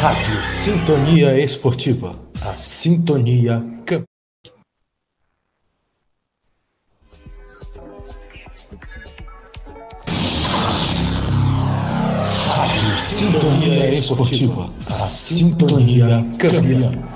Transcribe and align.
Rádio 0.00 0.46
Sintonia 0.46 1.38
Esportiva. 1.38 2.14
A 2.42 2.52
Sintonia 2.58 3.64
Camp. 3.86 4.04
Rádio 12.46 12.92
Sintonia 12.92 13.88
Esportiva. 13.90 14.70
A 14.90 15.06
Sintonia 15.06 16.26
Campeã. 16.38 17.15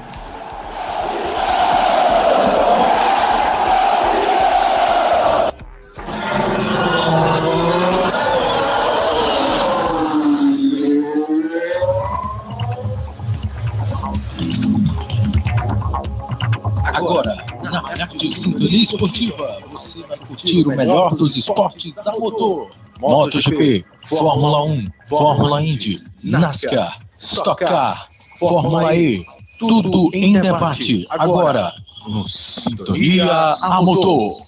Esportiva, 18.82 19.62
você 19.70 20.02
vai 20.02 20.18
curtir 20.18 20.66
o 20.66 20.76
melhor 20.76 21.14
dos 21.14 21.36
esportes 21.36 22.06
a 22.06 22.12
motor. 22.18 22.70
MotoGP, 22.98 23.84
Fórmula 24.02 24.64
1, 24.64 24.90
Fórmula 25.08 25.62
Indy, 25.62 26.02
NASCAR, 26.22 26.98
Stock 27.18 27.64
Car, 27.64 28.08
Fórmula 28.38 28.94
E, 28.94 29.24
tudo 29.58 30.10
em 30.14 30.32
debate. 30.40 31.06
Agora, 31.10 31.72
no 32.08 32.26
Sintonia 32.28 33.56
a 33.60 33.82
Motor. 33.82 34.38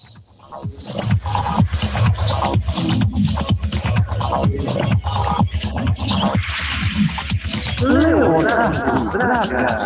Leonardo 7.83 9.11
Braga, 9.11 9.79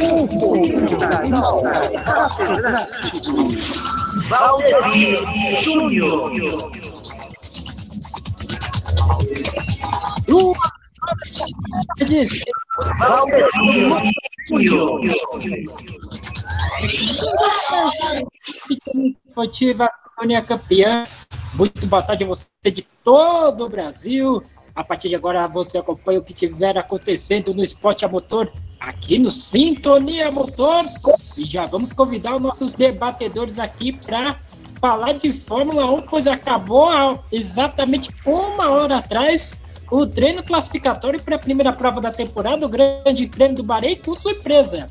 o 0.00 0.28
comentarista 0.28 1.06
catedrático, 2.04 3.34
Valdemir 4.28 5.20
Júnior. 5.62 6.32
Valdemir 12.98 14.12
Júnior. 14.48 15.16
Sintonia 20.16 20.42
Campeã. 20.42 21.04
Muito 21.54 21.86
boa 21.86 22.02
tarde 22.02 22.24
a 22.24 22.26
você 22.26 22.50
de 22.70 22.82
todo 23.04 23.64
o 23.64 23.68
Brasil. 23.68 24.42
A 24.76 24.84
partir 24.84 25.08
de 25.08 25.16
agora 25.16 25.48
você 25.48 25.78
acompanha 25.78 26.18
o 26.18 26.22
que 26.22 26.34
tiver 26.34 26.76
acontecendo 26.76 27.54
no 27.54 27.64
esporte 27.64 28.04
a 28.04 28.08
motor 28.08 28.52
aqui 28.78 29.18
no 29.18 29.30
Sintonia 29.30 30.30
Motor. 30.30 30.84
E 31.34 31.46
já 31.46 31.64
vamos 31.64 31.92
convidar 31.92 32.36
os 32.36 32.42
nossos 32.42 32.74
debatedores 32.74 33.58
aqui 33.58 33.92
para 34.04 34.38
falar 34.78 35.14
de 35.14 35.32
Fórmula 35.32 35.90
1, 35.90 36.02
pois 36.02 36.26
acabou 36.26 36.90
exatamente 37.32 38.10
uma 38.26 38.70
hora 38.70 38.98
atrás 38.98 39.62
o 39.90 40.06
treino 40.06 40.42
classificatório 40.42 41.22
para 41.22 41.36
a 41.36 41.38
primeira 41.38 41.72
prova 41.72 41.98
da 41.98 42.10
temporada, 42.10 42.66
o 42.66 42.68
Grande 42.68 43.26
Prêmio 43.28 43.56
do 43.56 43.62
Bahrein, 43.62 43.96
com 43.96 44.14
surpresa. 44.14 44.90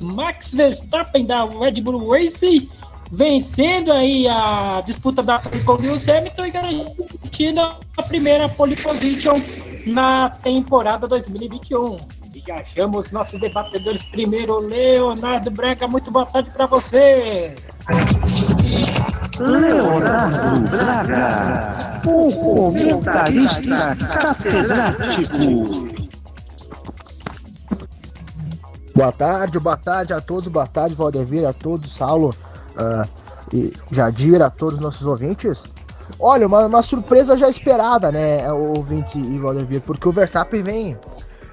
Max 0.00 0.54
Verstappen 0.54 1.24
da 1.24 1.44
Red 1.44 1.80
Bull 1.80 2.10
Racing 2.10 2.68
vencendo 3.10 3.92
aí 3.92 4.26
a 4.28 4.82
disputa 4.84 5.22
da 5.22 5.40
com 5.64 5.72
Lewis 5.74 6.08
Hamilton 6.08 6.46
e 6.46 6.50
garantindo 6.50 7.60
a 7.96 8.02
primeira 8.02 8.48
pole 8.48 8.74
position 8.76 9.40
na 9.86 10.30
temporada 10.30 11.06
2021. 11.06 11.98
E 12.34 12.42
já 12.46 12.62
chamamos 12.64 13.12
nossos 13.12 13.40
debatedores 13.40 14.02
primeiro, 14.02 14.58
Leonardo 14.58 15.50
Braga, 15.50 15.86
muito 15.86 16.10
boa 16.10 16.26
tarde 16.26 16.50
para 16.50 16.66
você. 16.66 17.54
Leonardo 19.38 20.60
Braga, 20.68 22.00
o 22.04 22.32
comentarista 22.32 23.96
catedrático. 23.96 25.96
Boa 28.94 29.12
tarde, 29.12 29.60
boa 29.60 29.76
tarde 29.76 30.14
a 30.14 30.20
todos, 30.22 30.48
boa 30.48 30.66
tarde, 30.66 30.94
Valdevir, 30.94 31.46
a 31.46 31.52
todos, 31.52 31.94
Saulo 31.94 32.34
uh, 32.76 33.08
e 33.52 33.72
Jadir, 33.90 34.42
a 34.42 34.50
todos 34.50 34.74
os 34.74 34.80
nossos 34.80 35.06
ouvintes. 35.06 35.62
Olha, 36.18 36.46
uma, 36.46 36.66
uma 36.66 36.82
surpresa 36.82 37.36
já 37.36 37.48
esperada, 37.48 38.12
né, 38.12 38.50
ouvinte 38.52 39.18
e 39.18 39.38
Valdevir, 39.38 39.80
porque 39.80 40.08
o 40.08 40.12
Verstappen 40.12 40.62
vem, 40.62 40.98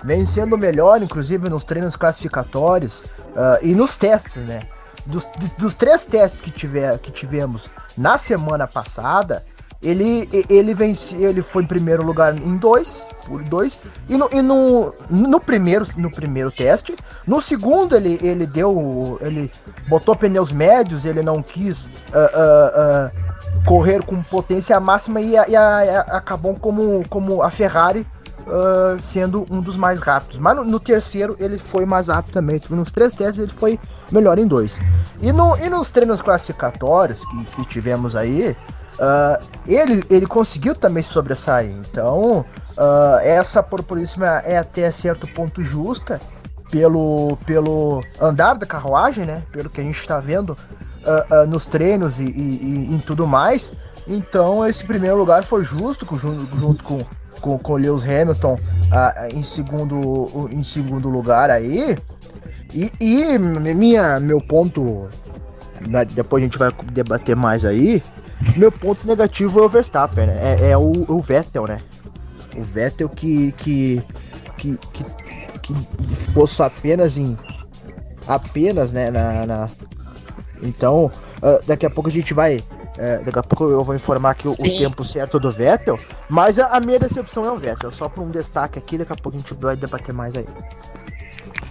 vem 0.03 0.25
sendo 0.25 0.57
melhor, 0.57 1.01
inclusive 1.01 1.49
nos 1.49 1.63
treinos 1.63 1.95
classificatórios 1.95 2.99
uh, 2.99 3.57
e 3.61 3.73
nos 3.73 3.97
testes, 3.97 4.43
né. 4.43 4.67
Dos, 5.05 5.27
dos 5.57 5.75
três 5.75 6.05
testes 6.05 6.39
que, 6.39 6.51
tiver, 6.51 6.97
que 6.99 7.11
tivemos 7.11 7.69
na 7.97 8.17
semana 8.17 8.67
passada, 8.67 9.43
ele, 9.83 10.29
ele 10.49 10.73
vence, 10.73 11.15
ele 11.15 11.41
foi 11.41 11.63
em 11.63 11.67
primeiro 11.67 12.01
lugar 12.01 12.35
em 12.35 12.57
dois, 12.57 13.09
por 13.27 13.43
dois, 13.43 13.77
e 14.07 14.17
no, 14.17 14.29
e 14.31 14.41
no, 14.41 14.93
no 15.09 15.39
primeiro 15.39 15.85
no 15.97 16.09
primeiro 16.09 16.49
teste, 16.49 16.95
no 17.27 17.41
segundo 17.41 17.95
ele, 17.95 18.17
ele 18.21 18.47
deu, 18.47 19.17
ele 19.21 19.51
botou 19.89 20.15
pneus 20.15 20.51
médios, 20.51 21.03
ele 21.03 21.21
não 21.21 21.43
quis 21.43 21.85
uh, 21.85 21.89
uh, 21.89 23.09
uh, 23.09 23.65
correr 23.65 24.01
com 24.03 24.23
potência 24.23 24.79
máxima 24.79 25.19
e, 25.19 25.33
e 25.33 25.55
acabou 25.55 26.55
como, 26.55 27.07
como 27.09 27.43
a 27.43 27.51
Ferrari 27.51 28.07
sendo 28.99 29.45
um 29.49 29.61
dos 29.61 29.77
mais 29.77 30.01
rápidos. 30.01 30.37
Mas 30.37 30.55
no, 30.57 30.65
no, 30.65 30.79
terceiro 30.79 31.35
ele 31.39 31.57
foi 31.57 31.85
mais 31.85 32.09
rápido 32.09 32.33
também. 32.33 32.59
Nos 32.69 32.91
três 32.91 33.13
testes 33.13 33.39
ele 33.39 33.53
foi 33.53 33.79
melhor 34.11 34.37
em 34.37 34.45
dois. 34.45 34.81
E, 35.21 35.31
no, 35.31 35.55
e 35.57 35.69
nos 35.69 35.91
treinos 35.91 36.21
classificatórios 36.21 37.23
que, 37.25 37.45
que 37.55 37.65
tivemos 37.67 38.17
aí, 38.17 38.53
Uh, 38.93 39.43
ele, 39.67 40.03
ele 40.09 40.25
conseguiu 40.25 40.75
também 40.75 41.01
sobressair. 41.01 41.71
Então, 41.71 42.45
uh, 42.77 43.17
essa 43.21 43.63
propuríssima 43.63 44.27
é 44.45 44.57
até 44.57 44.91
certo 44.91 45.27
ponto 45.27 45.63
justa 45.63 46.19
pelo, 46.69 47.37
pelo 47.45 48.03
andar 48.19 48.53
da 48.53 48.65
carruagem, 48.65 49.25
né? 49.25 49.43
Pelo 49.51 49.69
que 49.69 49.81
a 49.81 49.83
gente 49.83 49.99
está 49.99 50.19
vendo 50.19 50.51
uh, 50.51 51.47
nos 51.47 51.65
treinos 51.65 52.19
e, 52.19 52.25
e, 52.25 52.87
e, 52.89 52.93
em 52.93 52.99
tudo 52.99 53.25
mais. 53.25 53.73
Então, 54.07 54.65
esse 54.65 54.83
primeiro 54.85 55.17
lugar 55.17 55.43
foi 55.43 55.63
justo, 55.63 56.05
junto, 56.17 56.57
junto 56.57 56.83
com, 56.83 56.99
com, 57.41 57.57
com 57.57 57.73
Lewis 57.75 58.03
Hamilton 58.03 58.59
em, 59.29 59.41
segundo, 59.41 60.49
em 60.51 60.63
segundo 60.63 61.09
lugar 61.09 61.49
aí. 61.49 61.97
E, 62.73 62.91
e 62.99 63.37
minha, 63.39 64.19
meu 64.19 64.39
ponto, 64.39 65.07
né, 65.87 66.03
depois 66.03 66.43
a 66.43 66.45
gente 66.45 66.57
vai 66.57 66.69
debater 66.91 67.35
mais 67.35 67.63
aí 67.63 68.03
meu 68.57 68.71
ponto 68.71 69.07
negativo 69.07 69.59
é 69.59 69.63
o 69.63 69.69
Verstappen, 69.69 70.27
né? 70.27 70.37
É, 70.39 70.71
é 70.71 70.77
o, 70.77 71.05
o, 71.07 71.19
Vettel, 71.19 71.65
né? 71.67 71.79
O 72.55 72.63
Vettel 72.63 73.09
que, 73.09 73.51
que, 73.53 74.03
que, 74.57 74.77
que, 74.77 75.05
que 75.61 76.15
fosse 76.33 76.61
apenas 76.61 77.17
em. 77.17 77.37
Apenas, 78.27 78.93
né? 78.93 79.09
Na, 79.11 79.45
na... 79.45 79.69
Então, 80.61 81.11
uh, 81.41 81.65
daqui 81.65 81.85
a 81.85 81.89
pouco 81.89 82.09
a 82.09 82.11
gente 82.11 82.33
vai. 82.33 82.57
Uh, 82.57 83.25
daqui 83.25 83.39
a 83.39 83.43
pouco 83.43 83.69
eu 83.69 83.83
vou 83.83 83.95
informar 83.95 84.31
aqui 84.31 84.47
o, 84.47 84.51
o 84.51 84.55
tempo 84.55 85.03
certo 85.03 85.39
do 85.39 85.51
Vettel. 85.51 85.97
Mas 86.29 86.59
a, 86.59 86.67
a, 86.67 86.79
minha 86.79 86.99
decepção 86.99 87.45
é 87.45 87.51
o 87.51 87.57
Vettel. 87.57 87.91
Só 87.91 88.07
para 88.07 88.23
um 88.23 88.29
destaque 88.29 88.77
aqui, 88.77 88.97
daqui 88.97 89.13
a 89.13 89.15
pouco 89.15 89.37
a 89.37 89.39
gente 89.39 89.53
vai 89.55 89.75
debater 89.75 90.13
mais 90.13 90.35
aí. 90.35 90.45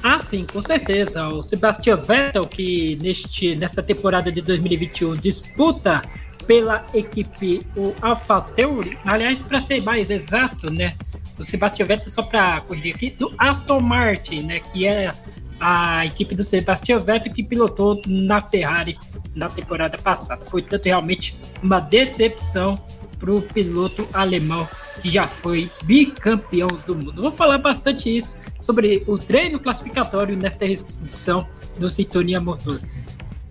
Ah, 0.03 0.19
sim, 0.19 0.45
com 0.53 0.61
certeza. 0.61 1.29
O 1.29 1.43
Sebastian 1.43 1.97
Vettel, 1.97 2.43
que 2.43 2.99
neste, 3.01 3.55
nessa 3.55 3.83
temporada 3.83 4.33
de 4.33 4.43
2021 4.43 5.17
disputa 5.17 6.03
pela 6.47 6.85
equipe 6.95 7.61
o 7.77 7.95
AlphaTauri, 8.01 8.99
aliás, 9.05 9.43
para 9.43 9.61
ser 9.61 9.83
mais 9.83 10.11
exato, 10.11 10.73
né, 10.73 10.95
o 11.39 11.45
Sebastian 11.45 11.87
Vettel, 11.87 12.11
só 12.11 12.23
para 12.23 12.61
corrigir 12.63 12.95
aqui, 12.95 13.11
do 13.11 13.33
Aston 13.39 13.81
Martin, 13.81 14.43
né, 14.43 14.61
que 14.61 14.87
é 14.87 15.13
a 15.61 16.05
equipe 16.05 16.35
do 16.35 16.43
Sebastian 16.43 17.01
Vettel 17.01 17.33
que 17.33 17.43
pilotou 17.43 18.03
na 18.07 18.43
Ferrari 18.43 18.99
na 19.35 19.49
temporada 19.49 19.97
passada. 19.97 20.45
Portanto, 20.45 20.85
realmente 20.85 21.37
uma 21.63 21.79
decepção 21.79 22.75
para 23.19 23.33
o 23.33 23.41
piloto 23.41 24.07
alemão 24.13 24.69
que 25.01 25.09
já 25.11 25.29
foi 25.29 25.71
bicampeão 25.85 26.69
do 26.87 26.97
mundo. 26.97 27.23
Vou 27.23 27.31
falar 27.31 27.59
bastante 27.59 28.15
isso 28.15 28.41
sobre 28.61 29.05
o 29.07 29.17
treino 29.17 29.61
classificatório 29.61 30.37
nesta 30.37 30.65
edição 30.65 31.47
do 31.79 31.89
Sintonia 31.89 32.41
Motor. 32.41 32.81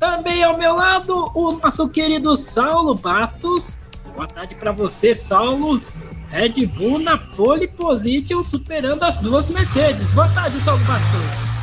Também 0.01 0.43
ao 0.43 0.57
meu 0.57 0.75
lado, 0.75 1.31
o 1.35 1.51
nosso 1.59 1.87
querido 1.87 2.35
Saulo 2.35 2.95
Bastos. 2.95 3.83
Boa 4.15 4.27
tarde 4.27 4.55
para 4.55 4.71
você, 4.71 5.13
Saulo. 5.13 5.79
Red 6.29 6.65
Bull 6.65 6.97
na 6.97 7.19
pole 7.19 7.67
position, 7.67 8.43
superando 8.43 9.03
as 9.03 9.19
duas 9.19 9.51
Mercedes. 9.51 10.11
Boa 10.11 10.27
tarde, 10.29 10.59
Saulo 10.59 10.83
Bastos. 10.85 11.61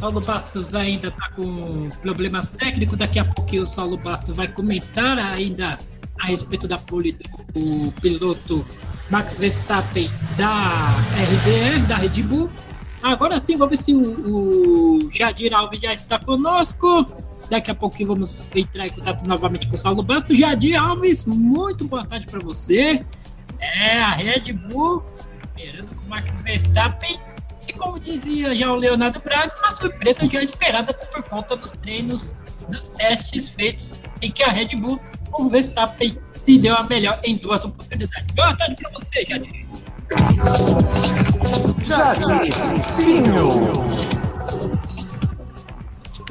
Saulo 0.00 0.20
Bastos 0.22 0.74
ainda 0.74 1.08
está 1.08 1.28
com 1.32 1.90
problemas 2.00 2.52
técnicos. 2.52 2.96
Daqui 2.96 3.18
a 3.18 3.24
pouquinho 3.26 3.64
o 3.64 3.66
Saulo 3.66 3.98
Bastos 3.98 4.34
vai 4.34 4.48
comentar 4.48 5.18
ainda 5.18 5.76
a 6.20 6.26
respeito 6.26 6.66
da 6.66 6.78
pole 6.78 7.12
do 7.52 7.92
piloto 8.00 8.66
Max 9.10 9.36
Verstappen 9.36 10.10
da 10.36 10.94
RBR, 11.14 11.86
da 11.86 11.96
Red 11.96 12.22
Bull. 12.22 12.50
Agora 13.02 13.38
sim, 13.38 13.56
vamos 13.56 13.70
ver 13.70 13.76
se 13.76 13.94
o, 13.94 15.04
o 15.04 15.12
Jadir 15.12 15.54
Alves 15.54 15.80
já 15.80 15.92
está 15.92 16.18
conosco. 16.18 17.06
Daqui 17.48 17.70
a 17.70 17.74
pouquinho 17.74 18.08
vamos 18.08 18.48
entrar 18.54 18.86
em 18.86 18.90
contato 18.90 19.24
novamente 19.24 19.68
com 19.68 19.76
o 19.76 19.78
Saulo 19.78 20.02
Bastos. 20.02 20.36
Jadir 20.36 20.76
Alves, 20.76 21.24
muito 21.26 21.86
boa 21.86 22.04
tarde 22.04 22.26
para 22.26 22.40
você. 22.40 23.00
É, 23.60 23.98
a 23.98 24.12
Red 24.12 24.52
Bull, 24.52 25.04
esperando 25.56 25.94
com 25.94 26.04
o 26.04 26.08
Max 26.08 26.40
Verstappen. 26.42 27.16
E 27.68 27.72
como 27.72 27.98
dizia 27.98 28.54
já 28.54 28.72
o 28.72 28.76
Leonardo 28.76 29.20
Braga, 29.20 29.54
uma 29.58 29.70
surpresa 29.70 30.28
já 30.28 30.42
esperada 30.42 30.92
por 30.94 31.22
conta 31.24 31.56
dos 31.56 31.72
treinos, 31.72 32.34
dos 32.68 32.88
testes 32.90 33.48
feitos 33.48 33.94
em 34.22 34.30
que 34.30 34.42
a 34.42 34.50
Red 34.50 34.76
Bull, 34.76 35.00
o 35.32 35.48
Verstappen, 35.48 36.18
se 36.34 36.58
deu 36.58 36.74
a 36.74 36.84
melhor 36.84 37.18
em 37.24 37.36
duas 37.36 37.64
oportunidades. 37.64 38.34
Boa 38.34 38.56
tarde 38.56 38.76
para 38.80 38.90
você, 38.90 39.24
Jadir. 39.24 39.66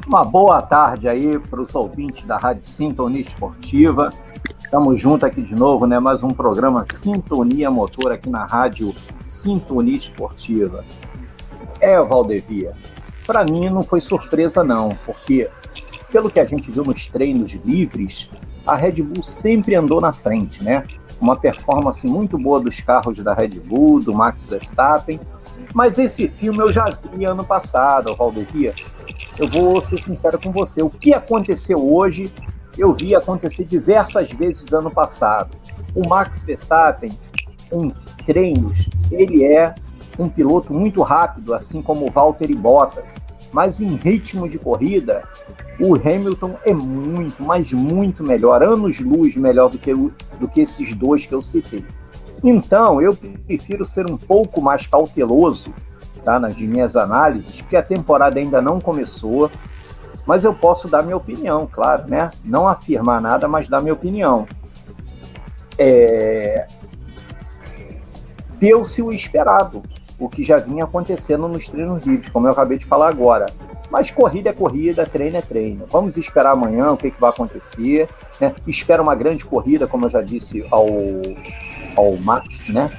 Uma 0.06 0.24
boa 0.24 0.62
tarde 0.62 1.08
aí 1.08 1.38
para 1.38 1.60
os 1.60 1.74
ouvintes 1.74 2.24
da 2.24 2.36
Rádio 2.36 2.64
Sintonia 2.64 3.20
Esportiva. 3.20 4.08
Estamos 4.58 4.98
juntos 4.98 5.24
aqui 5.24 5.42
de 5.42 5.54
novo, 5.54 5.86
né? 5.86 5.98
Mais 5.98 6.22
um 6.22 6.30
programa 6.30 6.82
Sintonia 6.84 7.70
Motor 7.70 8.12
aqui 8.12 8.28
na 8.28 8.46
Rádio 8.46 8.94
Sintonia 9.20 9.96
Esportiva. 9.96 10.84
É, 11.80 12.00
Valdevia, 12.00 12.72
para 13.26 13.44
mim 13.44 13.68
não 13.68 13.82
foi 13.82 14.00
surpresa 14.00 14.64
não, 14.64 14.96
porque 15.04 15.48
pelo 16.10 16.30
que 16.30 16.40
a 16.40 16.44
gente 16.44 16.70
viu 16.70 16.84
nos 16.84 17.06
treinos 17.08 17.52
livres, 17.64 18.30
a 18.66 18.74
Red 18.74 19.02
Bull 19.02 19.22
sempre 19.22 19.74
andou 19.74 20.00
na 20.00 20.12
frente, 20.12 20.62
né? 20.62 20.84
Uma 21.20 21.36
performance 21.36 22.06
muito 22.06 22.36
boa 22.36 22.60
dos 22.60 22.80
carros 22.80 23.18
da 23.18 23.32
Red 23.32 23.60
Bull, 23.64 24.00
do 24.00 24.12
Max 24.12 24.44
Verstappen. 24.44 25.20
Mas 25.72 25.98
esse 25.98 26.28
filme 26.28 26.58
eu 26.58 26.72
já 26.72 26.84
vi 27.12 27.24
ano 27.24 27.44
passado, 27.44 28.14
Valdevia. 28.16 28.74
Eu 29.38 29.48
vou 29.48 29.80
ser 29.82 29.98
sincero 29.98 30.38
com 30.40 30.50
você. 30.50 30.82
O 30.82 30.90
que 30.90 31.14
aconteceu 31.14 31.78
hoje, 31.78 32.32
eu 32.76 32.92
vi 32.92 33.14
acontecer 33.14 33.64
diversas 33.64 34.30
vezes 34.32 34.72
ano 34.72 34.90
passado. 34.90 35.56
O 35.94 36.06
Max 36.08 36.42
Verstappen, 36.42 37.10
em 37.72 37.92
treinos, 38.26 38.88
ele 39.10 39.44
é 39.44 39.74
um 40.18 40.28
piloto 40.28 40.72
muito 40.72 41.02
rápido, 41.02 41.54
assim 41.54 41.80
como 41.82 42.06
o 42.06 42.10
Valtteri 42.10 42.54
Bottas. 42.54 43.16
Mas 43.56 43.80
em 43.80 43.88
ritmo 43.96 44.46
de 44.46 44.58
corrida, 44.58 45.26
o 45.80 45.94
Hamilton 45.94 46.56
é 46.62 46.74
muito, 46.74 47.42
mas 47.42 47.72
muito 47.72 48.22
melhor, 48.22 48.62
anos-luz 48.62 49.34
melhor 49.34 49.70
do 49.70 49.78
que, 49.78 49.94
do 49.94 50.46
que 50.46 50.60
esses 50.60 50.94
dois 50.94 51.24
que 51.24 51.34
eu 51.34 51.40
citei. 51.40 51.82
Então, 52.44 53.00
eu 53.00 53.16
prefiro 53.16 53.86
ser 53.86 54.04
um 54.10 54.18
pouco 54.18 54.60
mais 54.60 54.86
cauteloso 54.86 55.72
tá, 56.22 56.38
nas 56.38 56.54
minhas 56.54 56.96
análises, 56.96 57.62
porque 57.62 57.76
a 57.76 57.82
temporada 57.82 58.38
ainda 58.38 58.60
não 58.60 58.78
começou, 58.78 59.50
mas 60.26 60.44
eu 60.44 60.52
posso 60.52 60.86
dar 60.86 61.02
minha 61.02 61.16
opinião, 61.16 61.66
claro, 61.66 62.04
né? 62.10 62.28
Não 62.44 62.68
afirmar 62.68 63.22
nada, 63.22 63.48
mas 63.48 63.68
dar 63.68 63.80
minha 63.80 63.94
opinião. 63.94 64.46
É... 65.78 66.66
Deu-se 68.58 69.00
o 69.00 69.10
esperado, 69.10 69.82
o 70.18 70.28
que 70.28 70.42
já 70.42 70.56
vinha 70.56 70.84
acontecendo 70.84 71.46
nos 71.46 71.68
treinos 71.68 72.06
livres, 72.06 72.30
como 72.30 72.46
eu 72.46 72.52
acabei 72.52 72.78
de 72.78 72.86
falar 72.86 73.08
agora. 73.08 73.46
Mas 73.90 74.10
corrida 74.10 74.50
é 74.50 74.52
corrida, 74.52 75.06
treino 75.06 75.36
é 75.36 75.40
treino. 75.40 75.84
Vamos 75.90 76.16
esperar 76.16 76.52
amanhã 76.52 76.90
o 76.90 76.96
que, 76.96 77.10
que 77.10 77.20
vai 77.20 77.30
acontecer. 77.30 78.08
Né? 78.40 78.54
Espero 78.66 79.02
uma 79.02 79.14
grande 79.14 79.44
corrida, 79.44 79.86
como 79.86 80.06
eu 80.06 80.10
já 80.10 80.22
disse 80.22 80.66
ao, 80.70 80.86
ao 81.96 82.16
Max, 82.16 82.68
né? 82.68 82.90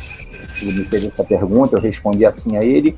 Ele 0.62 0.80
me 0.80 0.86
fez 0.86 1.06
essa 1.06 1.24
pergunta, 1.24 1.76
eu 1.76 1.82
respondi 1.82 2.26
assim 2.26 2.56
a 2.56 2.64
ele. 2.64 2.96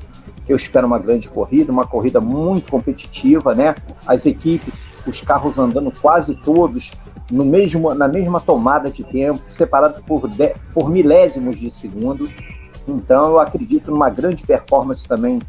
Eu 0.48 0.56
espero 0.56 0.86
uma 0.86 0.98
grande 0.98 1.28
corrida, 1.28 1.72
uma 1.72 1.86
corrida 1.86 2.20
muito 2.20 2.70
competitiva, 2.70 3.54
né? 3.54 3.74
As 4.06 4.26
equipes, 4.26 4.74
os 5.06 5.20
carros 5.20 5.58
andando 5.58 5.92
quase 6.00 6.34
todos 6.34 6.92
no 7.30 7.44
mesmo, 7.44 7.94
na 7.94 8.08
mesma 8.08 8.40
tomada 8.40 8.90
de 8.90 9.04
tempo, 9.04 9.40
separados 9.48 10.02
por, 10.02 10.28
de, 10.28 10.54
por 10.74 10.90
milésimos 10.90 11.58
de 11.58 11.70
segundo. 11.70 12.28
Então, 12.90 13.24
eu 13.30 13.38
acredito 13.38 13.90
numa 13.90 14.10
grande 14.10 14.44
performance 14.44 15.06
também 15.06 15.40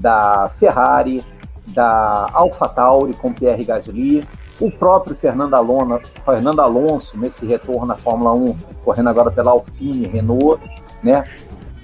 da 0.00 0.50
Ferrari, 0.50 1.24
da 1.68 2.28
AlphaTauri 2.32 3.14
com 3.14 3.32
Pierre 3.32 3.64
Gasly, 3.64 4.24
o 4.60 4.70
próprio 4.70 5.14
Fernando 5.14 5.54
Alonso, 5.54 6.12
Fernando 6.24 6.60
Alonso 6.60 7.18
nesse 7.18 7.46
retorno 7.46 7.92
à 7.92 7.96
Fórmula 7.96 8.32
1, 8.32 8.56
correndo 8.84 9.08
agora 9.08 9.30
pela 9.30 9.52
Alpine 9.52 10.06
Renault, 10.06 10.60
né? 11.02 11.22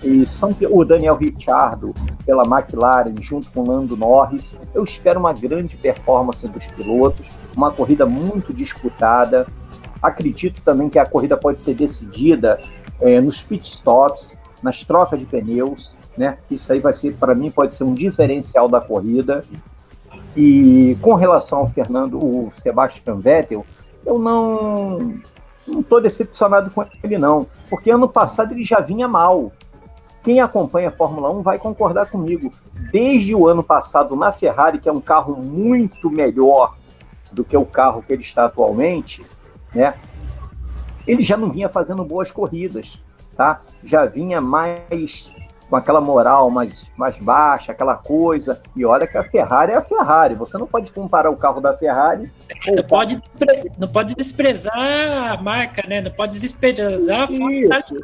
E 0.03 0.27
São, 0.27 0.51
o 0.71 0.85
Daniel 0.85 1.17
Ricciardo 1.17 1.95
pela 2.27 2.43
McLaren 2.43 3.15
junto 3.21 3.51
com 3.53 3.63
Lando 3.67 3.97
Norris. 3.97 4.59
Eu 4.75 4.85
espero 4.85 5.19
uma 5.19 5.33
grande 5.33 5.77
performance 5.77 6.47
dos 6.47 6.69
pilotos, 6.71 7.31
uma 7.57 7.71
corrida 7.71 8.05
muito 8.05 8.53
disputada. 8.53 9.47
Acredito 10.03 10.61
também 10.63 10.91
que 10.91 10.99
a 10.99 11.07
corrida 11.07 11.37
pode 11.37 11.63
ser 11.63 11.75
decidida 11.75 12.61
é, 13.01 13.19
nos 13.21 13.41
pit 13.41 13.67
stops, 13.67 14.37
nas 14.65 14.83
trocas 14.83 15.21
de 15.21 15.27
pneus, 15.27 15.95
né? 16.17 16.39
Isso 16.51 16.73
aí 16.73 16.81
vai 16.81 16.95
ser, 16.95 17.15
para 17.17 17.35
mim, 17.35 17.51
pode 17.51 17.75
ser 17.75 17.85
um 17.85 17.93
diferencial 17.93 18.67
da 18.67 18.81
corrida. 18.81 19.45
E 20.35 20.97
com 21.03 21.13
relação 21.13 21.59
ao 21.59 21.69
Fernando, 21.69 22.19
o 22.19 22.51
Sebastian 22.51 23.17
Vettel, 23.17 23.65
eu 24.07 24.19
não 24.19 25.21
não 25.67 25.81
estou 25.81 26.01
decepcionado 26.01 26.71
com 26.71 26.85
ele 27.03 27.17
não, 27.17 27.47
porque 27.71 27.91
ano 27.91 28.09
passado 28.09 28.53
ele 28.53 28.65
já 28.65 28.81
vinha 28.81 29.07
mal. 29.07 29.53
Quem 30.23 30.41
acompanha 30.41 30.89
a 30.89 30.93
Fórmula 30.93 31.31
1 31.31 31.43
vai 31.43 31.59
concordar 31.59 32.11
comigo. 32.11 32.51
Desde 32.91 33.35
o 33.35 33.47
ano 33.47 33.63
passado 33.63 34.17
na 34.17 34.33
Ferrari, 34.33 34.79
que 34.79 34.89
é 34.89 34.93
um 34.93 35.01
carro 35.01 35.37
muito 35.37 36.11
melhor 36.11 36.75
do 37.33 37.45
que 37.45 37.57
o 37.57 37.67
carro 37.67 38.03
que 38.03 38.13
ele 38.13 38.23
está 38.23 38.47
atualmente, 38.47 39.25
né? 39.75 39.95
Ele 41.07 41.23
já 41.23 41.37
não 41.37 41.51
vinha 41.51 41.69
fazendo 41.69 42.03
boas 42.03 42.31
corridas, 42.31 43.03
tá? 43.35 43.61
Já 43.83 44.07
vinha 44.07 44.41
mais 44.41 45.33
com 45.69 45.77
aquela 45.77 46.01
moral 46.01 46.51
mais, 46.51 46.91
mais 46.97 47.19
baixa, 47.19 47.73
aquela 47.73 47.97
coisa. 47.97 48.63
E 48.77 48.85
olha 48.85 49.07
que 49.07 49.19
a 49.19 49.25
Ferrari 49.25 49.73
é 49.73 49.77
a 49.77 49.83
Ferrari. 49.83 50.35
Você 50.35 50.57
não 50.59 50.67
pode 50.67 50.93
comparar 50.93 51.31
o 51.31 51.37
carro 51.37 51.61
da 51.61 51.77
Ferrari. 51.77 52.31
Não, 52.67 52.85
pode, 52.85 53.19
não 53.79 53.89
pode 53.89 54.15
desprezar 54.15 55.33
a 55.33 55.37
marca, 55.43 55.87
né? 55.89 56.01
Não 56.01 56.11
pode 56.11 56.39
desprezar 56.39 57.29
a 57.29 57.33
Isso. 57.33 57.97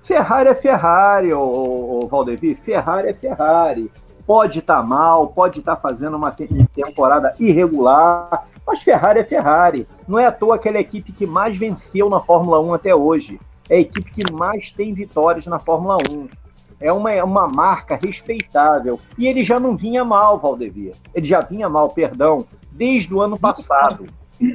Ferrari 0.00 0.48
é 0.48 0.54
Ferrari, 0.54 1.32
o, 1.32 2.08
Valdevir. 2.10 2.56
Ferrari 2.56 3.08
é 3.08 3.14
Ferrari. 3.14 3.90
Pode 4.26 4.60
estar 4.60 4.76
tá 4.76 4.82
mal, 4.82 5.28
pode 5.28 5.58
estar 5.58 5.76
tá 5.76 5.82
fazendo 5.82 6.16
uma 6.16 6.30
temporada 6.30 7.34
irregular, 7.40 8.46
mas 8.64 8.82
Ferrari 8.82 9.18
é 9.18 9.24
Ferrari. 9.24 9.88
Não 10.06 10.18
é 10.18 10.26
à 10.26 10.32
toa 10.32 10.54
aquela 10.54 10.78
equipe 10.78 11.12
que 11.12 11.26
mais 11.26 11.56
venceu 11.56 12.08
na 12.08 12.20
Fórmula 12.20 12.60
1 12.60 12.74
até 12.74 12.94
hoje. 12.94 13.40
É 13.70 13.76
a 13.76 13.80
equipe 13.80 14.10
que 14.10 14.32
mais 14.32 14.70
tem 14.72 14.92
vitórias 14.92 15.46
na 15.46 15.60
Fórmula 15.60 15.96
1 16.10 16.28
é 16.80 16.90
uma, 16.90 17.12
é 17.12 17.22
uma 17.22 17.46
marca 17.46 17.98
respeitável. 18.02 18.98
E 19.16 19.28
ele 19.28 19.44
já 19.44 19.60
não 19.60 19.76
vinha 19.76 20.04
mal, 20.04 20.38
Valdevia. 20.38 20.92
Ele 21.14 21.26
já 21.26 21.40
vinha 21.40 21.68
mal, 21.68 21.88
perdão, 21.88 22.46
desde 22.72 23.14
o 23.14 23.20
ano 23.20 23.38
passado. 23.38 24.06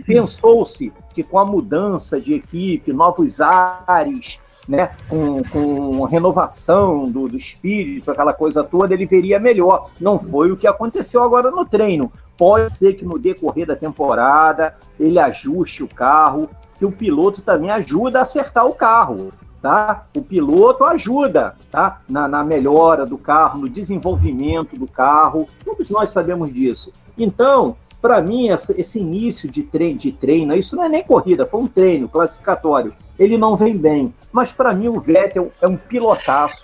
Pensou-se 0.05 0.91
que 1.13 1.24
com 1.24 1.38
a 1.38 1.45
mudança 1.45 2.19
de 2.19 2.34
equipe, 2.34 2.91
novos 2.91 3.39
ares, 3.39 4.39
né, 4.67 4.89
com, 5.07 5.43
com 5.43 6.03
renovação 6.05 7.03
do, 7.03 7.27
do 7.27 7.38
espírito, 7.38 8.10
aquela 8.10 8.34
coisa 8.34 8.63
toda, 8.63 8.95
ele 8.95 9.05
veria 9.05 9.39
melhor. 9.39 9.91
Não 10.01 10.19
foi 10.19 10.51
o 10.51 10.57
que 10.57 10.65
aconteceu 10.65 11.22
agora 11.22 11.51
no 11.51 11.63
treino. 11.63 12.12
Pode 12.36 12.72
ser 12.72 12.95
que 12.95 13.05
no 13.05 13.19
decorrer 13.19 13.67
da 13.67 13.75
temporada 13.75 14.75
ele 15.00 15.19
ajuste 15.19 15.84
o 15.84 15.88
carro, 15.88 16.50
que 16.77 16.86
o 16.86 16.91
piloto 16.91 17.41
também 17.41 17.70
ajuda 17.70 18.20
a 18.20 18.22
acertar 18.24 18.65
o 18.65 18.74
carro 18.74 19.32
tá? 19.65 20.05
O 20.15 20.22
piloto 20.22 20.84
ajuda, 20.84 21.55
tá? 21.72 22.00
Na, 22.08 22.27
na, 22.27 22.44
melhora 22.44 23.03
do 23.03 23.17
carro, 23.17 23.62
no 23.62 23.67
desenvolvimento 23.67 24.77
do 24.77 24.86
carro, 24.86 25.48
todos 25.63 25.89
nós 25.89 26.12
sabemos 26.12 26.53
disso. 26.53 26.94
Então, 27.17 27.75
para 28.00 28.22
mim, 28.22 28.50
esse 28.77 29.00
início 29.00 29.50
de 29.50 29.63
treino, 29.63 29.98
de 29.98 30.12
treino, 30.12 30.53
isso 30.53 30.75
não 30.75 30.84
é 30.84 30.89
nem 30.89 31.03
corrida, 31.03 31.48
foi 31.48 31.62
um 31.62 31.65
treino 31.65 32.08
classificatório. 32.08 32.94
Ele 33.17 33.39
não 33.39 33.58
vem 33.58 33.75
bem, 33.75 34.13
mas 34.32 34.51
para 34.51 34.72
mim 34.72 34.88
o 34.88 35.00
Vettel 35.00 35.51
é 35.60 35.67
um 35.67 35.75
pilotaço. 35.75 36.62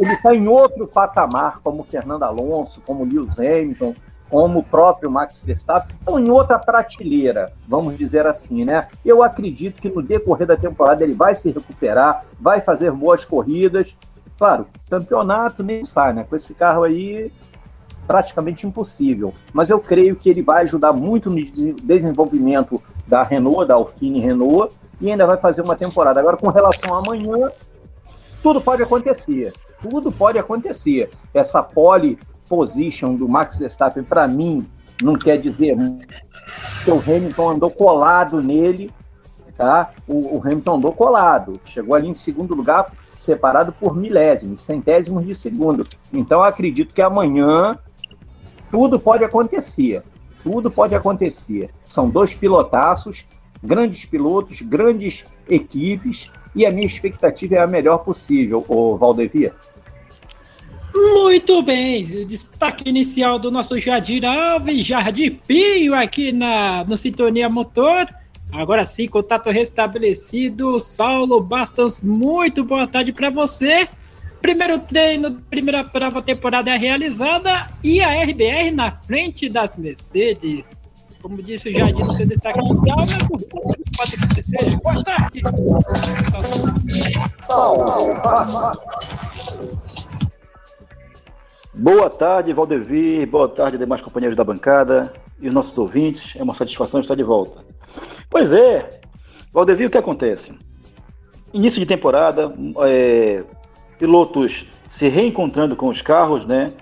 Ele 0.00 0.12
está 0.14 0.34
em 0.34 0.48
outro 0.48 0.86
patamar, 0.86 1.60
como 1.62 1.84
Fernando 1.84 2.22
Alonso, 2.22 2.80
como 2.86 3.04
Lewis 3.04 3.38
Hamilton, 3.38 3.92
como 4.30 4.58
o 4.60 4.62
próprio 4.62 5.10
Max 5.10 5.42
Verstappen, 5.42 5.96
estão 5.98 6.18
em 6.18 6.30
outra 6.30 6.58
prateleira, 6.58 7.52
vamos 7.66 7.96
dizer 7.96 8.26
assim, 8.26 8.64
né? 8.64 8.88
Eu 9.04 9.22
acredito 9.22 9.80
que 9.80 9.88
no 9.88 10.02
decorrer 10.02 10.46
da 10.46 10.56
temporada 10.56 11.02
ele 11.02 11.14
vai 11.14 11.34
se 11.34 11.50
recuperar, 11.50 12.24
vai 12.38 12.60
fazer 12.60 12.90
boas 12.92 13.24
corridas. 13.24 13.96
Claro, 14.36 14.66
campeonato 14.88 15.62
nem 15.62 15.82
sai, 15.82 16.12
né? 16.12 16.24
Com 16.28 16.36
esse 16.36 16.54
carro 16.54 16.84
aí, 16.84 17.32
praticamente 18.06 18.66
impossível. 18.66 19.32
Mas 19.52 19.70
eu 19.70 19.78
creio 19.78 20.14
que 20.16 20.28
ele 20.30 20.42
vai 20.42 20.62
ajudar 20.62 20.92
muito 20.92 21.28
no 21.28 21.36
des- 21.36 21.74
desenvolvimento 21.82 22.82
da 23.06 23.22
Renault, 23.22 23.66
da 23.66 23.74
Alpine 23.74 24.20
Renault, 24.20 24.74
e 25.00 25.10
ainda 25.10 25.26
vai 25.26 25.36
fazer 25.36 25.62
uma 25.62 25.74
temporada. 25.76 26.20
Agora, 26.20 26.36
com 26.36 26.48
relação 26.48 26.94
a 26.94 26.98
amanhã, 26.98 27.50
tudo 28.42 28.60
pode 28.60 28.82
acontecer. 28.82 29.52
Tudo 29.82 30.10
pode 30.10 30.38
acontecer. 30.38 31.10
Essa 31.32 31.62
pole 31.62 32.18
position 32.48 33.14
do 33.14 33.28
Max 33.28 33.56
Verstappen, 33.56 34.02
para 34.02 34.26
mim, 34.26 34.62
não 35.02 35.14
quer 35.14 35.38
dizer 35.38 35.76
que 36.84 36.90
o 36.90 36.98
Hamilton 36.98 37.50
andou 37.50 37.70
colado 37.70 38.42
nele, 38.42 38.90
tá? 39.56 39.92
O, 40.06 40.36
o 40.36 40.42
Hamilton 40.42 40.76
andou 40.76 40.92
colado, 40.92 41.60
chegou 41.64 41.94
ali 41.94 42.08
em 42.08 42.14
segundo 42.14 42.54
lugar, 42.54 42.92
separado 43.14 43.72
por 43.72 43.96
milésimos, 43.96 44.60
centésimos 44.60 45.26
de 45.26 45.34
segundo. 45.34 45.86
Então, 46.12 46.42
acredito 46.42 46.94
que 46.94 47.02
amanhã 47.02 47.76
tudo 48.70 48.98
pode 48.98 49.24
acontecer. 49.24 50.02
Tudo 50.42 50.70
pode 50.70 50.94
acontecer. 50.94 51.70
São 51.84 52.08
dois 52.08 52.34
pilotaços, 52.34 53.26
grandes 53.62 54.04
pilotos, 54.04 54.62
grandes 54.62 55.24
equipes, 55.48 56.30
e 56.54 56.64
a 56.64 56.70
minha 56.70 56.86
expectativa 56.86 57.56
é 57.56 57.60
a 57.60 57.66
melhor 57.66 57.98
possível, 57.98 58.64
o 58.68 58.96
Valdevia. 58.96 59.54
Muito 60.98 61.62
bem, 61.62 62.02
o 62.02 62.24
destaque 62.24 62.88
inicial 62.88 63.38
do 63.38 63.52
nosso 63.52 63.78
Jadir 63.78 64.24
Alves, 64.24 64.84
Jardim 64.84 65.30
Pinho 65.30 65.94
aqui 65.94 66.32
na, 66.32 66.84
no 66.84 66.96
Sintonia 66.96 67.48
Motor. 67.48 68.08
Agora 68.52 68.84
sim, 68.84 69.06
contato 69.06 69.48
restabelecido. 69.48 70.80
Saulo 70.80 71.40
Bastos, 71.40 72.02
muito 72.02 72.64
boa 72.64 72.86
tarde 72.86 73.12
para 73.12 73.30
você. 73.30 73.88
Primeiro 74.42 74.80
treino, 74.80 75.40
primeira 75.48 75.84
prova 75.84 76.20
temporada 76.20 76.70
é 76.70 76.76
realizada 76.76 77.68
e 77.82 78.00
a 78.00 78.20
RBR 78.24 78.72
na 78.72 78.90
frente 78.90 79.48
das 79.48 79.76
Mercedes. 79.76 80.80
Como 81.22 81.40
disse 81.42 81.68
o 81.68 81.72
Jardim 81.72 82.02
no 82.02 82.10
seu 82.10 82.26
destaque 82.26 82.58
inicial, 82.58 82.98
na 82.98 83.28
corrida 83.28 83.48
pode 83.96 84.16
acontecer. 84.16 84.76
Boa 84.82 85.02
tarde. 85.04 85.42
Boa 91.78 92.10
tarde, 92.10 92.52
Valdevir. 92.52 93.26
Boa 93.28 93.48
tarde, 93.48 93.78
demais 93.78 94.02
companheiros 94.02 94.36
da 94.36 94.42
bancada 94.42 95.12
e 95.40 95.48
os 95.48 95.54
nossos 95.54 95.78
ouvintes. 95.78 96.34
É 96.36 96.42
uma 96.42 96.54
satisfação 96.54 97.00
estar 97.00 97.14
de 97.14 97.22
volta. 97.22 97.64
Pois 98.28 98.52
é, 98.52 98.88
Valdevir, 99.52 99.86
o 99.86 99.90
que 99.90 99.98
acontece? 99.98 100.58
Início 101.52 101.78
de 101.80 101.86
temporada, 101.86 102.52
é, 102.84 103.44
pilotos 103.98 104.66
se 104.88 105.08
reencontrando 105.08 105.76
com 105.76 105.88
os 105.88 106.02
carros, 106.02 106.44
né? 106.44 106.72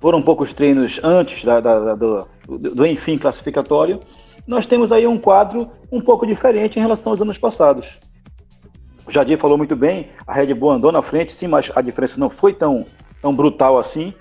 Foram 0.00 0.22
poucos 0.22 0.54
treinos 0.54 0.98
antes 1.02 1.44
da- 1.44 1.60
da- 1.60 1.94
da- 1.94 1.94
do, 1.94 2.26
do- 2.58 2.86
enfim 2.86 3.18
classificatório. 3.18 4.00
Nós 4.46 4.64
temos 4.64 4.90
aí 4.90 5.06
um 5.06 5.18
quadro 5.18 5.70
um 5.92 6.00
pouco 6.00 6.26
diferente 6.26 6.78
em 6.78 6.82
relação 6.82 7.12
aos 7.12 7.20
anos 7.20 7.36
passados. 7.36 7.98
O 9.06 9.10
Jadir 9.10 9.36
falou 9.36 9.58
muito 9.58 9.76
bem, 9.76 10.08
a 10.26 10.32
Red 10.32 10.54
Bull 10.54 10.70
andou 10.70 10.90
na 10.90 11.02
frente, 11.02 11.32
sim, 11.32 11.46
mas 11.46 11.70
a 11.76 11.82
diferença 11.82 12.18
não 12.18 12.30
foi 12.30 12.54
tão, 12.54 12.86
tão 13.20 13.34
brutal 13.34 13.78
assim. 13.78 14.14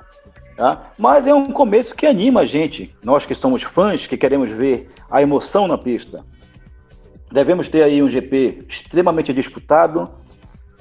Tá? 0.59 0.91
Mas 0.97 1.25
é 1.25 1.33
um 1.33 1.53
começo 1.53 1.95
que 1.95 2.05
anima 2.05 2.41
a 2.41 2.45
gente, 2.45 2.93
nós 3.01 3.25
que 3.25 3.33
somos 3.33 3.63
fãs, 3.63 4.05
que 4.05 4.17
queremos 4.17 4.51
ver 4.51 4.89
a 5.09 5.21
emoção 5.21 5.69
na 5.69 5.77
pista. 5.77 6.25
Devemos 7.31 7.69
ter 7.69 7.81
aí 7.81 8.03
um 8.03 8.09
GP 8.09 8.65
extremamente 8.67 9.33
disputado, 9.33 10.11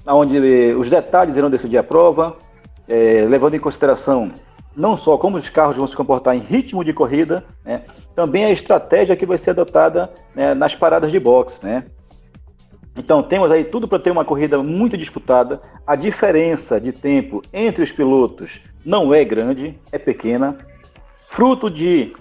onde 0.04 0.36
eh, 0.36 0.74
os 0.74 0.90
detalhes 0.90 1.36
irão 1.36 1.48
decidir 1.48 1.78
a 1.78 1.84
prova, 1.84 2.36
eh, 2.88 3.24
levando 3.28 3.54
em 3.54 3.60
consideração 3.60 4.32
não 4.74 4.96
só 4.96 5.16
como 5.16 5.36
os 5.36 5.48
carros 5.48 5.76
vão 5.76 5.86
se 5.86 5.96
comportar 5.96 6.34
em 6.34 6.40
ritmo 6.40 6.82
de 6.82 6.92
corrida, 6.92 7.44
né, 7.64 7.82
também 8.16 8.46
a 8.46 8.50
estratégia 8.50 9.14
que 9.14 9.26
vai 9.26 9.38
ser 9.38 9.50
adotada 9.50 10.10
né, 10.34 10.54
nas 10.54 10.74
paradas 10.74 11.12
de 11.12 11.20
boxe. 11.20 11.64
Né? 11.64 11.84
Então, 12.98 13.22
temos 13.22 13.52
aí 13.52 13.62
tudo 13.62 13.86
para 13.86 14.00
ter 14.00 14.10
uma 14.10 14.24
corrida 14.24 14.60
muito 14.60 14.98
disputada. 14.98 15.62
A 15.86 15.94
diferença 15.94 16.80
de 16.80 16.90
tempo 16.90 17.40
entre 17.52 17.82
os 17.82 17.92
pilotos 17.92 18.60
não 18.84 19.14
é 19.14 19.24
grande, 19.24 19.78
é 19.92 19.98
pequena. 19.98 20.58
Fruto 21.28 21.70
de 21.70 22.12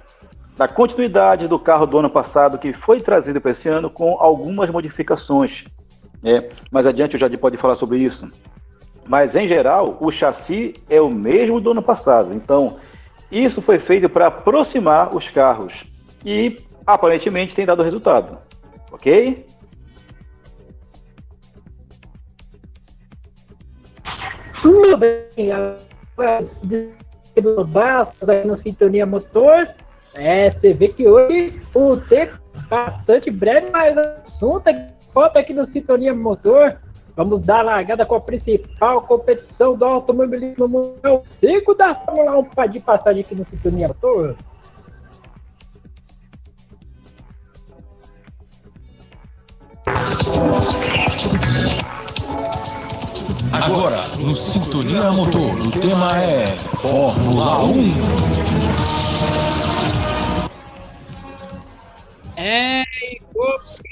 da 0.55 0.67
continuidade 0.67 1.47
do 1.47 1.59
carro 1.59 1.85
do 1.85 1.97
ano 1.99 2.09
passado, 2.09 2.57
que 2.57 2.73
foi 2.73 2.99
trazido 2.99 3.39
para 3.41 3.51
esse 3.51 3.69
ano 3.69 3.89
com 3.89 4.17
algumas 4.19 4.69
modificações. 4.69 5.65
né? 6.21 6.47
Mais 6.71 6.85
adiante 6.85 7.15
o 7.15 7.19
Jardim 7.19 7.37
pode 7.37 7.57
falar 7.57 7.75
sobre 7.75 7.97
isso. 7.97 8.29
Mas, 9.07 9.35
em 9.35 9.47
geral, 9.47 9.97
o 9.99 10.11
chassi 10.11 10.73
é 10.89 11.01
o 11.01 11.09
mesmo 11.09 11.59
do 11.59 11.71
ano 11.71 11.81
passado. 11.81 12.33
Então, 12.33 12.77
isso 13.31 13.61
foi 13.61 13.79
feito 13.79 14.09
para 14.09 14.27
aproximar 14.27 15.15
os 15.15 15.29
carros. 15.29 15.85
E, 16.25 16.57
aparentemente, 16.85 17.55
tem 17.55 17.65
dado 17.65 17.83
resultado. 17.83 18.37
Ok? 18.91 19.45
Tudo 24.67 24.97
bem, 24.97 25.49
do 27.41 27.63
Bastos 27.63 28.27
aí 28.27 28.45
no 28.45 28.57
Sintonia 28.57 29.05
Motor. 29.05 29.65
É, 30.13 30.51
você 30.51 30.73
vê 30.73 30.89
que 30.89 31.07
hoje 31.07 31.57
o 31.73 31.95
tempo 31.95 32.37
é 32.53 32.67
bastante 32.67 33.31
breve, 33.31 33.69
mas 33.71 33.95
o 33.95 34.01
assunto 34.27 34.67
é 34.67 34.87
falta 35.13 35.39
aqui 35.39 35.53
no 35.53 35.65
Sintonia 35.71 36.13
Motor. 36.13 36.75
Vamos 37.15 37.47
dar 37.47 37.61
largada 37.61 38.05
com 38.05 38.15
a 38.15 38.19
principal 38.19 39.03
competição 39.03 39.73
do 39.77 39.85
automobilismo 39.85 40.67
mundial. 40.67 41.23
Cinco 41.39 41.73
da 41.73 41.95
Fórmula 41.95 42.37
1 42.37 42.69
de 42.69 42.81
passagem 42.81 43.21
aqui 43.21 43.35
no 43.35 43.45
Sintonia 43.45 43.87
Motor. 43.87 44.35
Agora, 53.61 54.07
no 54.19 54.35
Sintonia 54.35 55.11
Motor, 55.11 55.57
o 55.57 55.71
tema 55.71 56.21
é 56.21 56.47
Fórmula 56.81 57.63
1. 57.63 57.93
É, 62.37 62.81
e 62.81 63.21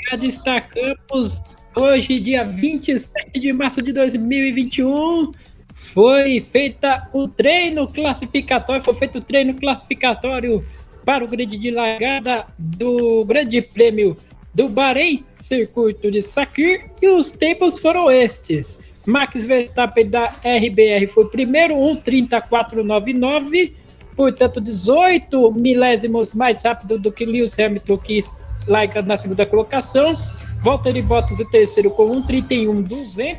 já 0.10 0.18
destacamos, 0.18 1.42
hoje, 1.76 2.20
dia 2.20 2.44
27 2.44 3.40
de 3.40 3.54
março 3.54 3.82
de 3.82 3.92
2021, 3.92 5.32
foi 5.74 6.42
feita 6.42 7.10
o 7.12 7.28
treino 7.28 7.88
classificatório, 7.88 8.84
foi 8.84 8.94
feito 8.94 9.18
o 9.18 9.22
treino 9.22 9.56
classificatório 9.56 10.66
para 11.04 11.24
o 11.24 11.28
grid 11.28 11.58
de 11.58 11.72
largada 11.72 12.46
do 12.58 13.26
Grande 13.26 13.62
Prêmio 13.62 14.16
do 14.54 14.70
Bahrein, 14.70 15.26
circuito 15.34 16.10
de 16.10 16.22
Sakir, 16.22 16.86
e 17.02 17.08
os 17.10 17.32
tempos 17.32 17.80
foram 17.80 18.10
estes. 18.10 18.95
Max 19.06 19.46
Verstappen 19.46 20.10
da 20.10 20.34
RBR 20.44 21.08
foi 21.08 21.26
primeiro, 21.26 21.76
1:34.99, 21.76 23.74
portanto 24.16 24.60
18 24.60 25.52
milésimos 25.52 26.34
mais 26.34 26.64
rápido 26.64 26.98
do 26.98 27.12
que 27.12 27.26
Lewis 27.26 27.60
Hamilton, 27.60 27.98
que 27.98 28.22
larga 28.68 29.02
na 29.02 29.18
segunda 29.18 29.46
colocação. 29.46 30.16
Valtteri 30.64 31.02
Bottas 31.02 31.40
em 31.40 31.50
terceiro 31.50 31.92
com 31.92 32.10
1:31.200, 32.22 33.38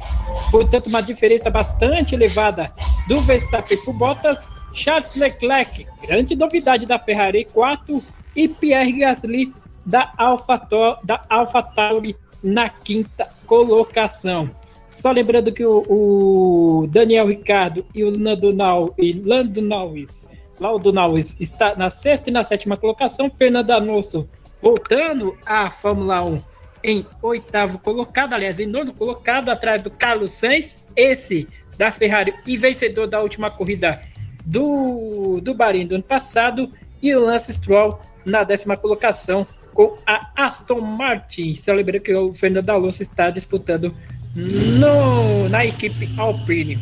portanto 0.50 0.86
uma 0.86 1.00
diferença 1.00 1.50
bastante 1.50 2.14
elevada 2.14 2.72
do 3.08 3.20
Verstappen 3.20 3.76
para 3.78 3.90
o 3.90 3.94
Bottas. 3.94 4.46
Charles 4.72 5.16
Leclerc, 5.16 5.86
grande 6.06 6.36
novidade 6.36 6.84
da 6.84 6.98
Ferrari 6.98 7.46
4 7.52 8.02
e 8.36 8.46
Pierre 8.46 8.92
Gasly 8.92 9.52
da 9.86 10.12
AlphaTauri 10.18 10.98
da 11.02 11.22
Alpha 11.30 11.62
Tauri 11.62 12.14
na 12.42 12.68
quinta 12.68 13.26
colocação. 13.46 14.50
Só 14.96 15.12
lembrando 15.12 15.52
que 15.52 15.64
o, 15.64 15.82
o 15.88 16.86
Daniel 16.86 17.28
Ricardo 17.28 17.84
e 17.94 18.02
o 18.02 18.10
Lando, 18.10 18.50
Nau, 18.50 18.94
e 18.98 19.12
Lando 19.12 19.60
Norris, 19.60 20.30
Laudo 20.58 20.90
Norris 20.90 21.38
está 21.38 21.76
na 21.76 21.90
sexta 21.90 22.30
e 22.30 22.32
na 22.32 22.42
sétima 22.42 22.78
colocação. 22.78 23.28
Fernando 23.28 23.70
Alonso 23.72 24.26
voltando 24.62 25.36
à 25.44 25.70
Fórmula 25.70 26.24
1 26.24 26.38
em 26.82 27.04
oitavo 27.20 27.78
colocado, 27.78 28.32
aliás, 28.32 28.58
em 28.58 28.66
nono 28.66 28.94
colocado, 28.94 29.50
atrás 29.50 29.82
do 29.82 29.90
Carlos 29.90 30.30
Sainz, 30.30 30.82
esse 30.96 31.46
da 31.76 31.92
Ferrari 31.92 32.34
e 32.46 32.56
vencedor 32.56 33.06
da 33.06 33.20
última 33.20 33.50
corrida 33.50 34.00
do, 34.46 35.40
do 35.42 35.52
Bahrein 35.52 35.86
do 35.86 35.96
ano 35.96 36.04
passado, 36.04 36.72
e 37.02 37.14
o 37.14 37.20
Lance 37.20 37.52
Stroll 37.52 38.00
na 38.24 38.44
décima 38.44 38.78
colocação 38.78 39.46
com 39.74 39.94
a 40.06 40.30
Aston 40.34 40.80
Martin. 40.80 41.52
Celebrando 41.52 42.02
que 42.02 42.14
o 42.14 42.32
Fernando 42.32 42.70
Alonso 42.70 43.02
está 43.02 43.28
disputando 43.28 43.94
no, 44.36 45.48
na 45.48 45.64
equipe 45.64 46.08
Alpine. 46.18 46.78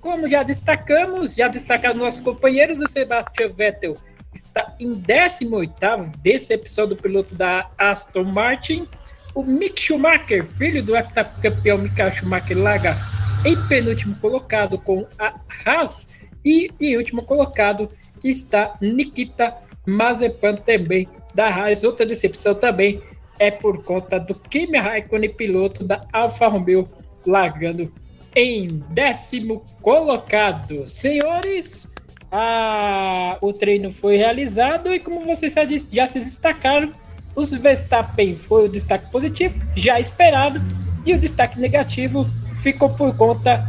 Como 0.00 0.30
já 0.30 0.42
destacamos, 0.42 1.34
já 1.34 1.48
destacaram 1.48 1.98
nossos 1.98 2.20
companheiros, 2.20 2.80
o 2.80 2.86
Sebastian 2.86 3.48
Vettel 3.48 3.94
está 4.32 4.74
em 4.78 4.92
18º, 4.92 6.12
decepção 6.22 6.86
do 6.86 6.96
piloto 6.96 7.34
da 7.34 7.68
Aston 7.76 8.24
Martin. 8.24 8.86
O 9.34 9.42
Mick 9.42 9.80
Schumacher, 9.80 10.46
filho 10.46 10.82
do 10.82 10.96
heptacampeão 10.96 11.78
Michael 11.78 12.12
Schumacher, 12.12 12.56
larga 12.56 12.96
em 13.44 13.56
penúltimo 13.68 14.16
colocado 14.16 14.78
com 14.78 15.06
a 15.18 15.34
Haas. 15.64 16.16
E 16.44 16.70
em 16.80 16.96
último 16.96 17.22
colocado 17.22 17.88
está 18.24 18.76
Nikita 18.80 19.54
Mazepan 19.86 20.56
também 20.56 21.08
da 21.34 21.48
Haas. 21.48 21.84
Outra 21.84 22.06
decepção 22.06 22.54
também 22.54 23.02
é 23.40 23.50
por 23.50 23.82
conta 23.82 24.20
do 24.20 24.34
Kimi 24.34 24.78
Raikkonen, 24.78 25.30
piloto 25.30 25.82
da 25.82 26.02
Alfa 26.12 26.46
Romeo, 26.46 26.86
largando 27.26 27.92
em 28.36 28.84
décimo 28.90 29.64
colocado. 29.80 30.86
Senhores, 30.86 31.92
a... 32.30 33.38
o 33.40 33.52
treino 33.52 33.90
foi 33.90 34.16
realizado 34.16 34.94
e 34.94 35.00
como 35.00 35.24
vocês 35.24 35.54
já, 35.54 35.64
disse, 35.64 35.96
já 35.96 36.06
se 36.06 36.20
destacaram, 36.20 36.92
os 37.34 37.50
Verstappen 37.50 38.36
foi 38.36 38.66
o 38.66 38.68
destaque 38.68 39.10
positivo, 39.10 39.54
já 39.74 39.98
esperado, 39.98 40.60
e 41.06 41.14
o 41.14 41.18
destaque 41.18 41.58
negativo 41.58 42.26
ficou 42.62 42.90
por 42.90 43.16
conta 43.16 43.64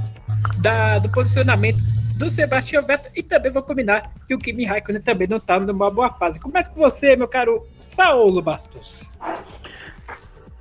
da, 0.61 0.99
do 0.99 1.09
posicionamento 1.09 1.79
do 2.17 2.29
Sebastião 2.29 2.83
Vettel 2.83 3.11
e 3.15 3.23
também 3.23 3.51
vou 3.51 3.63
combinar 3.63 4.11
que 4.27 4.35
o 4.35 4.37
Kimi 4.37 4.65
Raikkonen 4.65 5.01
também 5.01 5.27
não 5.27 5.37
está 5.37 5.59
numa 5.59 5.89
boa 5.89 6.11
fase. 6.13 6.39
Começa 6.39 6.69
com 6.69 6.79
você, 6.79 7.15
meu 7.15 7.27
caro 7.27 7.63
Saulo 7.79 8.41
Bastos. 8.41 9.11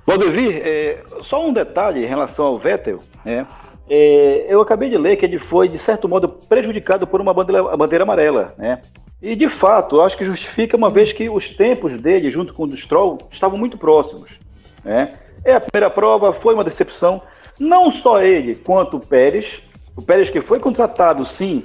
Valdevir, 0.06 0.62
é, 0.64 1.02
só 1.22 1.46
um 1.46 1.52
detalhe 1.52 2.02
em 2.02 2.06
relação 2.06 2.46
ao 2.46 2.58
Vettel, 2.58 3.00
né? 3.24 3.46
É, 3.88 4.46
eu 4.48 4.60
acabei 4.60 4.88
de 4.88 4.96
ler 4.96 5.16
que 5.16 5.24
ele 5.24 5.38
foi, 5.38 5.68
de 5.68 5.76
certo 5.76 6.08
modo, 6.08 6.28
prejudicado 6.28 7.06
por 7.06 7.20
uma 7.20 7.34
bandeira, 7.34 7.76
bandeira 7.76 8.04
amarela, 8.04 8.54
né? 8.56 8.80
E, 9.20 9.34
de 9.36 9.48
fato, 9.48 10.00
acho 10.00 10.16
que 10.16 10.24
justifica 10.24 10.76
uma 10.76 10.88
vez 10.88 11.12
que 11.12 11.28
os 11.28 11.50
tempos 11.50 11.96
dele, 11.96 12.30
junto 12.30 12.54
com 12.54 12.62
o 12.62 12.66
do 12.66 12.76
Stroll, 12.76 13.18
estavam 13.30 13.58
muito 13.58 13.76
próximos, 13.76 14.38
né? 14.84 15.12
É 15.44 15.54
a 15.54 15.60
primeira 15.60 15.90
prova, 15.90 16.32
foi 16.32 16.54
uma 16.54 16.64
decepção, 16.64 17.20
não 17.58 17.90
só 17.90 18.22
ele, 18.22 18.54
quanto 18.54 18.96
o 18.96 19.00
Pérez, 19.00 19.62
o 19.96 20.02
Pérez 20.02 20.30
que 20.30 20.40
foi 20.40 20.58
contratado, 20.58 21.24
sim, 21.24 21.64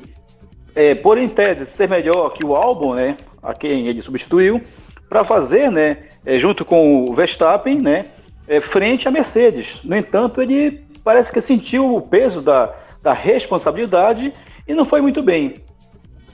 é, 0.75 0.93
por 0.93 1.17
em 1.17 1.27
tese 1.27 1.65
ser 1.65 1.87
melhor 1.87 2.31
que 2.33 2.45
o 2.45 2.55
Albon, 2.55 2.95
né, 2.95 3.17
a 3.41 3.53
quem 3.53 3.87
ele 3.87 4.01
substituiu, 4.01 4.61
para 5.07 5.23
fazer, 5.23 5.71
né, 5.71 5.99
é, 6.25 6.37
junto 6.37 6.65
com 6.65 7.05
o 7.05 7.13
Verstappen, 7.13 7.81
né, 7.81 8.05
é, 8.47 8.61
frente 8.61 9.07
à 9.07 9.11
Mercedes. 9.11 9.81
No 9.83 9.95
entanto, 9.95 10.41
ele 10.41 10.85
parece 11.03 11.31
que 11.31 11.41
sentiu 11.41 11.93
o 11.93 12.01
peso 12.01 12.41
da, 12.41 12.73
da 13.01 13.13
responsabilidade 13.13 14.33
e 14.67 14.73
não 14.73 14.85
foi 14.85 15.01
muito 15.01 15.21
bem. 15.21 15.63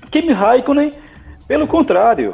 Kimi 0.09 0.31
Raikkonen, 0.31 0.91
pelo 1.47 1.67
contrário, 1.67 2.33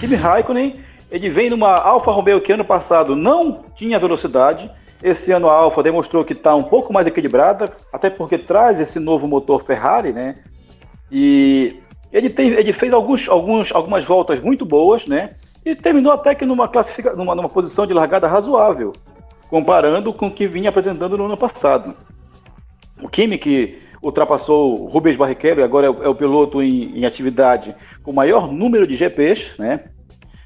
Kimi 0.00 0.14
Raikkonen 0.14 0.74
ele 1.10 1.30
vem 1.30 1.48
numa 1.48 1.74
Alfa 1.74 2.10
Romeo 2.10 2.40
que 2.40 2.52
ano 2.52 2.64
passado 2.64 3.16
não 3.16 3.64
tinha 3.74 3.98
velocidade. 3.98 4.70
Esse 5.02 5.32
ano 5.32 5.48
a 5.48 5.54
Alfa 5.54 5.82
demonstrou 5.82 6.24
que 6.24 6.32
está 6.34 6.54
um 6.54 6.62
pouco 6.62 6.92
mais 6.92 7.06
equilibrada, 7.06 7.72
até 7.92 8.10
porque 8.10 8.36
traz 8.36 8.80
esse 8.80 8.98
novo 8.98 9.26
motor 9.26 9.62
Ferrari, 9.62 10.12
né? 10.12 10.36
E 11.10 11.80
ele, 12.12 12.28
tem, 12.28 12.48
ele 12.48 12.72
fez 12.72 12.92
alguns, 12.92 13.28
alguns, 13.28 13.72
algumas 13.72 14.04
voltas 14.04 14.40
muito 14.40 14.66
boas, 14.66 15.06
né? 15.06 15.36
E 15.64 15.74
terminou 15.74 16.12
até 16.12 16.34
que 16.34 16.44
numa, 16.44 16.68
classifica, 16.68 17.14
numa, 17.14 17.34
numa 17.34 17.48
posição 17.48 17.86
de 17.86 17.94
largada 17.94 18.28
razoável 18.28 18.92
comparando 19.48 20.12
com 20.12 20.26
o 20.26 20.30
que 20.30 20.46
vinha 20.46 20.68
apresentando 20.68 21.16
no 21.16 21.24
ano 21.24 21.36
passado. 21.36 21.94
O 23.02 23.08
Kimi, 23.08 23.38
que 23.38 23.78
ultrapassou 24.02 24.80
o 24.80 24.86
Rubens 24.86 25.16
Barrichello 25.16 25.62
agora 25.62 25.86
é 25.86 25.90
o, 25.90 26.02
é 26.04 26.08
o 26.08 26.14
piloto 26.14 26.62
em, 26.62 26.98
em, 26.98 27.04
atividade 27.04 27.74
com 28.02 28.12
maior 28.12 28.50
número 28.52 28.86
de 28.86 28.96
GPs, 28.96 29.52
né? 29.58 29.84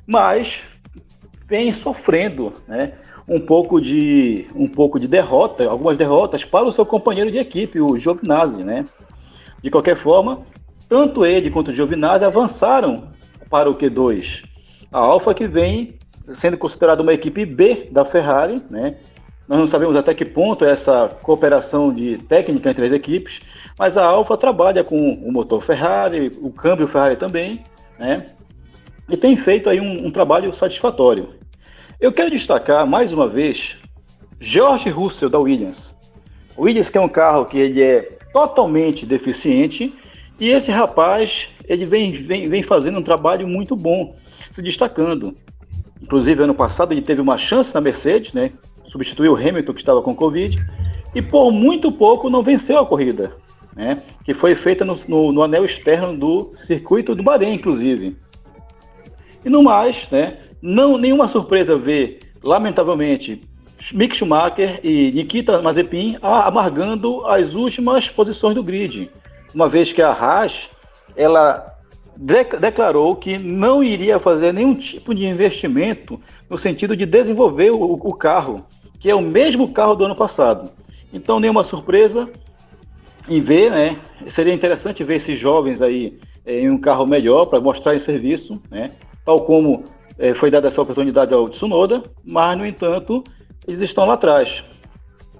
mas 0.07 0.61
vem 1.47 1.73
sofrendo 1.73 2.53
né? 2.67 2.95
um, 3.29 3.41
pouco 3.41 3.81
de, 3.81 4.47
um 4.55 4.69
pouco 4.69 4.99
de 4.99 5.07
derrota, 5.07 5.69
algumas 5.69 5.99
derrotas 5.99 6.45
para 6.45 6.65
o 6.65 6.73
seu 6.73 6.87
companheiro 6.87 7.31
de 7.31 7.39
equipe, 7.39 7.81
o 7.81 7.97
Giovinazzi. 7.97 8.63
Né? 8.63 8.85
De 9.63 9.71
qualquer 9.71 9.97
forma, 9.97 10.43
tanto 10.89 11.25
ele 11.25 11.51
quanto 11.51 11.69
o 11.69 11.73
Giovinazzi 11.73 12.25
avançaram 12.25 13.09
para 13.51 13.69
o 13.69 13.75
Q2. 13.75 14.45
A 14.91 14.99
Alfa 14.99 15.35
que 15.35 15.47
vem 15.47 15.99
sendo 16.35 16.57
considerada 16.57 17.03
uma 17.03 17.13
equipe 17.13 17.45
B 17.45 17.89
da 17.91 18.05
Ferrari, 18.05 18.63
né? 18.71 18.97
Nós 19.49 19.59
não 19.59 19.67
sabemos 19.67 19.97
até 19.97 20.15
que 20.15 20.25
ponto 20.25 20.65
é 20.65 20.71
essa 20.71 21.09
cooperação 21.23 21.93
de 21.93 22.17
técnica 22.19 22.71
entre 22.71 22.87
as 22.87 22.93
equipes, 22.93 23.41
mas 23.79 23.97
a 23.97 24.05
Alfa 24.05 24.37
trabalha 24.37 24.85
com 24.85 24.97
o 24.97 25.33
motor 25.33 25.61
Ferrari, 25.61 26.31
o 26.41 26.51
câmbio 26.51 26.87
Ferrari 26.87 27.17
também, 27.17 27.65
né? 27.99 28.25
E 29.09 29.17
tem 29.17 29.37
feito 29.37 29.69
aí 29.69 29.81
um, 29.81 30.07
um 30.07 30.11
trabalho 30.11 30.53
satisfatório. 30.55 31.31
Eu 32.01 32.13
quero 32.13 32.31
destacar 32.31 32.87
mais 32.87 33.13
uma 33.13 33.29
vez 33.29 33.77
George 34.41 34.89
Russell 34.89 35.29
da 35.29 35.39
Williams. 35.39 35.95
O 36.57 36.65
Williams 36.65 36.89
que 36.89 36.99
é 36.99 37.01
um 37.01 37.09
carro 37.09 37.45
que 37.45 37.59
ele 37.59 37.83
é 37.83 38.03
totalmente 38.33 39.05
deficiente 39.05 39.93
e 40.41 40.49
esse 40.49 40.71
rapaz 40.71 41.49
ele 41.69 41.85
vem, 41.85 42.13
vem, 42.13 42.49
vem 42.49 42.63
fazendo 42.63 42.99
um 42.99 43.03
trabalho 43.03 43.47
muito 43.47 43.77
bom, 43.77 44.17
se 44.51 44.63
destacando. 44.63 45.37
Inclusive, 46.03 46.43
ano 46.43 46.55
passado 46.55 46.93
ele 46.93 47.01
teve 47.01 47.21
uma 47.21 47.39
chance 47.39 47.73
na 47.75 47.81
Mercedes, 47.81 48.33
né? 48.33 48.53
Substituiu 48.85 49.33
o 49.33 49.37
Hamilton, 49.37 49.73
que 49.73 49.81
estava 49.81 50.03
com 50.03 50.15
Covid, 50.15 50.59
e 51.15 51.23
por 51.23 51.53
muito 51.53 51.93
pouco 51.93 52.29
não 52.29 52.43
venceu 52.43 52.79
a 52.81 52.87
corrida, 52.87 53.37
né? 53.75 54.03
Que 54.25 54.35
foi 54.35 54.55
feita 54.55 54.85
no, 54.85 54.97
no, 55.09 55.33
no 55.33 55.43
anel 55.43 55.65
externo 55.65 56.17
do 56.17 56.53
circuito 56.57 57.15
do 57.15 57.23
Bahrein, 57.23 57.55
inclusive. 57.55 58.17
E 59.45 59.49
no 59.49 59.63
mais, 59.63 60.09
né? 60.11 60.39
Não, 60.61 60.99
nenhuma 60.99 61.29
surpresa 61.29 61.77
ver, 61.77 62.21
lamentavelmente, 62.43 63.41
Mick 63.93 64.17
Schumacher 64.17 64.81
e 64.85 65.11
Nikita 65.11 65.61
Mazepin 65.61 66.17
amargando 66.21 67.27
as 67.27 67.55
últimas 67.55 68.09
posições 68.09 68.55
do 68.55 68.63
grid, 68.63 69.11
uma 69.55 69.69
vez 69.69 69.93
que 69.93 70.01
a 70.01 70.13
Haas 70.13 70.71
ela 71.17 71.73
declarou 72.17 73.17
que 73.17 73.39
não 73.39 73.83
iria 73.83 74.19
fazer 74.19 74.53
nenhum 74.53 74.75
tipo 74.75 75.15
de 75.15 75.27
investimento 75.27 76.21
no 76.49 76.59
sentido 76.59 76.97
de 76.97 77.07
desenvolver 77.07 77.71
o, 77.71 77.95
o, 77.95 78.13
carro, 78.13 78.59
que 79.01 79.11
é 79.11 79.15
o 79.15 79.21
mesmo 79.21 79.73
carro 79.73 79.95
do 79.95 80.05
ano 80.05 80.15
passado. 80.15 80.71
Então, 81.13 81.41
nenhuma 81.41 81.65
surpresa 81.65 82.31
em 83.29 83.41
ver, 83.41 83.71
né? 83.71 83.99
Seria 84.29 84.53
interessante 84.53 85.03
ver 85.05 85.17
esses 85.17 85.39
jovens 85.39 85.81
aí 85.81 86.19
é, 86.45 86.61
em 86.61 86.71
um 86.71 86.79
carro 86.79 87.07
melhor 87.07 87.47
para 87.47 87.61
mostrar 87.61 87.95
em 87.95 87.99
serviço, 87.99 88.61
né? 88.71 88.91
Tal 89.25 89.45
como 89.45 89.83
é, 90.19 90.35
foi 90.35 90.51
dada 90.51 90.69
essa 90.69 90.83
oportunidade 90.83 91.33
ao 91.33 91.49
Tsunoda, 91.49 92.03
mas, 92.25 92.59
no 92.59 92.67
entanto, 92.67 93.23
eles 93.67 93.81
estão 93.81 94.07
lá 94.07 94.15
atrás. 94.15 94.65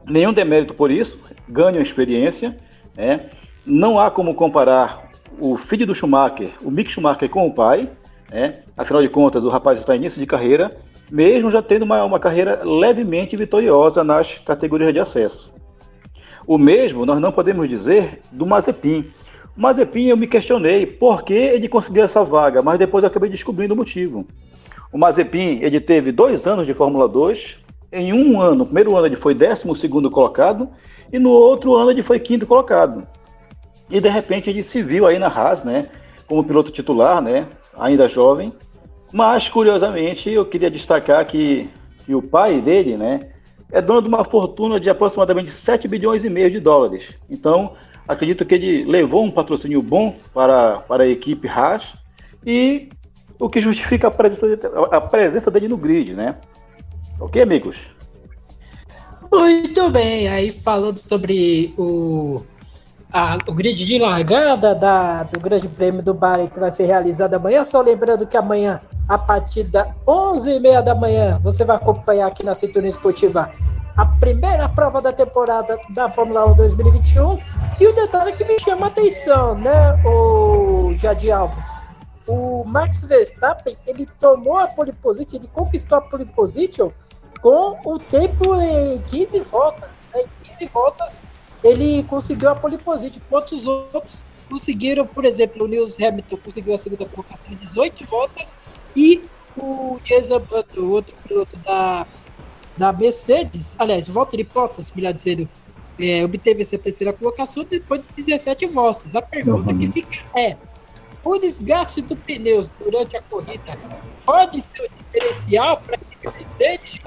Nenhum 0.09 0.33
demérito 0.33 0.75
por 0.75 0.91
isso, 0.91 1.19
ganham 1.49 1.83
experiência, 1.83 2.57
né? 2.97 3.21
Não 3.65 3.99
há 3.99 4.11
como 4.11 4.35
comparar 4.35 5.12
o 5.39 5.57
filho 5.57 5.87
do 5.87 5.95
Schumacher, 5.95 6.51
o 6.63 6.71
Mick 6.71 6.91
Schumacher, 6.91 7.29
com 7.29 7.47
o 7.47 7.53
pai, 7.53 7.89
né? 8.31 8.63
afinal 8.77 9.03
de 9.03 9.09
contas, 9.09 9.45
o 9.45 9.49
rapaz 9.49 9.79
está 9.79 9.95
em 9.95 9.99
início 9.99 10.21
de 10.21 10.27
carreira, 10.27 10.71
mesmo 11.11 11.51
já 11.51 11.61
tendo 11.61 11.83
uma, 11.83 12.03
uma 12.05 12.19
carreira 12.19 12.63
levemente 12.65 13.37
vitoriosa 13.37 14.03
nas 14.03 14.35
categorias 14.35 14.93
de 14.93 15.01
acesso. 15.01 15.53
O 16.47 16.59
mesmo 16.59 17.07
nós 17.07 17.21
não 17.21 17.31
podemos 17.31 17.69
dizer 17.69 18.21
do 18.33 18.47
Mazepin. 18.47 19.11
O 19.57 19.61
Mazepin 19.61 20.07
eu 20.07 20.17
me 20.17 20.27
questionei 20.27 20.87
por 20.87 21.23
que 21.23 21.35
ele 21.35 21.69
conseguiu 21.69 22.03
essa 22.03 22.25
vaga, 22.25 22.63
mas 22.63 22.79
depois 22.79 23.05
eu 23.05 23.09
acabei 23.09 23.31
descobrindo 23.31 23.75
o 23.75 23.77
motivo. 23.77 24.27
O 24.93 24.99
Mazepin 24.99 25.61
ele 25.63 25.81
teve 25.81 26.11
dois 26.11 26.47
anos 26.47 26.67
de 26.67 26.75
Fórmula 26.75 27.09
2. 27.09 27.59
Em 27.93 28.13
um 28.13 28.41
ano, 28.41 28.57
no 28.57 28.65
primeiro 28.65 28.97
ano 28.97 29.07
ele 29.07 29.17
foi 29.17 29.35
12 29.35 29.89
colocado 30.11 30.69
e 31.13 31.19
no 31.19 31.31
outro 31.31 31.75
ano 31.77 31.91
ele 31.91 32.03
foi 32.03 32.19
quinto 32.19 32.47
colocado. 32.47 33.07
E 33.93 34.01
de 34.01 34.09
repente 34.09 34.49
ele 34.49 34.63
se 34.63 34.83
viu 34.83 35.07
aí 35.07 35.19
na 35.19 35.29
Haas, 35.29 35.63
né? 35.63 35.87
Como 36.27 36.43
piloto 36.43 36.73
titular, 36.73 37.21
né? 37.21 37.47
Ainda 37.79 38.09
jovem. 38.09 38.51
Mas, 39.13 39.51
curiosamente, 39.51 40.31
eu 40.31 40.47
queria 40.47 40.71
destacar 40.71 41.27
que, 41.27 41.69
que 41.99 42.15
o 42.15 42.23
pai 42.23 42.59
dele, 42.59 42.97
né? 42.97 43.21
É 43.71 43.83
dono 43.83 44.01
de 44.01 44.09
uma 44.09 44.25
fortuna 44.25 44.81
de 44.81 44.89
aproximadamente 44.89 45.51
7 45.51 45.87
bilhões 45.89 46.25
e 46.25 46.31
meio 46.31 46.51
de 46.51 46.59
dólares. 46.59 47.15
Então, 47.29 47.75
acredito 48.09 48.47
que 48.47 48.55
ele 48.55 48.85
levou 48.85 49.23
um 49.23 49.31
patrocínio 49.31 49.83
bom 49.83 50.17
para, 50.33 50.79
para 50.79 51.03
a 51.03 51.09
equipe 51.09 51.47
Haas 51.47 51.95
e 52.47 52.89
o 53.39 53.51
que 53.51 53.61
justifica 53.61 54.09
a 54.09 54.11
presença, 54.11 54.71
a 54.91 55.01
presença 55.03 55.51
dele 55.51 55.69
no 55.69 55.77
grid, 55.77 56.15
né? 56.15 56.37
Ok, 57.21 57.43
amigos? 57.43 57.91
Muito 59.31 59.91
bem, 59.91 60.29
aí 60.29 60.51
falando 60.51 60.97
sobre 60.97 61.75
o 61.77 62.43
a, 63.13 63.37
o 63.47 63.53
grid 63.53 63.85
de 63.85 63.99
largada 63.99 64.75
da, 64.75 65.23
do 65.25 65.39
Grande 65.39 65.69
Prêmio 65.69 66.03
do 66.03 66.15
Bahrein 66.15 66.49
que 66.49 66.59
vai 66.59 66.71
ser 66.71 66.87
realizado 66.87 67.35
amanhã. 67.35 67.63
Só 67.63 67.81
lembrando 67.83 68.27
que 68.27 68.37
amanhã, 68.37 68.81
a 69.09 69.19
partir 69.19 69.65
das 69.65 69.87
11h30 70.07 70.83
da 70.83 70.95
manhã, 70.95 71.39
você 71.43 71.65
vai 71.65 71.77
acompanhar 71.77 72.29
aqui 72.29 72.43
na 72.43 72.55
Cinturinha 72.55 72.91
Esportiva 72.91 73.51
a 73.95 74.07
primeira 74.07 74.67
prova 74.71 75.03
da 75.03 75.13
temporada 75.13 75.79
da 75.91 76.09
Fórmula 76.09 76.47
1 76.47 76.57
2021. 76.57 77.39
E 77.79 77.87
o 77.87 77.95
detalhe 77.95 78.33
que 78.33 78.45
me 78.45 78.59
chama 78.59 78.87
a 78.87 78.89
atenção, 78.89 79.55
né, 79.57 80.03
o 80.05 80.95
Jadir 80.97 81.37
Alves? 81.37 81.85
O 82.27 82.65
Max 82.65 83.05
Verstappen, 83.05 83.77
ele 83.87 84.07
tomou 84.19 84.57
a 84.57 84.69
pole 84.69 84.93
position, 84.93 85.37
ele 85.37 85.51
conquistou 85.53 85.99
a 85.99 86.01
pole 86.01 86.25
position 86.25 86.91
com 87.43 87.77
o 87.85 87.99
tempo 87.99 88.55
em 88.55 89.03
15 89.03 89.41
voltas. 89.41 89.91
Né? 90.15 90.23
Em 90.23 90.51
15 90.59 90.71
voltas 90.73 91.23
ele 91.63 92.03
conseguiu 92.05 92.51
a 92.51 92.55
pole 92.55 92.79
position, 92.79 93.21
enquanto 93.25 93.53
os 93.53 93.67
outros 93.67 94.25
conseguiram, 94.49 95.07
por 95.07 95.25
exemplo, 95.25 95.65
o 95.65 95.67
Lewis 95.67 95.99
Hamilton 96.01 96.37
conseguiu 96.37 96.75
a 96.75 96.79
segunda 96.79 97.07
colocação 97.07 97.51
em 97.53 97.57
18 97.57 98.05
voltas 98.07 98.59
e 98.97 99.23
o 99.57 99.99
Jason 100.05 100.41
Button, 100.41 100.81
outro 100.83 101.15
piloto 101.27 101.57
da, 101.59 102.07
da 102.77 102.93
Mercedes, 102.93 103.77
aliás, 103.79 104.09
o 104.09 104.13
Valtteri 104.13 104.45
Bottas, 104.45 104.91
melhor 104.93 105.13
dizendo, 105.13 105.49
é, 106.01 106.25
obteve 106.25 106.63
essa 106.63 106.79
terceira 106.79 107.13
colocação 107.13 107.65
depois 107.65 108.03
de 108.03 108.09
17 108.17 108.67
voltas. 108.67 109.15
A 109.15 109.23
pergunta 109.23 109.71
Uhum. 109.71 109.79
que 109.79 109.91
fica 109.93 110.17
é: 110.37 110.57
o 111.25 111.39
desgaste 111.39 112.03
do 112.03 112.17
pneus 112.17 112.69
durante 112.83 113.17
a 113.17 113.23
corrida 113.23 113.79
pode 114.25 114.61
ser 114.61 114.91
um 114.91 115.05
diferencial 115.05 115.77
para 115.81 115.97
a 115.97 116.01
equipe 116.01 116.47
Mercedes? 116.59 117.01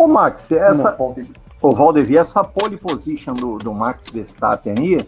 Ô, 0.00 0.06
Max, 0.06 0.50
essa, 0.52 0.92
o 1.60 1.72
Valdevi, 1.72 2.16
essa 2.16 2.42
pole 2.42 2.76
position 2.76 3.34
do, 3.34 3.58
do 3.58 3.74
Max 3.74 4.08
Verstappen 4.08 4.74
aí 4.78 5.06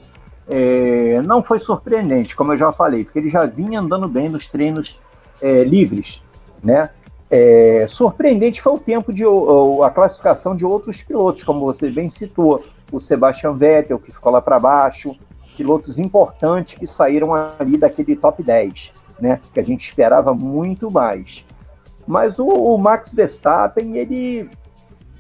é, 0.49 1.23
não 1.23 1.43
foi 1.43 1.59
surpreendente, 1.59 2.37
como 2.37 2.53
eu 2.53 2.59
já 2.59 2.73
falei, 2.73 3.05
porque 3.05 3.19
ele 3.19 3.31
já 3.31 3.45
vinha 3.47 3.81
andando 3.81 4.07
bem 4.07 4.29
nos 4.29 4.49
treinos 4.49 5.01
é, 5.41 5.65
livres, 5.65 6.23
né? 6.63 6.91
É, 7.31 7.87
surpreendente 7.89 8.61
foi 8.61 8.75
o 8.75 8.79
tempo 8.79 9.15
de 9.15 9.25
o- 9.25 9.83
a 9.83 9.89
classificação 9.89 10.55
de 10.55 10.67
outros 10.67 11.03
pilotos, 11.03 11.43
como 11.43 11.61
você 11.61 11.89
bem 11.91 12.11
citou, 12.11 12.61
o 12.93 13.01
Sebastian 13.01 13.55
Vettel, 13.55 13.99
que 13.99 14.13
ficou 14.13 14.31
lá 14.31 14.43
para 14.43 14.59
baixo, 14.59 15.17
pilotos 15.57 15.99
importantes 15.99 16.75
que 16.75 16.87
saíram 16.87 17.33
ali 17.59 17.79
daquele 17.79 18.15
top 18.15 18.43
10, 18.43 18.93
né? 19.19 19.41
Que 19.55 19.61
a 19.61 19.63
gente 19.63 19.81
esperava 19.87 20.35
muito 20.35 20.91
mais. 20.91 21.47
Mas 22.07 22.39
o, 22.39 22.47
o 22.47 22.77
Max 22.77 23.15
Verstappen, 23.15 23.97
ele 23.97 24.51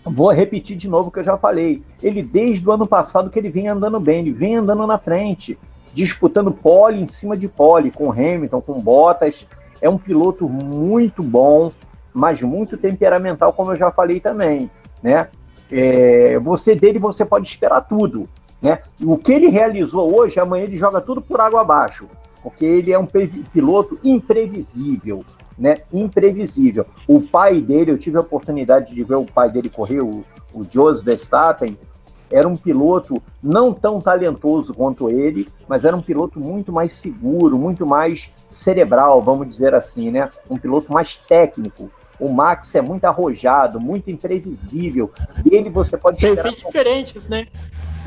Vou 0.04 0.32
repetir 0.32 0.76
de 0.76 0.88
novo 0.88 1.08
o 1.08 1.12
que 1.12 1.20
eu 1.20 1.24
já 1.24 1.36
falei. 1.36 1.82
Ele, 2.02 2.22
desde 2.22 2.68
o 2.68 2.72
ano 2.72 2.86
passado, 2.86 3.30
que 3.30 3.38
ele 3.38 3.50
vem 3.50 3.68
andando 3.68 4.00
bem, 4.00 4.20
ele 4.20 4.32
vem 4.32 4.56
andando 4.56 4.86
na 4.86 4.98
frente, 4.98 5.56
disputando 5.92 6.50
pole 6.50 7.02
em 7.02 7.08
cima 7.08 7.36
de 7.36 7.48
pole, 7.48 7.90
com 7.90 8.10
Hamilton, 8.10 8.60
com 8.60 8.80
Bottas. 8.80 9.46
É 9.80 9.88
um 9.88 9.98
piloto 9.98 10.48
muito 10.48 11.22
bom, 11.22 11.70
mas 12.12 12.42
muito 12.42 12.76
temperamental, 12.76 13.52
como 13.52 13.72
eu 13.72 13.76
já 13.76 13.92
falei 13.92 14.18
também. 14.18 14.68
Né? 15.00 15.28
É, 15.70 16.38
você 16.40 16.74
dele, 16.74 16.98
você 16.98 17.24
pode 17.24 17.46
esperar 17.46 17.82
tudo. 17.82 18.28
Né? 18.60 18.80
O 19.04 19.16
que 19.16 19.32
ele 19.32 19.48
realizou 19.48 20.16
hoje, 20.16 20.40
amanhã 20.40 20.64
ele 20.64 20.76
joga 20.76 21.00
tudo 21.00 21.22
por 21.22 21.40
água 21.40 21.60
abaixo, 21.60 22.08
porque 22.42 22.64
ele 22.64 22.92
é 22.92 22.98
um 22.98 23.06
piloto 23.52 23.98
imprevisível 24.02 25.24
né, 25.62 25.76
imprevisível. 25.92 26.84
O 27.06 27.20
pai 27.20 27.60
dele, 27.60 27.92
eu 27.92 27.98
tive 27.98 28.16
a 28.16 28.20
oportunidade 28.20 28.92
de 28.92 29.02
ver 29.04 29.14
o 29.14 29.24
pai 29.24 29.48
dele 29.48 29.70
correr, 29.70 30.00
o, 30.00 30.24
o 30.52 30.64
Jos 30.68 31.00
Verstappen, 31.00 31.78
era 32.28 32.48
um 32.48 32.56
piloto 32.56 33.22
não 33.40 33.72
tão 33.72 34.00
talentoso 34.00 34.74
quanto 34.74 35.08
ele, 35.08 35.46
mas 35.68 35.84
era 35.84 35.94
um 35.94 36.02
piloto 36.02 36.40
muito 36.40 36.72
mais 36.72 36.94
seguro, 36.94 37.56
muito 37.56 37.86
mais 37.86 38.30
cerebral, 38.50 39.22
vamos 39.22 39.46
dizer 39.46 39.72
assim, 39.72 40.10
né? 40.10 40.28
Um 40.50 40.58
piloto 40.58 40.92
mais 40.92 41.14
técnico. 41.14 41.88
O 42.18 42.32
Max 42.32 42.74
é 42.74 42.80
muito 42.80 43.04
arrojado, 43.04 43.78
muito 43.78 44.10
imprevisível. 44.10 45.12
Dele 45.44 45.70
você 45.70 45.96
pode 45.96 46.16
esperar 46.16 46.42
Perfis 46.42 46.60
diferentes, 46.60 47.28
né? 47.28 47.46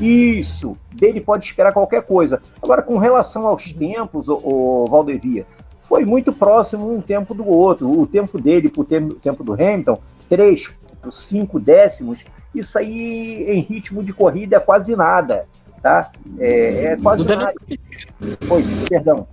isso, 0.00 0.76
dele 0.92 1.20
pode 1.20 1.44
esperar 1.46 1.72
qualquer 1.72 2.02
coisa. 2.02 2.42
Agora, 2.60 2.82
com 2.82 2.98
relação 2.98 3.46
aos 3.46 3.72
tempos, 3.72 4.28
o, 4.28 4.36
o 4.36 4.86
Valdevia, 4.86 5.46
foi 5.88 6.04
muito 6.04 6.32
próximo 6.32 6.92
um 6.92 7.00
tempo 7.00 7.34
do 7.34 7.46
outro. 7.46 7.90
O 7.90 8.06
tempo 8.06 8.40
dele 8.40 8.68
para 8.68 8.80
o 8.82 8.84
tempo, 8.84 9.44
do 9.44 9.52
Hamilton, 9.52 9.98
3, 10.28 10.70
5 11.10 11.60
décimos, 11.60 12.24
isso 12.54 12.78
aí 12.78 13.44
em 13.48 13.60
ritmo 13.60 14.02
de 14.02 14.12
corrida 14.12 14.56
é 14.56 14.60
quase 14.60 14.94
nada. 14.96 15.46
Tá? 15.82 16.10
É, 16.38 16.84
é 16.84 16.96
quase 16.96 17.24
Não 17.24 17.36
nada. 17.36 17.54
nem, 17.68 17.78
Oi, 18.50 18.64
perdão. 18.88 19.28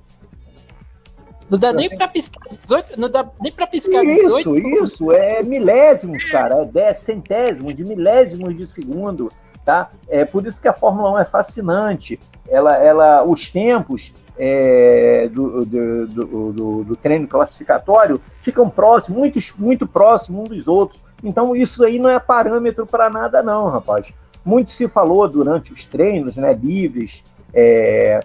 não 1.50 1.58
dá 1.58 1.74
nem 1.74 1.90
pra 1.90 2.08
piscar 2.08 2.48
18, 2.50 3.00
não 3.00 3.10
dá 3.10 3.28
nem 3.42 3.52
pra 3.52 3.66
piscar 3.66 4.04
18. 4.04 4.58
Isso, 4.58 4.84
isso, 4.84 5.12
é 5.12 5.42
milésimos, 5.42 6.24
cara, 6.26 6.62
é 6.62 6.66
10 6.66 6.98
centésimos 7.00 7.74
de 7.74 7.84
milésimos 7.84 8.56
de 8.56 8.68
segundo, 8.68 9.30
tá? 9.66 9.90
É 10.10 10.26
por 10.26 10.46
isso 10.46 10.62
que 10.62 10.68
a 10.68 10.74
Fórmula 10.74 11.12
1 11.12 11.18
é 11.20 11.26
fascinante. 11.26 12.20
Ela, 12.48 12.76
ela, 12.78 13.24
os 13.24 13.50
tempos 13.50 14.14
é, 14.38 15.30
do, 15.32 15.66
do, 15.66 16.08
do, 16.08 16.84
do- 16.84 16.96
treino 16.96 17.28
classificatório 17.28 18.20
ficam 18.42 18.70
próximos, 18.70 19.18
muito, 19.18 19.40
muito 19.58 19.88
próximos 19.88 20.44
uns 20.52 20.58
dos 20.58 20.68
outros. 20.68 21.02
Então 21.24 21.56
isso 21.56 21.84
aí 21.84 21.98
não 22.00 22.10
é 22.10 22.20
parâmetro 22.20 22.86
para 22.86 23.10
nada, 23.10 23.42
não, 23.42 23.70
rapaz. 23.70 24.14
Muito 24.46 24.72
se 24.72 24.88
falou 24.88 25.28
durante 25.28 25.72
os 25.72 25.86
treinos, 25.86 26.36
né, 26.36 26.54
livres, 26.54 27.24
é, 27.54 28.20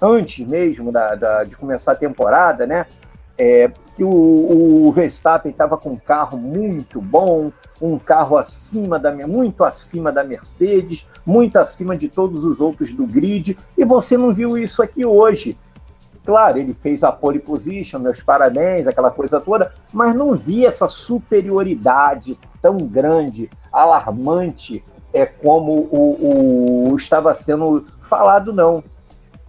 antes 0.00 0.46
mesmo 0.46 0.92
da, 0.92 1.14
da- 1.14 1.44
de 1.44 1.56
começar 1.56 1.92
a 1.92 1.96
temporada, 1.96 2.66
né? 2.66 2.86
é, 3.38 3.70
que 3.96 4.04
o, 4.04 4.86
o 4.86 4.92
Verstappen 4.92 5.50
estava 5.50 5.76
com 5.76 5.90
um 5.90 5.96
carro 5.96 6.36
muito 6.38 7.00
bom, 7.00 7.50
um 7.82 7.98
carro 7.98 8.38
acima 8.38 8.98
da 8.98 9.12
muito 9.26 9.64
acima 9.64 10.12
da 10.12 10.22
Mercedes, 10.22 11.04
muito 11.26 11.58
acima 11.58 11.96
de 11.96 12.08
todos 12.08 12.44
os 12.44 12.60
outros 12.60 12.94
do 12.94 13.04
grid, 13.04 13.58
e 13.76 13.84
você 13.84 14.16
não 14.16 14.32
viu 14.32 14.56
isso 14.56 14.82
aqui 14.82 15.04
hoje. 15.04 15.58
Claro, 16.24 16.58
ele 16.58 16.72
fez 16.72 17.02
a 17.02 17.10
pole 17.10 17.40
position, 17.40 17.98
meus 17.98 18.22
parabéns, 18.22 18.86
aquela 18.86 19.10
coisa 19.10 19.40
toda, 19.40 19.72
mas 19.92 20.14
não 20.14 20.36
vi 20.36 20.64
essa 20.64 20.86
superioridade 20.88 22.38
tão 22.62 22.76
grande, 22.76 23.50
alarmante, 23.72 24.84
é 25.12 25.26
como 25.26 25.88
o, 25.90 26.90
o 26.92 26.96
estava 26.96 27.34
sendo 27.34 27.84
falado, 28.00 28.52
não. 28.52 28.84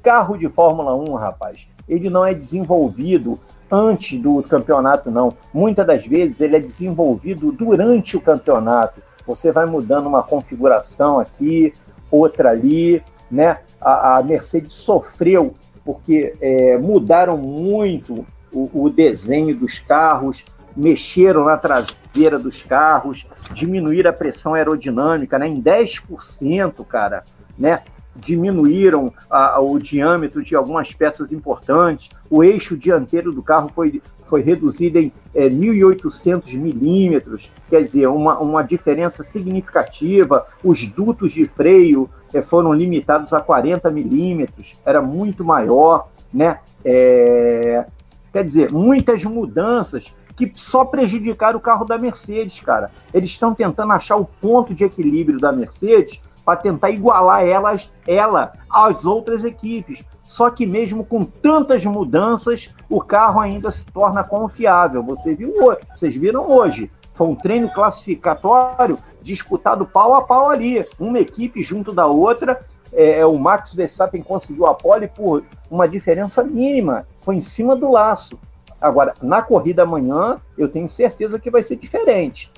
Carro 0.02 0.36
de 0.36 0.50
Fórmula 0.50 0.96
1, 0.96 1.14
rapaz, 1.14 1.68
ele 1.88 2.10
não 2.10 2.26
é 2.26 2.34
desenvolvido 2.34 3.40
antes 3.74 4.20
do 4.20 4.44
campeonato, 4.44 5.10
não. 5.10 5.36
Muitas 5.52 5.88
das 5.88 6.06
vezes 6.06 6.40
ele 6.40 6.56
é 6.56 6.60
desenvolvido 6.60 7.52
durante 7.52 8.16
o 8.16 8.22
campeonato. 8.22 9.02
Você 9.26 9.52
vai 9.52 9.66
mudando 9.66 10.06
uma 10.06 10.22
configuração 10.22 11.20
aqui, 11.20 11.74
outra 12.12 12.52
ali, 12.52 13.02
né? 13.32 13.58
A, 13.82 14.18
a 14.18 14.24
Mercedes 14.24 14.74
sofreu 14.74 15.56
porque 15.84 16.36
é, 16.40 16.78
mudaram 16.78 17.36
muito 17.36 18.26
o, 18.54 18.86
o 18.86 18.90
desenho 18.90 19.56
dos 19.56 19.80
carros, 19.80 20.46
mexeram 20.78 21.44
na 21.44 21.58
traseira 21.58 22.38
dos 22.38 22.62
carros, 22.62 23.28
diminuíram 23.54 24.12
a 24.12 24.14
pressão 24.14 24.54
aerodinâmica 24.54 25.40
né, 25.40 25.48
em 25.48 25.62
10%, 25.62 26.86
cara, 26.86 27.24
né? 27.58 27.82
Diminuíram 28.16 29.12
a- 29.30 29.60
o 29.60 29.78
diâmetro 29.80 30.44
de 30.44 30.56
algumas 30.56 30.94
peças 30.94 31.32
importantes, 31.32 32.10
o 32.30 32.44
eixo 32.44 32.78
dianteiro 32.78 33.32
do 33.32 33.42
carro 33.42 33.70
foi, 33.74 34.02
foi 34.26 34.42
reduzido 34.42 35.00
em 35.00 35.12
é, 35.34 35.50
1.800 35.50 36.54
milímetros, 36.58 37.52
quer 37.70 37.84
dizer, 37.84 38.08
uma, 38.08 38.38
uma 38.40 38.62
diferença 38.64 39.24
significativa, 39.24 40.46
os 40.64 40.86
dutos 40.88 41.32
de 41.32 41.46
freio 41.46 42.10
é, 42.34 42.42
foram 42.42 42.74
limitados 42.74 43.34
a 43.34 43.42
40 43.42 43.90
milímetros, 43.90 44.76
era 44.86 45.02
muito 45.02 45.44
maior, 45.44 46.08
né? 46.34 46.60
É, 46.86 47.86
quer 48.32 48.44
dizer, 48.44 48.72
muitas 48.72 49.24
mudanças 49.24 50.14
que 50.36 50.52
só 50.56 50.84
prejudicaram 50.84 51.58
o 51.60 51.62
carro 51.62 51.86
da 51.86 51.98
Mercedes, 52.00 52.60
cara. 52.60 52.90
Eles 53.14 53.30
estão 53.30 53.54
tentando 53.54 53.94
achar 53.94 54.16
o 54.18 54.26
ponto 54.26 54.74
de 54.74 54.84
equilíbrio 54.84 55.40
da 55.40 55.52
Mercedes 55.52 56.20
para 56.46 56.60
tentar 56.60 56.90
igualar 56.90 57.46
elas, 57.46 57.90
ela 58.08 58.54
às 58.70 59.06
outras 59.06 59.44
equipes. 59.44 60.04
Só 60.22 60.50
que 60.50 60.66
mesmo 60.66 61.06
com 61.06 61.24
tantas 61.24 61.86
mudanças, 61.86 62.74
o 62.90 63.02
carro 63.02 63.40
ainda 63.40 63.72
se 63.72 63.86
torna 63.86 64.24
confiável. 64.24 65.04
Você 65.04 65.34
viu 65.34 65.54
hoje, 65.62 65.80
vocês 65.94 66.16
viram 66.16 66.50
hoje. 66.50 66.92
Foi 67.14 67.28
um 67.28 67.36
treino 67.36 67.72
classificatório 67.72 68.98
disputado 69.22 69.86
pau 69.86 70.16
a 70.16 70.22
pau 70.22 70.50
ali, 70.50 70.86
uma 71.00 71.20
equipe 71.20 71.62
junto 71.62 71.94
da 71.94 72.06
outra. 72.08 72.66
É, 72.92 73.26
o 73.26 73.38
Max 73.40 73.74
Verstappen 73.74 74.22
conseguiu 74.22 74.66
a 74.66 74.74
pole 74.74 75.08
por 75.08 75.44
uma 75.70 75.88
diferença 75.88 76.44
mínima, 76.44 77.08
foi 77.22 77.36
em 77.36 77.42
cima 77.42 77.76
do 77.76 77.90
laço. 77.90 78.40
Agora, 78.80 79.14
na 79.22 79.42
corrida 79.42 79.84
amanhã, 79.84 80.40
eu 80.58 80.68
tenho 80.68 80.90
certeza 80.90 81.40
que 81.40 81.50
vai 81.50 81.64
ser 81.64 81.76
diferente, 81.76 82.52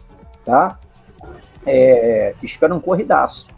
tá? 0.44 0.78
É, 1.66 2.34
espero 2.42 2.76
um 2.76 2.80
corridaço 2.80 3.55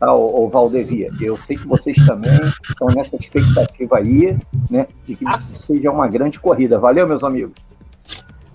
tá, 0.00 0.14
o, 0.14 0.48
Valdevia. 0.48 1.10
Eu 1.20 1.36
sei 1.36 1.56
que 1.56 1.68
vocês 1.68 1.96
também 2.06 2.32
estão 2.68 2.88
nessa 2.88 3.14
expectativa 3.16 3.98
aí, 3.98 4.36
né, 4.70 4.86
de 5.06 5.14
que 5.14 5.38
seja 5.38 5.90
uma 5.90 6.08
grande 6.08 6.40
corrida. 6.40 6.78
Valeu, 6.78 7.06
meus 7.06 7.22
amigos. 7.22 7.54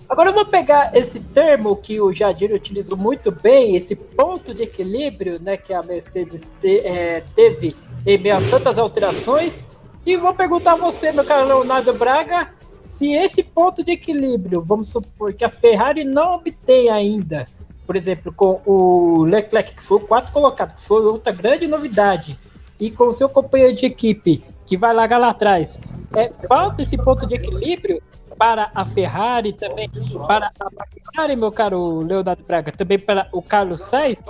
Agora 0.08 0.30
eu 0.30 0.34
vou 0.34 0.46
pegar 0.46 0.94
esse 0.94 1.20
termo 1.20 1.74
que 1.76 2.00
o 2.00 2.12
Jadir 2.12 2.52
utilizou 2.52 2.96
muito 2.96 3.32
bem, 3.32 3.74
esse 3.74 3.96
ponto 3.96 4.54
de 4.54 4.62
equilíbrio 4.62 5.40
né, 5.40 5.56
que 5.56 5.72
a 5.72 5.82
Mercedes 5.82 6.50
te- 6.60 6.78
é, 6.78 7.22
teve 7.34 7.74
em 8.04 8.18
meio 8.18 8.36
a 8.36 8.40
tantas 8.50 8.78
alterações, 8.78 9.68
e 10.04 10.16
vou 10.16 10.32
perguntar 10.32 10.74
a 10.74 10.76
você, 10.76 11.10
meu 11.10 11.24
caro 11.24 11.48
Leonardo 11.48 11.92
Braga, 11.92 12.52
se 12.80 13.12
esse 13.14 13.42
ponto 13.42 13.82
de 13.82 13.90
equilíbrio, 13.90 14.62
vamos 14.62 14.92
supor 14.92 15.32
que 15.32 15.44
a 15.44 15.50
Ferrari 15.50 16.04
não 16.04 16.36
obtém 16.36 16.88
ainda, 16.88 17.48
por 17.86 17.96
exemplo, 17.96 18.32
com 18.32 18.60
o 18.66 19.22
Leclerc, 19.24 19.74
que 19.74 19.84
foi 19.84 19.98
o 19.98 20.00
quarto 20.00 20.32
colocado, 20.32 20.74
que 20.74 20.84
foi 20.84 21.02
outra 21.02 21.32
grande 21.32 21.66
novidade, 21.66 22.38
e 22.78 22.90
com 22.90 23.04
o 23.04 23.12
seu 23.12 23.28
companheiro 23.28 23.74
de 23.74 23.86
equipe, 23.86 24.44
que 24.66 24.76
vai 24.76 24.92
largar 24.92 25.18
lá 25.18 25.30
atrás, 25.30 25.80
é, 26.14 26.32
falta 26.48 26.82
esse 26.82 26.96
ponto 26.96 27.26
de 27.26 27.36
equilíbrio 27.36 28.02
para 28.36 28.70
a 28.74 28.84
Ferrari 28.84 29.52
também, 29.52 29.88
para 30.26 30.50
a 30.60 30.66
McLaren, 30.66 31.36
meu 31.36 31.52
caro 31.52 32.00
Leonardo 32.00 32.42
Braga, 32.44 32.72
também 32.72 32.98
para 32.98 33.28
o 33.32 33.40
Carlos 33.40 33.80
Sainz, 33.80 34.20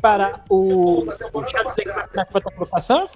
para 0.00 0.40
o, 0.48 1.06
o 1.32 1.44
Charles 1.44 1.74
Leclerc 1.76 2.14
na 2.14 2.24
quarta 2.24 2.50
colocação? 2.50 3.08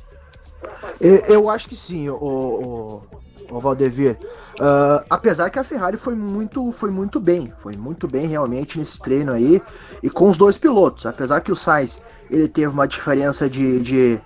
Eu, 1.01 1.17
eu 1.27 1.51
acho 1.51 1.69
que 1.69 1.77
sim, 1.77 2.09
o, 2.09 2.17
o, 2.17 3.03
o 3.51 3.61
Valdevir. 3.61 4.19
Uh, 4.61 5.05
apesar 5.09 5.51
que 5.51 5.59
a 5.59 5.65
Ferrari 5.65 5.97
foi 5.97 6.15
muito, 6.15 6.71
foi 6.73 6.91
muito 6.91 7.19
bem, 7.19 7.53
foi 7.63 7.77
muito 7.77 8.07
bem 8.07 8.27
realmente 8.27 8.79
nesse 8.79 9.01
treino 9.01 9.33
aí, 9.33 9.61
e 10.03 10.09
com 10.11 10.29
os 10.29 10.37
dois 10.37 10.57
pilotos. 10.57 11.07
Apesar 11.07 11.41
que 11.41 11.53
o 11.53 11.57
Sainz 11.57 12.01
ele 12.31 12.49
teve 12.49 12.69
uma 12.69 12.87
diferença 12.87 13.49
de, 13.49 13.81
de 13.81 14.21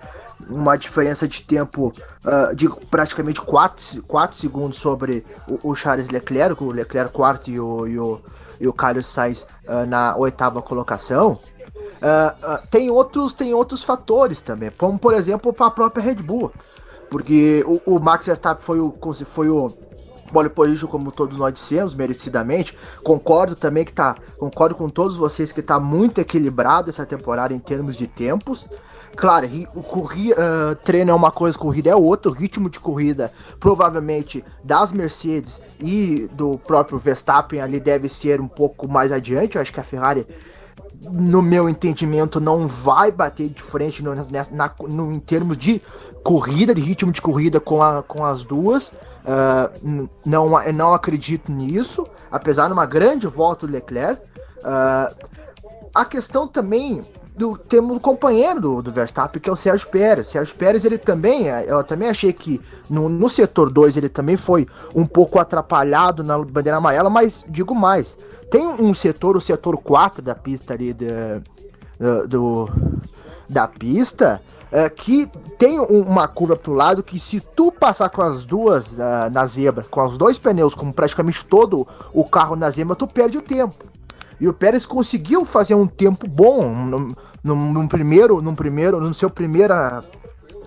uma 0.49 0.75
diferença 0.77 1.27
de 1.27 1.41
tempo 1.41 1.93
uh, 2.25 2.55
de 2.55 2.69
praticamente 2.89 3.41
4, 3.41 4.03
4 4.03 4.37
segundos 4.37 4.77
sobre 4.77 5.25
o, 5.47 5.71
o, 5.71 5.75
Charles 5.75 6.09
Leclerc, 6.09 6.63
o 6.63 6.71
Leclerc 6.71 7.11
quarto 7.11 7.49
e 7.49 7.59
o, 7.59 7.87
e 7.87 7.97
o, 7.97 8.21
e 8.59 8.67
o 8.67 8.73
Carlos 8.73 9.07
Sainz 9.07 9.47
uh, 9.67 9.85
na 9.87 10.15
oitava 10.17 10.61
colocação. 10.61 11.39
Uh, 11.95 12.67
tem, 12.69 12.89
outros, 12.91 13.33
tem 13.33 13.53
outros 13.53 13.83
fatores 13.83 14.41
também, 14.41 14.69
como 14.77 14.99
por 14.99 15.13
exemplo 15.13 15.55
a 15.57 15.71
própria 15.71 16.03
Red 16.03 16.15
Bull, 16.15 16.51
porque 17.09 17.63
o, 17.65 17.95
o, 17.95 17.99
Max 17.99 18.25
Verstappen 18.25 18.63
foi 18.63 18.79
o, 18.79 18.93
foi 19.25 19.49
o 19.49 19.71
pole 20.31 20.49
position, 20.49 20.87
como 20.87 21.11
todos 21.11 21.37
nós 21.37 21.53
dissemos, 21.53 21.93
merecidamente. 21.93 22.77
Concordo 23.03 23.55
também 23.55 23.85
que 23.85 23.93
tá, 23.93 24.15
concordo 24.37 24.75
com 24.75 24.89
todos 24.89 25.15
vocês 25.15 25.51
que 25.51 25.61
tá 25.61 25.79
muito 25.79 26.19
equilibrado 26.19 26.89
essa 26.89 27.05
temporada 27.05 27.53
em 27.53 27.59
termos 27.59 27.95
de 27.95 28.07
tempos. 28.07 28.67
Claro, 29.15 29.47
o 29.73 29.81
corri, 29.81 30.33
uh, 30.33 30.75
treino 30.83 31.11
é 31.11 31.13
uma 31.13 31.31
coisa, 31.31 31.57
corrida 31.57 31.89
é 31.89 31.95
outra. 31.95 32.29
O 32.29 32.33
ritmo 32.33 32.69
de 32.69 32.79
corrida, 32.79 33.31
provavelmente, 33.59 34.43
das 34.61 34.91
Mercedes 34.91 35.61
e 35.79 36.29
do 36.33 36.57
próprio 36.57 36.97
Verstappen 36.97 37.61
ali 37.61 37.79
deve 37.79 38.09
ser 38.09 38.41
um 38.41 38.47
pouco 38.47 38.87
mais 38.89 39.13
adiante. 39.13 39.55
Eu 39.55 39.61
acho 39.61 39.71
que 39.71 39.79
a 39.79 39.83
Ferrari, 39.83 40.27
no 41.01 41.41
meu 41.41 41.69
entendimento, 41.69 42.41
não 42.41 42.67
vai 42.67 43.09
bater 43.09 43.47
de 43.47 43.63
frente 43.63 44.03
no, 44.03 44.13
na, 44.13 44.73
no, 44.81 45.13
em 45.13 45.19
termos 45.19 45.57
de 45.57 45.81
corrida, 46.25 46.73
de 46.73 46.81
ritmo 46.81 47.11
de 47.11 47.21
corrida 47.21 47.59
com, 47.59 47.83
a, 47.83 48.01
com 48.01 48.25
as 48.25 48.41
duas. 48.41 48.87
Uh, 48.87 50.09
não, 50.25 50.49
não 50.73 50.93
acredito 50.93 51.51
nisso, 51.51 52.07
apesar 52.31 52.65
de 52.65 52.73
uma 52.73 52.87
grande 52.87 53.27
volta 53.27 53.67
do 53.67 53.73
Leclerc. 53.73 54.19
Uh, 54.57 55.15
a 55.93 56.03
questão 56.03 56.47
também 56.47 57.03
do, 57.37 57.55
temos 57.55 57.95
um 57.95 57.99
companheiro 57.99 58.59
do, 58.59 58.81
do 58.81 58.91
Verstappen, 58.91 59.39
que 59.39 59.47
é 59.47 59.53
o 59.53 59.55
Sérgio 59.55 59.87
Pérez. 59.89 60.29
Sérgio 60.29 60.55
Pérez, 60.55 60.83
ele 60.83 60.97
também, 60.97 61.45
eu 61.45 61.83
também 61.83 62.09
achei 62.09 62.33
que 62.33 62.59
no, 62.89 63.07
no 63.07 63.29
setor 63.29 63.69
2 63.69 63.95
ele 63.95 64.09
também 64.09 64.35
foi 64.35 64.67
um 64.95 65.05
pouco 65.05 65.37
atrapalhado 65.37 66.23
na 66.23 66.39
bandeira 66.39 66.77
amarela, 66.77 67.09
mas 67.09 67.45
digo 67.47 67.75
mais, 67.75 68.17
tem 68.49 68.65
um 68.65 68.95
setor, 68.95 69.37
o 69.37 69.41
setor 69.41 69.77
4 69.77 70.23
da 70.23 70.33
pista 70.33 70.73
ali 70.73 70.91
da, 70.91 71.41
do, 72.27 72.67
da 73.47 73.67
pista, 73.67 74.41
é, 74.71 74.89
que 74.89 75.29
tem 75.57 75.79
uma 75.79 76.27
curva 76.27 76.55
pro 76.55 76.73
lado 76.73 77.03
que 77.03 77.19
se 77.19 77.39
tu 77.39 77.71
passar 77.71 78.09
com 78.09 78.21
as 78.21 78.43
duas 78.45 78.97
uh, 78.97 79.31
na 79.31 79.45
zebra, 79.45 79.85
com 79.89 80.03
os 80.03 80.17
dois 80.17 80.37
pneus, 80.37 80.75
como 80.75 80.93
praticamente 80.93 81.45
todo 81.45 81.87
o 82.11 82.23
carro 82.25 82.55
na 82.55 82.69
zebra, 82.69 82.95
tu 82.95 83.07
perde 83.07 83.37
o 83.37 83.41
tempo. 83.41 83.85
E 84.39 84.47
o 84.47 84.53
Pérez 84.53 84.85
conseguiu 84.85 85.45
fazer 85.45 85.75
um 85.75 85.87
tempo 85.87 86.27
bom 86.27 86.67
no, 86.69 87.15
no, 87.43 87.55
no 87.55 87.87
primeiro, 87.87 88.41
no 88.41 88.53
primeiro, 88.53 88.99
no 88.99 89.13
seu 89.13 89.29
primeira, 89.29 90.03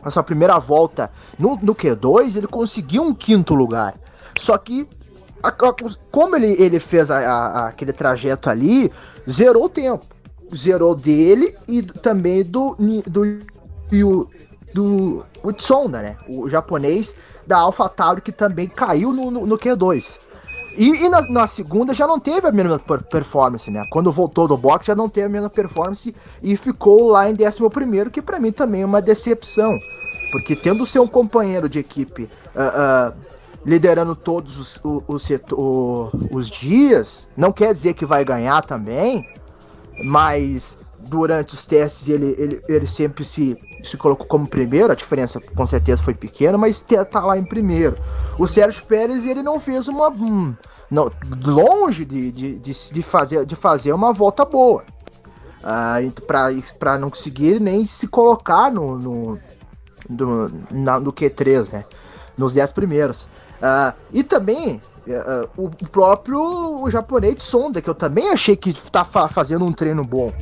na 0.03 0.11
sua 0.11 0.23
primeira 0.23 0.59
volta 0.59 1.11
no, 1.39 1.59
no 1.61 1.75
Q2, 1.75 2.37
ele 2.37 2.47
conseguiu 2.47 3.03
um 3.03 3.15
quinto 3.15 3.55
lugar. 3.55 3.95
Só 4.39 4.57
que 4.57 4.89
a, 5.43 5.49
a, 5.49 5.55
como 6.11 6.37
ele, 6.37 6.61
ele 6.61 6.81
fez 6.81 7.11
a, 7.11 7.69
aquele 7.69 7.93
trajeto 7.93 8.49
ali, 8.49 8.91
zerou 9.29 9.65
o 9.65 9.69
tempo. 9.69 10.07
Zerou 10.55 10.95
dele 10.95 11.55
e 11.67 11.83
também 11.83 12.43
do, 12.43 12.77
do, 13.07 13.41
do, 13.91 14.29
do 14.75 15.25
Utsonda, 15.43 16.03
né? 16.03 16.17
O 16.29 16.49
japonês 16.49 17.15
da 17.47 17.59
AlphaTauri 17.59 18.21
que 18.21 18.33
também 18.33 18.69
caiu 18.69 19.13
no, 19.13 19.31
no, 19.31 19.47
no 19.47 19.59
Q2. 19.59 20.17
E, 20.77 21.05
e 21.05 21.09
na, 21.09 21.23
na, 21.23 21.47
segunda 21.47 21.93
já 21.93 22.07
não 22.07 22.21
teve 22.21 22.47
a 22.47 22.53
mesma 22.53 22.79
performance, 22.79 23.69
né? 23.71 23.85
Quando 23.91 24.13
voltou 24.13 24.47
do 24.47 24.57
box 24.57 24.87
já 24.87 24.95
não 24.95 25.09
teve 25.09 25.27
a 25.27 25.31
mesma 25.31 25.51
performance 25.51 26.15
e 26.43 26.57
ficou 26.57 27.09
lá 27.09 27.29
em 27.29 27.35
11, 27.35 28.11
que 28.11 28.23
para 28.23 28.39
mim 28.39 28.53
também 28.53 28.83
é 28.83 28.87
uma 28.87 29.03
decepção. 29.03 29.79
Porque 30.31 30.55
tendo 30.55 30.87
ser 30.87 31.01
um 31.01 31.07
companheiro 31.07 31.69
de 31.69 31.79
equipe 31.79 32.29
uh, 32.55 33.11
uh, 33.11 33.39
liderando 33.67 34.15
todos 34.15 34.59
os, 34.59 34.81
os, 34.85 35.29
os, 35.53 36.13
os 36.33 36.51
dias, 36.51 37.29
não 37.37 37.51
quer 37.51 37.73
dizer 37.73 37.95
que 37.95 38.07
vai 38.07 38.25
ganhar 38.25 38.65
também, 38.65 39.27
mas 40.03 40.79
durante 40.99 41.55
os 41.55 41.65
testes 41.65 42.09
ele, 42.09 42.35
ele, 42.39 42.63
ele 42.69 42.87
sempre 42.87 43.25
se, 43.25 43.57
se 43.83 43.97
colocou 43.97 44.27
como 44.27 44.49
primeiro, 44.49 44.93
a 44.93 44.97
diferença 44.97 45.41
com 45.41 45.67
certeza 45.67 46.03
foi 46.03 46.15
pequena, 46.15 46.59
mas 46.59 46.85
tá 47.11 47.25
lá 47.25 47.39
em 47.39 47.45
primeiro. 47.45 47.97
O 48.39 48.47
Sérgio 48.47 48.85
Pérez 48.85 49.25
ele 49.25 49.43
não 49.43 49.61
fez 49.61 49.89
uma, 49.89 50.11
não, 50.91 51.11
longe 51.45 52.05
de, 52.05 52.33
de, 52.33 52.59
de, 52.59 52.73
de, 52.93 53.03
fazer, 53.03 53.45
de 53.45 53.55
fazer 53.55 53.93
uma 53.93 54.13
volta 54.13 54.45
boa. 54.45 54.83
Uh, 55.59 56.23
para 56.79 56.99
não 56.99 57.11
conseguir 57.11 57.61
nem 57.61 57.85
se 57.85 58.07
colocar 58.07 58.71
no, 58.71 58.97
no, 58.97 59.39
no, 60.09 60.53
na, 60.71 61.01
no 61.01 61.13
Q3, 61.13 61.73
né? 61.73 61.85
Nos 62.37 62.53
10 62.53 62.73
primeiros. 62.73 63.23
Uh, 63.61 63.93
e 64.13 64.23
também 64.23 64.81
uh, 65.13 65.49
o 65.57 65.71
próprio 65.89 66.41
o 66.83 66.91
japonês 66.91 67.43
Sonda, 67.43 67.81
que 67.81 67.89
eu 67.89 67.95
também 67.95 68.31
achei 68.31 68.57
que 68.57 68.73
tá 68.91 69.05
fa 69.05 69.29
fazendo 69.29 69.65
um 69.65 69.73
treino 69.73 70.05
bom. 70.05 70.33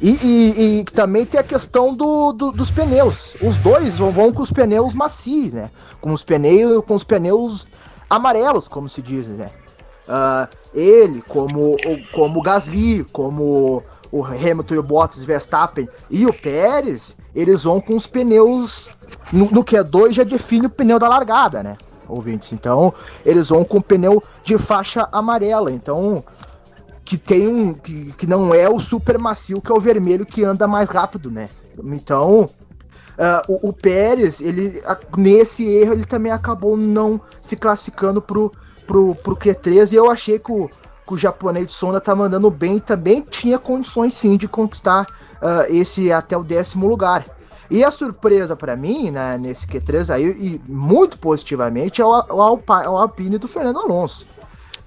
E, 0.00 0.10
e, 0.10 0.80
e, 0.80 0.84
também 0.84 1.24
tem 1.24 1.38
a 1.38 1.44
questão 1.44 1.94
do, 1.94 2.32
do, 2.32 2.50
dos 2.50 2.72
pneus. 2.72 3.36
Os 3.40 3.56
dois 3.58 3.98
vão, 3.98 4.10
vão, 4.10 4.32
com 4.32 4.42
os 4.42 4.50
pneus 4.50 4.94
macios, 4.94 5.52
né? 5.52 5.70
Com 6.00 6.12
os 6.12 6.24
pneus, 6.24 6.84
com 6.84 6.94
os 6.94 7.04
pneus 7.04 7.68
amarelos, 8.10 8.66
como 8.66 8.88
se 8.88 9.00
diz, 9.00 9.28
né? 9.28 9.50
Uh, 10.08 10.48
ele, 10.74 11.22
como, 11.22 11.76
como 12.12 12.40
o 12.40 12.42
Gasly, 12.42 13.04
como 13.12 13.84
o 14.10 14.24
Hamilton 14.24 14.74
e 14.74 14.78
o 14.78 14.82
Bottas, 14.82 15.22
Verstappen 15.22 15.88
e 16.10 16.26
o 16.26 16.32
Pérez, 16.32 17.16
eles 17.32 17.62
vão 17.62 17.80
com 17.80 17.94
os 17.94 18.06
pneus. 18.06 18.90
No, 19.32 19.48
no 19.52 19.64
Q2 19.64 20.12
já 20.14 20.24
define 20.24 20.66
o 20.66 20.70
pneu 20.70 20.98
da 20.98 21.08
largada, 21.08 21.62
né? 21.62 21.76
Ouvintes. 22.12 22.52
Então, 22.52 22.92
eles 23.24 23.48
vão 23.48 23.64
com 23.64 23.80
pneu 23.80 24.22
de 24.44 24.58
faixa 24.58 25.08
amarela. 25.10 25.72
Então, 25.72 26.22
que 27.04 27.16
tem 27.16 27.48
um. 27.48 27.72
Que, 27.74 28.12
que 28.12 28.26
não 28.26 28.54
é 28.54 28.68
o 28.68 28.78
super 28.78 29.18
macio, 29.18 29.60
que 29.60 29.72
é 29.72 29.74
o 29.74 29.80
vermelho 29.80 30.26
que 30.26 30.44
anda 30.44 30.66
mais 30.66 30.90
rápido, 30.90 31.30
né? 31.30 31.48
Então, 31.84 32.48
Uh, 33.12 33.52
o, 33.52 33.68
o, 33.68 33.72
Pérez, 33.74 34.40
ele, 34.40 34.82
nesse 35.18 35.68
erro, 35.68 35.92
ele 35.92 36.06
também 36.06 36.32
acabou 36.32 36.78
não 36.78 37.20
se 37.42 37.54
classificando 37.56 38.22
pro, 38.22 38.50
pro, 38.86 39.14
pro 39.16 39.36
Q3 39.36 39.92
e 39.92 39.96
eu 39.96 40.10
achei 40.10 40.38
que 40.38 40.50
o, 40.50 40.68
que 41.06 41.12
o 41.12 41.16
japonês 41.16 41.66
de 41.66 41.72
Sonda 41.72 42.00
tá 42.00 42.14
mandando 42.14 42.50
bem 42.50 42.78
também 42.78 43.20
tinha 43.20 43.58
condições 43.58 44.14
sim 44.14 44.38
de 44.38 44.48
conquistar 44.48 45.06
uh, 45.42 45.66
esse 45.68 46.10
até 46.10 46.36
o 46.36 46.42
décimo 46.42 46.88
lugar. 46.88 47.26
E 47.72 47.82
a 47.82 47.90
surpresa 47.90 48.54
para 48.54 48.76
mim, 48.76 49.10
né, 49.10 49.38
nesse 49.38 49.66
Q3 49.66 50.12
aí, 50.12 50.24
e 50.24 50.60
muito 50.70 51.18
positivamente, 51.18 52.02
é 52.02 52.04
o, 52.04 52.10
o, 52.10 52.60
o 52.68 52.98
Alpine 52.98 53.38
do 53.38 53.48
Fernando 53.48 53.78
Alonso. 53.78 54.26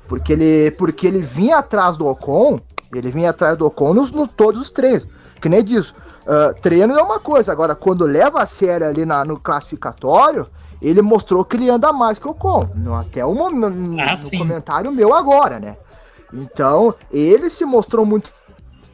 Porque 0.07 0.33
ele, 0.33 0.69
porque 0.69 1.07
ele 1.07 1.19
vinha 1.19 1.57
atrás 1.57 1.97
do 1.97 2.05
Ocon, 2.05 2.59
ele 2.93 3.09
vinha 3.09 3.31
atrás 3.31 3.57
do 3.57 3.65
Ocon 3.65 3.95
nos, 3.95 4.11
no 4.11 4.27
todos 4.27 4.61
os 4.61 4.69
três. 4.69 5.07
Que 5.41 5.49
nem 5.49 5.63
disso. 5.63 5.95
Uh, 6.27 6.53
treino 6.61 6.93
é 6.93 7.01
uma 7.01 7.19
coisa, 7.19 7.51
agora 7.51 7.73
quando 7.73 8.05
leva 8.05 8.43
a 8.43 8.45
sério 8.45 8.87
ali 8.87 9.03
na, 9.03 9.25
no 9.25 9.39
classificatório, 9.39 10.45
ele 10.79 11.01
mostrou 11.01 11.43
que 11.43 11.57
ele 11.57 11.71
anda 11.71 11.91
mais 11.91 12.19
que 12.19 12.27
o 12.27 12.35
Con. 12.35 12.69
No, 12.75 12.93
até 12.93 13.25
o 13.25 13.33
momento, 13.33 13.99
ah, 13.99 14.13
no 14.13 14.37
comentário 14.37 14.91
meu 14.91 15.11
agora, 15.11 15.59
né? 15.59 15.75
Então, 16.31 16.93
ele 17.11 17.49
se 17.49 17.65
mostrou 17.65 18.05
muito 18.05 18.29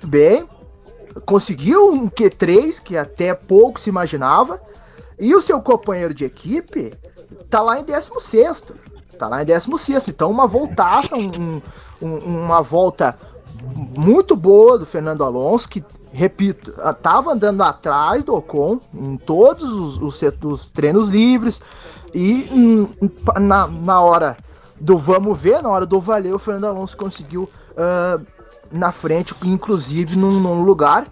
bem, 0.01 0.47
conseguiu 1.25 1.91
um 1.91 2.09
Q3 2.09 2.81
que 2.81 2.97
até 2.97 3.33
pouco 3.33 3.79
se 3.79 3.89
imaginava, 3.89 4.61
e 5.19 5.35
o 5.35 5.41
seu 5.41 5.61
companheiro 5.61 6.13
de 6.13 6.25
equipe 6.25 6.93
tá 7.49 7.61
lá 7.61 7.79
em 7.79 7.83
16. 7.83 8.63
Tá 9.17 9.27
lá 9.27 9.43
em 9.43 9.45
16. 9.45 10.07
Então, 10.07 10.31
uma 10.31 10.47
voltaça, 10.47 11.15
um, 11.15 11.61
um, 12.01 12.15
uma 12.17 12.61
volta 12.61 13.17
muito 13.95 14.35
boa 14.35 14.79
do 14.79 14.85
Fernando 14.85 15.23
Alonso, 15.23 15.69
que 15.69 15.83
repito, 16.11 16.71
estava 16.71 17.33
andando 17.33 17.61
atrás 17.61 18.23
do 18.23 18.35
Ocon 18.35 18.79
em 18.93 19.17
todos 19.17 19.71
os, 19.71 19.97
os, 19.97 20.21
os 20.43 20.67
treinos 20.67 21.09
livres 21.09 21.61
e 22.13 22.49
na, 23.39 23.67
na 23.67 24.01
hora 24.01 24.37
do 24.79 24.97
vamos 24.97 25.37
ver, 25.37 25.61
na 25.61 25.69
hora 25.69 25.85
do 25.85 25.99
valer, 25.99 26.33
o 26.33 26.39
Fernando 26.39 26.65
Alonso 26.65 26.97
conseguiu 26.97 27.43
uh, 27.43 28.25
na 28.71 28.91
frente, 28.91 29.35
inclusive 29.43 30.17
num, 30.17 30.39
num 30.39 30.63
lugar. 30.63 31.07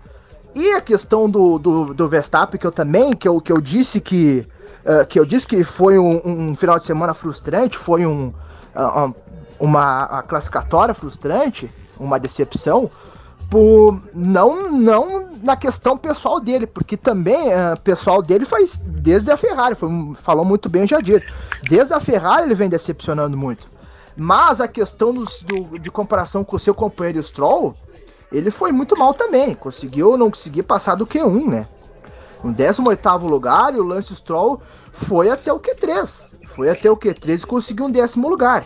E 0.55 0.73
a 0.73 0.81
questão 0.81 1.29
do, 1.29 1.59
do, 1.59 1.93
do, 1.93 2.07
Verstappen, 2.07 2.59
que 2.59 2.65
eu 2.65 2.71
também, 2.71 3.13
que 3.13 3.27
eu, 3.27 3.39
que 3.39 3.51
eu 3.51 3.61
disse 3.61 4.01
que. 4.01 4.45
Uh, 4.85 5.05
que 5.05 5.19
eu 5.19 5.25
disse 5.25 5.45
que 5.45 5.63
foi 5.63 5.99
um, 5.99 6.21
um, 6.25 6.55
final 6.55 6.77
de 6.77 6.83
semana 6.83 7.13
frustrante, 7.13 7.77
foi 7.77 8.05
um, 8.05 8.33
uh, 8.75 9.13
uma 9.59 10.23
classificatória 10.23 10.93
frustrante, 10.93 11.69
uma 11.99 12.19
decepção, 12.19 12.89
por 13.49 14.01
não 14.13 14.71
não 14.71 15.29
na 15.43 15.55
questão 15.55 15.97
pessoal 15.97 16.39
dele, 16.39 16.65
porque 16.65 16.95
também 16.95 17.49
uh, 17.49 17.79
pessoal 17.83 18.21
dele 18.21 18.45
faz 18.45 18.77
desde 18.77 19.31
a 19.31 19.37
Ferrari, 19.37 19.75
foi, 19.75 19.89
falou 20.15 20.45
muito 20.45 20.69
bem 20.69 20.83
o 20.83 20.87
Jadir. 20.87 21.23
Desde 21.69 21.93
a 21.93 21.99
Ferrari 21.99 22.43
ele 22.43 22.55
vem 22.55 22.69
decepcionando 22.69 23.35
muito. 23.35 23.69
Mas 24.19 24.59
a 24.59 24.67
questão 24.67 25.13
do, 25.13 25.23
do, 25.23 25.79
de 25.79 25.89
comparação 25.89 26.43
com 26.43 26.57
o 26.57 26.59
seu 26.59 26.75
companheiro 26.75 27.23
Stroll, 27.23 27.73
ele 28.29 28.51
foi 28.51 28.69
muito 28.73 28.97
mal 28.99 29.13
também. 29.13 29.55
Conseguiu 29.55 30.17
não 30.17 30.29
conseguir 30.29 30.63
passar 30.63 30.95
do 30.95 31.07
Q1, 31.07 31.47
né? 31.47 31.67
No 32.43 32.53
18 32.53 33.27
lugar 33.27 33.73
e 33.73 33.79
o 33.79 33.83
Lance 33.83 34.13
Stroll 34.13 34.61
foi 34.91 35.29
até 35.29 35.53
o 35.53 35.59
Q3. 35.59 36.33
Foi 36.53 36.69
até 36.69 36.91
o 36.91 36.97
Q3 36.97 37.43
e 37.43 37.47
conseguiu 37.47 37.85
um 37.85 37.91
décimo 37.91 38.27
lugar. 38.27 38.65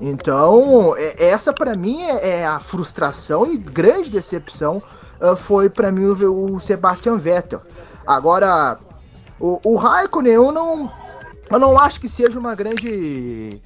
Então, 0.00 0.94
é, 0.96 1.30
essa 1.30 1.52
para 1.52 1.74
mim 1.74 2.02
é, 2.02 2.40
é, 2.40 2.46
a 2.46 2.60
frustração 2.60 3.44
e 3.44 3.56
grande 3.56 4.08
decepção 4.08 4.80
uh, 5.20 5.34
foi 5.34 5.68
para 5.68 5.90
mim 5.90 6.06
o, 6.06 6.54
o, 6.54 6.60
Sebastian 6.60 7.16
Vettel. 7.16 7.60
Agora, 8.06 8.78
o, 9.40 9.60
o 9.64 9.76
Raikkonen 9.76 10.32
eu 10.32 10.52
não, 10.52 10.88
eu 11.50 11.58
não 11.58 11.76
acho 11.76 12.00
que 12.00 12.08
seja 12.08 12.38
uma 12.38 12.54
grande. 12.54 13.60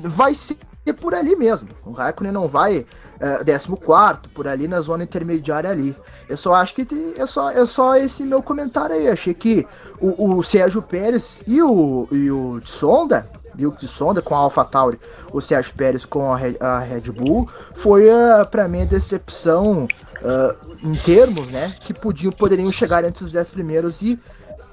Vai 0.00 0.34
ser 0.34 0.56
por 1.00 1.14
ali 1.14 1.34
mesmo. 1.34 1.68
O 1.84 1.92
Raikkonen 1.92 2.32
não 2.32 2.46
vai 2.46 2.78
uh, 2.80 3.44
14 3.44 4.28
por 4.34 4.46
ali 4.46 4.68
na 4.68 4.80
zona 4.80 5.04
intermediária 5.04 5.70
ali. 5.70 5.96
Eu 6.28 6.36
só 6.36 6.54
acho 6.54 6.74
que 6.74 6.86
é 7.16 7.26
só, 7.26 7.50
é 7.50 7.64
só 7.64 7.96
esse 7.96 8.22
meu 8.22 8.42
comentário 8.42 8.94
aí. 8.94 9.08
Achei 9.08 9.34
que 9.34 9.66
o, 10.00 10.36
o 10.36 10.42
Sérgio 10.42 10.82
Pérez 10.82 11.42
e 11.46 11.62
o, 11.62 12.06
e 12.10 12.30
o 12.30 12.60
Tsonda 12.60 13.30
de 13.56 13.88
Sonda 13.88 14.20
com 14.20 14.34
a 14.34 14.38
AlphaTauri, 14.38 14.98
o 15.32 15.40
Sérgio 15.40 15.72
Pérez 15.74 16.04
com 16.04 16.32
a 16.32 16.36
Red, 16.36 16.56
a 16.60 16.78
Red 16.80 17.12
Bull, 17.12 17.48
foi 17.72 18.08
uh, 18.08 18.44
para 18.50 18.66
mim 18.66 18.82
a 18.82 18.84
decepção 18.84 19.84
uh, 19.84 20.76
em 20.82 20.94
termos, 20.96 21.46
né, 21.46 21.74
que 21.80 21.94
podiam 21.94 22.32
poderiam 22.32 22.70
chegar 22.72 23.04
entre 23.04 23.24
os 23.24 23.30
10 23.30 23.50
primeiros 23.50 24.02
e, 24.02 24.18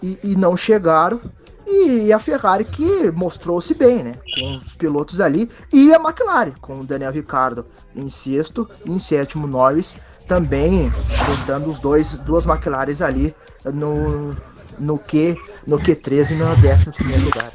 e, 0.02 0.20
e 0.24 0.36
não 0.36 0.58
chegaram. 0.58 1.22
E 1.65 2.12
a 2.12 2.19
Ferrari 2.19 2.65
que 2.65 3.12
mostrou-se 3.12 3.74
bem, 3.74 4.04
né? 4.04 4.15
Com 4.36 4.58
os 4.58 4.74
pilotos 4.74 5.19
ali. 5.19 5.50
E 5.71 5.93
a 5.93 5.97
McLaren, 5.97 6.54
com 6.60 6.80
o 6.80 6.86
Daniel 6.86 7.12
Ricciardo 7.12 7.65
em 7.95 8.10
sexto 8.10 8.69
e 8.86 8.91
em 8.91 9.00
sétimo 9.00 9.47
Norris, 9.47 9.97
também 10.28 10.91
tentando 11.26 11.69
os 11.69 11.80
dois, 11.80 12.15
duas 12.19 12.45
McLarens 12.45 13.02
ali 13.02 13.36
no, 13.65 14.36
no 14.80 14.97
Q, 14.97 15.36
no 15.67 15.78
Q13 15.78 16.32
e 16.32 16.36
no 16.36 16.56
décimo 16.58 16.93
primeiro 16.93 17.26
lugar. 17.26 17.52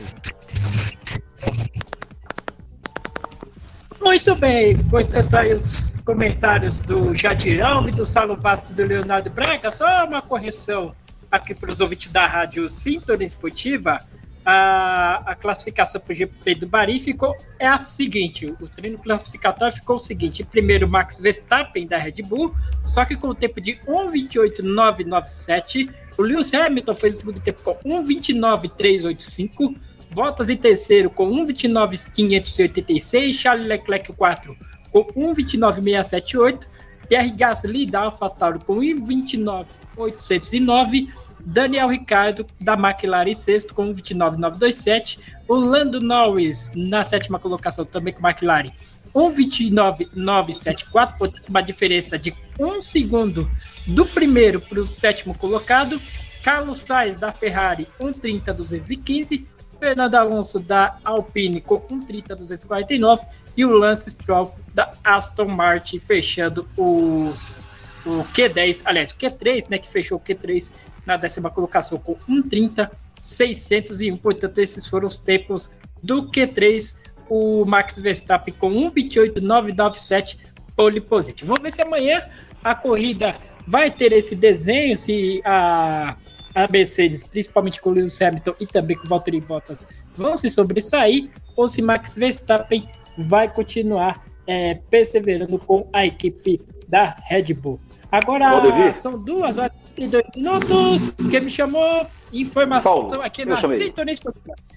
Muito 4.00 4.34
bem, 4.36 4.78
portanto 4.84 5.34
aí 5.34 5.52
os 5.52 6.00
comentários 6.02 6.80
do 6.80 7.14
Jadir 7.14 7.64
Alves, 7.64 7.94
do 7.94 8.06
Saulo 8.06 8.36
Bastos 8.36 8.74
do 8.74 8.84
Leonardo 8.84 9.28
Braga, 9.30 9.70
só 9.72 10.04
uma 10.06 10.22
correção 10.22 10.94
aqui 11.30 11.54
para 11.54 11.70
os 11.70 11.80
ouvintes 11.80 12.10
da 12.10 12.26
rádio 12.26 12.70
Sintonia 12.70 13.26
Esportiva, 13.26 13.98
a, 14.46 15.32
a 15.32 15.34
classificação 15.34 16.00
para 16.00 16.12
o 16.12 16.14
GP 16.14 16.54
do 16.54 16.66
Bari 16.68 17.00
ficou 17.00 17.34
é 17.58 17.66
a 17.66 17.80
seguinte: 17.80 18.46
o 18.46 18.68
treino 18.68 18.96
classificatório 18.96 19.74
ficou 19.74 19.96
o 19.96 19.98
seguinte: 19.98 20.44
primeiro 20.44 20.88
Max 20.88 21.18
Verstappen 21.18 21.84
da 21.84 21.98
Red 21.98 22.22
Bull, 22.22 22.54
só 22.80 23.04
que 23.04 23.16
com 23.16 23.26
o 23.28 23.34
tempo 23.34 23.60
de 23.60 23.72
1:28.997. 23.88 25.92
O 26.16 26.22
Lewis 26.22 26.54
Hamilton 26.54 26.94
fez 26.94 27.16
o 27.16 27.18
segundo 27.18 27.40
tempo 27.40 27.60
com 27.62 27.74
1:29.385. 28.04 29.74
Bottas 30.12 30.48
em 30.48 30.56
terceiro 30.56 31.10
com 31.10 31.28
1,29,586. 31.28 33.32
Charles 33.32 33.66
Leclerc, 33.66 34.12
4 34.12 34.56
com 34.92 35.02
1,29,678. 35.34 36.60
Pierre 37.08 37.30
Gasly 37.30 37.86
da 37.86 38.02
AlphaTauri 38.02 38.58
com 38.60 38.76
1,29,809. 38.76 41.08
Daniel 41.48 41.88
Ricardo 41.88 42.44
da 42.60 42.74
McLaren 42.74 43.32
sexto 43.34 43.72
com 43.74 43.92
1,29,927. 43.92 45.18
O 45.48 45.54
Lando 45.54 46.00
Norris 46.00 46.72
na 46.74 47.04
sétima 47.04 47.38
colocação 47.38 47.84
também 47.84 48.12
com 48.12 48.26
McLaren 48.26 48.72
1,29,974, 49.14 51.42
uma 51.48 51.62
diferença 51.62 52.18
de 52.18 52.34
um 52.58 52.80
segundo 52.80 53.48
do 53.86 54.04
primeiro 54.04 54.60
para 54.60 54.80
o 54.80 54.86
sétimo 54.86 55.38
colocado. 55.38 56.00
Carlos 56.42 56.78
Sainz 56.78 57.18
da 57.18 57.30
Ferrari 57.32 57.86
1,30,215. 57.98 59.46
Fernando 59.78 60.14
Alonso 60.14 60.58
da 60.58 60.98
Alpine 61.04 61.60
com 61.60 61.78
1,30,249 61.80 63.20
e 63.56 63.64
o 63.64 63.70
Lance 63.70 64.10
Stroll 64.10 64.52
da 64.76 64.92
Aston 65.02 65.46
Martin 65.46 65.98
fechando 65.98 66.68
os, 66.76 67.56
o 68.04 68.22
Q10, 68.34 68.82
aliás, 68.84 69.10
o 69.10 69.14
Q3, 69.14 69.70
né, 69.70 69.78
que 69.78 69.90
fechou 69.90 70.18
o 70.18 70.20
Q3 70.20 70.74
na 71.06 71.16
décima 71.16 71.48
colocação 71.50 71.98
com 71.98 72.14
1,30,601. 72.28 74.20
Portanto, 74.20 74.58
esses 74.58 74.86
foram 74.86 75.08
os 75.08 75.16
tempos 75.16 75.72
do 76.02 76.30
Q3. 76.30 76.94
O 77.28 77.64
Max 77.64 77.98
Verstappen 77.98 78.54
com 78.54 78.70
1,28,997 78.70 80.38
pole 80.76 81.00
position. 81.00 81.46
Vamos 81.46 81.62
ver 81.62 81.72
se 81.72 81.80
amanhã 81.80 82.22
a 82.62 82.74
corrida 82.74 83.34
vai 83.66 83.90
ter 83.90 84.12
esse 84.12 84.36
desenho, 84.36 84.94
se 84.96 85.40
a 85.44 86.16
a 86.56 86.66
Mercedes, 86.72 87.22
principalmente 87.22 87.82
com 87.82 87.90
o 87.90 87.92
Lewis 87.92 88.20
Hamilton 88.22 88.54
e 88.58 88.66
também 88.66 88.96
com 88.96 89.04
o 89.04 89.08
Valtteri 89.08 89.42
Bottas, 89.42 89.86
vão 90.14 90.38
se 90.38 90.48
sobressair 90.48 91.28
ou 91.54 91.68
se 91.68 91.82
Max 91.82 92.14
Verstappen 92.14 92.88
vai 93.28 93.52
continuar 93.52 94.25
é, 94.46 94.78
perseverando 94.90 95.58
com 95.58 95.88
a 95.92 96.06
equipe 96.06 96.60
da 96.88 97.16
Red 97.28 97.54
Bull. 97.54 97.80
Agora 98.10 98.92
são 98.92 99.18
duas 99.18 99.58
horas 99.58 99.76
e 99.96 100.06
dois 100.06 100.24
minutos. 100.34 101.16
Quem 101.30 101.40
me 101.40 101.50
chamou? 101.50 102.06
Informação 102.32 103.06
Paulo, 103.06 103.22
aqui 103.22 103.44
na 103.44 103.56
Sintonia 103.64 104.14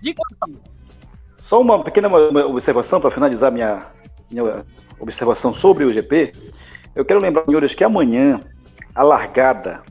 Diga 0.02 0.22
Só 1.38 1.62
uma 1.62 1.84
pequena 1.84 2.08
observação 2.46 3.02
para 3.02 3.12
finalizar 3.12 3.52
minha, 3.52 3.88
minha 4.32 4.66
observação 5.00 5.54
sobre 5.54 5.84
o 5.84 5.92
GP. 5.92 6.34
Eu 6.96 7.06
quero 7.06 7.20
lembrar, 7.20 7.46
senhores, 7.46 7.74
que 7.74 7.84
amanhã 7.84 8.40
a 8.94 9.04
largada 9.04 9.84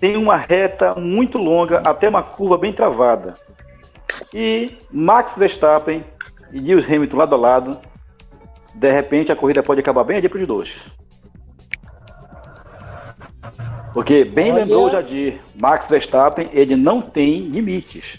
tem 0.00 0.16
uma 0.16 0.36
reta 0.36 0.98
muito 1.00 1.38
longa 1.38 1.78
até 1.78 2.08
uma 2.08 2.22
curva 2.22 2.58
bem 2.58 2.72
travada. 2.72 3.34
E 4.32 4.76
Max 4.90 5.32
Verstappen 5.36 6.04
e 6.52 6.60
Lewis 6.60 6.84
Hamilton 6.84 7.16
lado 7.16 7.34
a 7.34 7.38
lado, 7.38 7.80
de 8.74 8.90
repente 8.90 9.30
a 9.30 9.36
corrida 9.36 9.62
pode 9.62 9.80
acabar 9.80 10.04
bem 10.04 10.18
ali 10.18 10.28
para 10.28 10.40
os 10.40 10.46
dois. 10.46 10.76
Porque 13.92 14.24
bem 14.24 14.50
Olha... 14.50 14.64
lembrou 14.64 14.86
o 14.86 14.90
Jadir, 14.90 15.40
Max 15.54 15.88
Verstappen, 15.88 16.48
ele 16.52 16.74
não 16.74 17.00
tem 17.00 17.42
limites. 17.42 18.18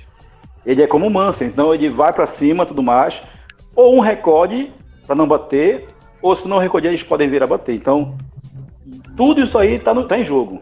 Ele 0.65 0.81
é 0.81 0.87
como 0.87 1.05
o 1.05 1.11
Mansell, 1.11 1.47
então 1.47 1.73
ele 1.73 1.89
vai 1.89 2.13
para 2.13 2.25
cima 2.25 2.65
tudo 2.65 2.81
mais, 2.81 3.21
ou 3.75 3.95
um 3.95 3.99
recorde 3.99 4.71
para 5.05 5.15
não 5.15 5.27
bater, 5.27 5.87
ou 6.21 6.35
se 6.35 6.47
não 6.47 6.57
recorde 6.57 6.87
eles 6.87 7.03
podem 7.03 7.29
vir 7.29 7.43
a 7.43 7.47
bater. 7.47 7.75
Então, 7.75 8.17
tudo 9.15 9.41
isso 9.41 9.57
aí 9.57 9.75
está 9.75 9.93
tá 10.03 10.17
em 10.17 10.23
jogo. 10.23 10.59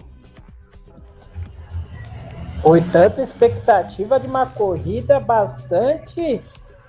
Portanto, 2.62 3.21
expectativa 3.21 4.19
de 4.19 4.27
uma 4.27 4.45
corrida 4.45 5.19
bastante 5.19 6.41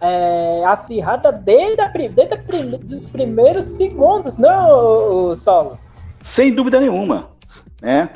é, 0.04 0.64
acirrada 0.66 1.32
desde, 1.32 1.80
a, 1.80 1.88
desde 1.88 2.34
a, 2.34 2.76
dos 2.78 3.06
primeiros 3.06 3.64
segundos, 3.64 4.36
não, 4.36 5.34
Solo? 5.34 5.78
Sem 6.22 6.54
dúvida 6.54 6.78
nenhuma. 6.78 7.30
Né? 7.80 8.10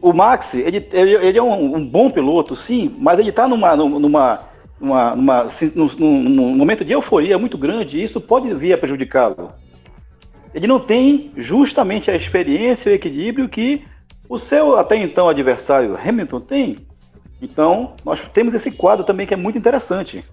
O 0.00 0.14
Max, 0.14 0.54
ele, 0.54 0.88
ele, 0.92 1.14
ele 1.14 1.38
é 1.38 1.42
um, 1.42 1.76
um, 1.76 1.86
bom 1.86 2.10
piloto, 2.10 2.56
sim, 2.56 2.92
mas 2.98 3.18
ele 3.18 3.28
está 3.28 3.46
numa, 3.46 3.76
numa, 3.76 4.40
numa, 4.80 5.14
numa, 5.14 5.46
num, 5.74 6.22
num, 6.22 6.56
momento 6.56 6.84
de 6.84 6.92
euforia 6.92 7.38
muito 7.38 7.58
grande 7.58 7.98
e 7.98 8.02
isso 8.02 8.18
pode 8.18 8.52
vir 8.54 8.72
a 8.72 8.78
prejudicá-lo. 8.78 9.52
Ele 10.54 10.66
não 10.66 10.80
tem 10.80 11.30
justamente 11.36 12.10
a 12.10 12.16
experiência 12.16 12.88
e 12.88 12.92
o 12.92 12.96
equilíbrio 12.96 13.48
que 13.48 13.84
o 14.28 14.38
seu 14.38 14.78
até 14.78 14.96
então 14.96 15.28
adversário 15.28 15.98
Hamilton 16.02 16.40
tem. 16.40 16.78
Então, 17.42 17.94
nós 18.04 18.20
temos 18.32 18.54
esse 18.54 18.70
quadro 18.70 19.04
também 19.04 19.26
que 19.26 19.34
é 19.34 19.36
muito 19.36 19.58
interessante. 19.58 20.24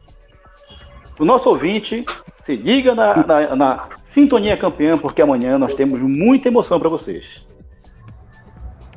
O 1.19 1.25
nosso 1.25 1.49
ouvinte, 1.49 2.05
se 2.45 2.55
liga 2.55 2.93
na, 2.93 3.13
na, 3.13 3.55
na 3.55 3.89
Sintonia 4.05 4.55
Campeã, 4.55 4.97
porque 4.97 5.21
amanhã 5.21 5.57
nós 5.57 5.73
temos 5.73 5.99
muita 6.01 6.47
emoção 6.47 6.79
para 6.79 6.89
vocês. 6.89 7.45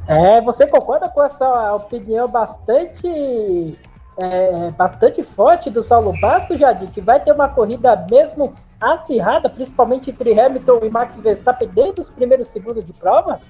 É, 0.06 0.40
você 0.40 0.66
concorda 0.66 1.08
com 1.08 1.22
essa 1.22 1.74
opinião 1.74 2.26
bastante 2.28 3.78
é, 4.18 4.70
bastante 4.72 5.22
forte 5.22 5.70
do 5.70 5.82
Saulo 5.82 6.12
Basto, 6.20 6.56
Jadir, 6.56 6.90
que 6.90 7.00
vai 7.00 7.20
ter 7.20 7.32
uma 7.32 7.48
corrida 7.48 7.96
mesmo 8.10 8.52
acirrada, 8.80 9.48
principalmente 9.48 10.10
entre 10.10 10.38
Hamilton 10.38 10.80
e 10.82 10.90
Max 10.90 11.18
Verstappen 11.20 11.68
desde 11.68 12.00
os 12.00 12.10
primeiros 12.10 12.48
segundos 12.48 12.84
de 12.84 12.92
prova? 12.92 13.40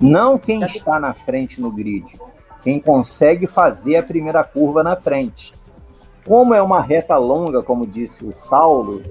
Não 0.00 0.38
quem 0.38 0.62
está 0.62 1.00
na 1.00 1.12
frente 1.12 1.60
no 1.60 1.70
grid, 1.72 2.04
quem 2.62 2.78
consegue 2.78 3.46
fazer 3.46 3.96
a 3.96 4.02
primeira 4.02 4.44
curva 4.44 4.82
na 4.82 4.96
frente. 4.96 5.52
Como 6.26 6.54
é 6.54 6.60
uma 6.60 6.82
reta 6.82 7.16
longa, 7.16 7.62
como 7.62 7.86
disse 7.86 8.24
o 8.24 8.36
Saulo, 8.36 9.02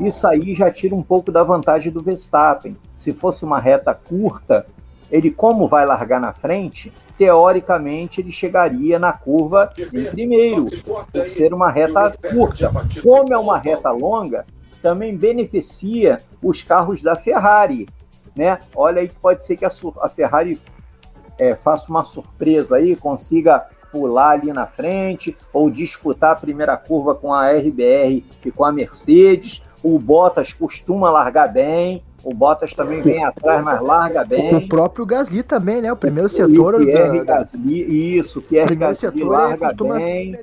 isso 0.00 0.26
aí 0.26 0.54
já 0.54 0.70
tira 0.70 0.94
um 0.94 1.02
pouco 1.02 1.30
da 1.30 1.44
vantagem 1.44 1.92
do 1.92 2.02
Verstappen. 2.02 2.76
Se 2.96 3.12
fosse 3.12 3.44
uma 3.44 3.58
reta 3.58 3.94
curta, 3.94 4.66
ele, 5.10 5.30
como 5.30 5.68
vai 5.68 5.86
largar 5.86 6.20
na 6.20 6.32
frente, 6.32 6.92
teoricamente 7.16 8.20
ele 8.20 8.32
chegaria 8.32 8.98
na 8.98 9.12
curva 9.12 9.70
em 9.92 10.04
primeiro, 10.06 10.66
por 11.12 11.28
ser 11.28 11.54
uma 11.54 11.70
reta 11.70 12.16
curta. 12.32 12.72
Como 13.02 13.32
é 13.32 13.38
uma 13.38 13.58
reta 13.58 13.90
longa, 13.90 14.44
também 14.82 15.16
beneficia 15.16 16.18
os 16.42 16.62
carros 16.62 17.02
da 17.02 17.14
Ferrari. 17.16 17.88
Né? 18.36 18.58
Olha 18.74 19.00
aí 19.00 19.08
que 19.08 19.16
pode 19.16 19.42
ser 19.42 19.56
que 19.56 19.64
a, 19.64 19.70
a 20.02 20.08
Ferrari 20.08 20.60
é, 21.38 21.54
faça 21.54 21.88
uma 21.90 22.04
surpresa 22.04 22.76
aí, 22.76 22.94
consiga 22.96 23.66
pular 23.90 24.30
ali 24.32 24.52
na 24.52 24.66
frente 24.66 25.34
ou 25.52 25.70
disputar 25.70 26.32
a 26.32 26.36
primeira 26.36 26.76
curva 26.76 27.14
com 27.14 27.32
a 27.32 27.50
RBR 27.50 28.24
e 28.44 28.50
com 28.50 28.64
a 28.64 28.72
Mercedes. 28.72 29.62
O 29.82 29.98
Bottas 29.98 30.52
costuma 30.52 31.10
largar 31.10 31.48
bem, 31.48 32.02
o 32.24 32.34
Bottas 32.34 32.74
também 32.74 33.00
vem 33.00 33.24
atrás, 33.24 33.62
mas 33.64 33.80
larga 33.80 34.24
bem. 34.24 34.54
O 34.54 34.68
próprio 34.68 35.06
Gasly 35.06 35.42
também, 35.42 35.80
né? 35.80 35.92
O 35.92 35.96
primeiro 35.96 36.28
setor. 36.28 36.74
O 36.74 36.84
Pierre 36.84 37.24
da, 37.24 37.38
Gasly, 37.38 38.18
isso, 38.18 38.40
o 38.40 38.42
Pierre 38.42 38.66
primeiro 38.66 38.90
Gasly 38.92 39.10
setor 39.18 39.30
larga 39.32 39.66
costuma- 39.68 39.94
bem. 39.96 40.38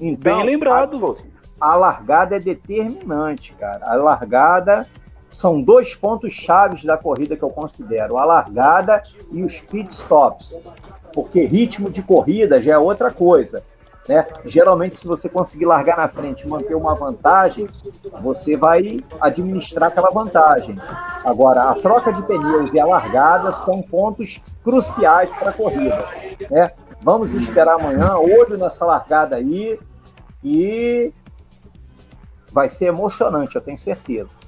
Então, 0.00 0.36
Bem 0.36 0.44
lembrado, 0.44 0.98
Valci. 0.98 1.24
a 1.60 1.74
largada 1.74 2.36
é 2.36 2.40
determinante, 2.40 3.54
cara. 3.58 3.84
A 3.86 3.94
largada 3.94 4.86
são 5.32 5.60
dois 5.60 5.94
pontos 5.94 6.32
chaves 6.32 6.84
da 6.84 6.96
corrida 6.96 7.36
que 7.36 7.42
eu 7.42 7.50
considero: 7.50 8.18
a 8.18 8.24
largada 8.24 9.02
e 9.32 9.42
os 9.42 9.60
pit 9.60 9.92
stops. 9.92 10.58
Porque 11.12 11.40
ritmo 11.40 11.90
de 11.90 12.02
corrida 12.02 12.60
já 12.60 12.74
é 12.74 12.78
outra 12.78 13.10
coisa. 13.10 13.64
Né? 14.08 14.26
Geralmente, 14.44 14.98
se 14.98 15.06
você 15.06 15.28
conseguir 15.28 15.64
largar 15.64 15.96
na 15.96 16.08
frente 16.08 16.46
e 16.46 16.48
manter 16.48 16.74
uma 16.74 16.94
vantagem, 16.94 17.68
você 18.20 18.56
vai 18.56 19.00
administrar 19.20 19.90
aquela 19.90 20.10
vantagem. 20.10 20.78
Agora, 21.24 21.64
a 21.64 21.74
troca 21.74 22.12
de 22.12 22.22
pneus 22.22 22.72
e 22.74 22.80
a 22.80 22.86
largada 22.86 23.52
são 23.52 23.80
pontos 23.80 24.40
cruciais 24.64 25.30
para 25.30 25.50
a 25.50 25.52
corrida. 25.52 26.04
Né? 26.50 26.70
Vamos 27.00 27.32
esperar 27.32 27.74
amanhã, 27.80 28.16
olho 28.16 28.56
nessa 28.56 28.84
largada 28.84 29.36
aí 29.36 29.78
e 30.42 31.12
vai 32.52 32.68
ser 32.68 32.86
emocionante, 32.86 33.56
eu 33.56 33.62
tenho 33.62 33.78
certeza. 33.78 34.38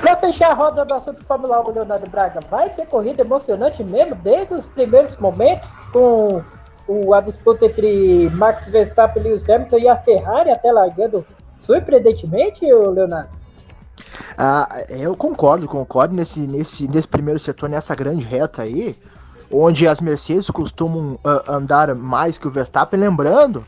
Para 0.00 0.16
fechar 0.16 0.50
a 0.50 0.54
roda 0.54 0.84
do 0.84 0.94
assunto 0.94 1.24
Fórmula 1.24 1.60
1, 1.68 1.72
Leonardo 1.72 2.06
Braga, 2.08 2.40
vai 2.50 2.68
ser 2.68 2.86
corrida 2.86 3.22
emocionante 3.22 3.82
mesmo, 3.82 4.14
desde 4.16 4.54
os 4.54 4.66
primeiros 4.66 5.16
momentos, 5.16 5.72
com 5.92 6.42
o, 6.86 7.14
a 7.14 7.20
disputa 7.20 7.66
entre 7.66 8.30
Max 8.34 8.68
Verstappen 8.68 9.22
e 9.22 9.28
Lewis 9.28 9.48
Hamilton 9.48 9.78
e 9.78 9.88
a 9.88 9.96
Ferrari 9.96 10.50
até 10.50 10.70
largando 10.70 11.24
surpreendentemente, 11.58 12.66
Leonardo? 12.66 13.30
Ah, 14.36 14.68
eu 14.88 15.16
concordo, 15.16 15.68
concordo 15.68 16.14
nesse, 16.14 16.40
nesse, 16.40 16.88
nesse 16.88 17.08
primeiro 17.08 17.38
setor, 17.38 17.68
nessa 17.68 17.94
grande 17.94 18.24
reta 18.24 18.62
aí, 18.62 18.96
onde 19.50 19.86
as 19.86 20.00
Mercedes 20.00 20.50
costumam 20.50 21.18
ah, 21.24 21.44
andar 21.48 21.94
mais 21.94 22.36
que 22.36 22.48
o 22.48 22.50
Verstappen, 22.50 22.98
lembrando, 22.98 23.64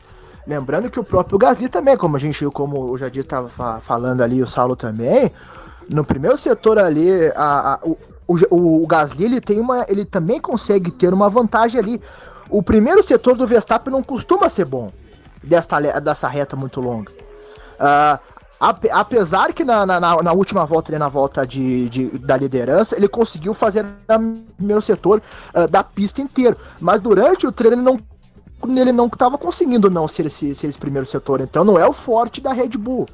lembrando 0.47 0.89
que 0.89 0.99
o 0.99 1.03
próprio 1.03 1.37
Gasly 1.37 1.67
também, 1.69 1.97
como 1.97 2.15
a 2.15 2.19
gente, 2.19 2.45
como 2.47 2.91
o 2.91 2.97
Jadir 2.97 3.21
estava 3.23 3.79
falando 3.81 4.21
ali, 4.21 4.41
o 4.41 4.47
Saulo 4.47 4.75
também, 4.75 5.31
no 5.89 6.03
primeiro 6.03 6.37
setor 6.37 6.79
ali, 6.79 7.09
a, 7.35 7.73
a- 7.75 7.79
o, 7.83 7.97
o, 8.49 8.83
o 8.83 8.87
Gasly 8.87 9.25
ele 9.25 9.41
tem 9.41 9.59
uma, 9.59 9.85
ele 9.87 10.05
também 10.05 10.39
consegue 10.39 10.91
ter 10.91 11.13
uma 11.13 11.29
vantagem 11.29 11.79
ali. 11.79 12.01
O 12.49 12.63
primeiro 12.63 13.03
setor 13.03 13.35
do 13.35 13.45
Verstappen 13.45 13.91
não 13.91 14.01
costuma 14.01 14.49
ser 14.49 14.65
bom 14.65 14.87
desta, 15.43 15.79
dessa 15.99 16.27
reta 16.27 16.55
muito 16.55 16.79
longa. 16.81 17.11
Ape- 18.59 18.89
apesar 18.89 19.53
que 19.53 19.63
na, 19.63 19.85
na, 19.85 19.99
na- 19.99 20.21
última 20.33 20.65
volta, 20.65 20.91
ali 20.91 20.97
na 20.97 21.07
volta 21.07 21.45
de, 21.45 21.87
de- 21.89 22.17
da 22.17 22.35
liderança, 22.35 22.95
ele 22.95 23.07
conseguiu 23.07 23.53
fazer 23.53 23.85
no 24.19 24.33
primeiro 24.55 24.81
setor 24.81 25.21
ah, 25.53 25.67
da 25.67 25.83
pista 25.83 26.21
inteiro. 26.21 26.57
Mas 26.79 26.99
durante 26.99 27.45
o 27.45 27.51
treino 27.51 27.75
ele 27.75 27.83
não 27.83 27.99
ele 28.63 28.91
não 28.91 29.07
estava 29.07 29.37
conseguindo 29.37 29.89
não 29.89 30.07
ser 30.07 30.25
esse, 30.25 30.53
ser 30.55 30.67
esse 30.67 30.77
primeiro 30.77 31.05
setor. 31.05 31.41
Então 31.41 31.63
não 31.63 31.77
é 31.77 31.87
o 31.87 31.93
forte 31.93 32.41
da 32.41 32.53
Red 32.53 32.69
Bull. 32.69 33.05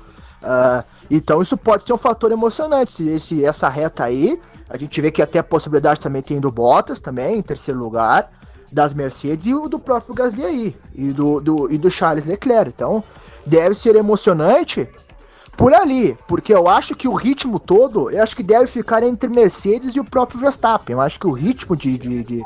Ah, 0.42 0.84
então 1.10 1.42
isso 1.42 1.56
pode 1.56 1.84
ser 1.84 1.94
um 1.94 1.98
fator 1.98 2.32
emocionante. 2.32 2.92
Se 2.92 3.10
esse, 3.10 3.46
essa 3.46 3.70
reta 3.70 4.04
aí, 4.04 4.40
a 4.70 4.78
gente 4.78 5.00
vê 5.02 5.12
que 5.12 5.22
até 5.22 5.40
a 5.40 5.44
possibilidade 5.44 6.00
também 6.00 6.22
tem 6.22 6.40
do 6.40 6.52
Bottas 6.52 7.00
também, 7.00 7.38
em 7.38 7.42
terceiro 7.42 7.80
lugar, 7.80 8.32
das 8.72 8.94
Mercedes 8.94 9.46
e 9.48 9.54
o 9.54 9.70
do 9.70 9.80
próprio 9.80 10.16
Gasly 10.16 10.44
aí, 10.44 10.78
e 10.96 11.12
do, 11.12 11.40
do, 11.40 11.72
e 11.72 11.78
do 11.78 11.90
Charles 11.92 12.26
Leclerc. 12.26 12.72
Então 12.76 13.04
deve 13.46 13.76
ser 13.76 13.96
emocionante 13.96 14.88
por 15.56 15.74
ali, 15.74 16.18
porque 16.28 16.54
eu 16.54 16.68
acho 16.68 16.96
que 16.96 17.08
o 17.08 17.14
ritmo 17.14 17.60
todo, 17.60 18.10
eu 18.10 18.22
acho 18.24 18.36
que 18.36 18.44
deve 18.44 18.68
ficar 18.68 19.04
entre 19.04 19.30
Mercedes 19.30 19.94
e 19.96 20.00
o 20.00 20.04
próprio 20.04 20.40
Verstappen. 20.40 20.94
Eu 20.96 21.02
acho 21.02 21.20
que 21.20 21.28
o 21.28 21.32
ritmo 21.32 21.76
de, 21.76 21.98
de, 21.98 22.24
de, 22.24 22.42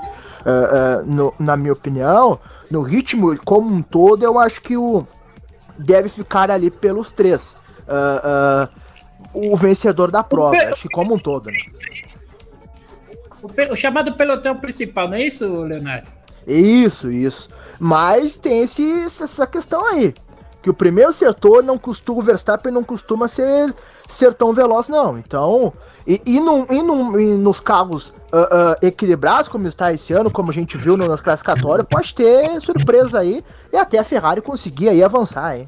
ah, 0.46 1.00
ah, 1.00 1.04
no- 1.06 1.34
na 1.40 1.56
minha 1.56 1.74
opinião, 1.74 2.40
no 2.70 2.82
ritmo 2.82 3.38
como 3.46 3.74
um 3.74 3.82
todo, 3.82 4.24
eu 4.24 4.38
acho 4.38 4.62
que 4.62 4.76
o 4.78 5.08
deve 5.78 6.10
ficar 6.10 6.52
ali 6.52 6.70
pelos 6.70 7.12
três. 7.12 7.58
Ah, 7.88 8.68
o 9.34 9.56
vencedor 9.56 10.12
da 10.12 10.24
prova, 10.24 10.58
acho 10.70 10.84
que 10.84 10.90
como 10.90 11.16
um 11.16 11.20
todo, 11.20 11.50
né? 11.50 11.58
O, 13.42 13.48
pe- 13.48 13.72
o 13.72 13.76
chamado 13.76 14.14
pelotão 14.16 14.56
principal, 14.58 15.08
não 15.08 15.16
é 15.16 15.26
isso, 15.28 15.46
Leonardo? 15.62 16.10
Isso, 16.48 17.12
isso. 17.12 17.50
Mas 17.80 18.36
tem 18.38 18.62
esse, 18.64 19.02
essa 19.04 19.46
questão 19.46 19.86
aí. 19.86 20.14
Que 20.68 20.72
o 20.72 20.74
primeiro 20.74 21.14
setor 21.14 21.64
não 21.64 21.78
costuma, 21.78 22.20
o 22.20 22.22
Verstappen 22.22 22.74
não 22.74 22.84
costuma 22.84 23.30
ser, 23.30 23.74
ser 24.10 24.34
tão 24.34 24.52
veloz, 24.52 24.90
não. 24.90 25.18
Então, 25.18 25.72
e, 26.06 26.22
e, 26.26 26.42
num- 26.42 26.66
e 26.70 26.84
num- 26.84 27.18
e 27.18 27.26
nos 27.38 27.62
carros 27.62 28.14
ah, 28.34 28.50
ah, 28.52 28.86
equilibrados, 28.86 29.48
como 29.48 29.66
está 29.66 29.94
esse 29.94 30.12
ano, 30.12 30.30
como 30.30 30.52
a 30.52 30.54
gente 30.54 30.76
viu 30.76 30.98
no- 30.98 31.08
nas 31.08 31.22
classificatórias, 31.22 31.88
pode 31.90 32.14
ter 32.14 32.60
surpresa 32.60 33.20
aí. 33.22 33.42
E 33.72 33.78
até 33.78 33.98
a 33.98 34.04
Ferrari 34.04 34.42
conseguir 34.42 34.90
aí 34.90 35.02
avançar, 35.02 35.58
hein? 35.58 35.66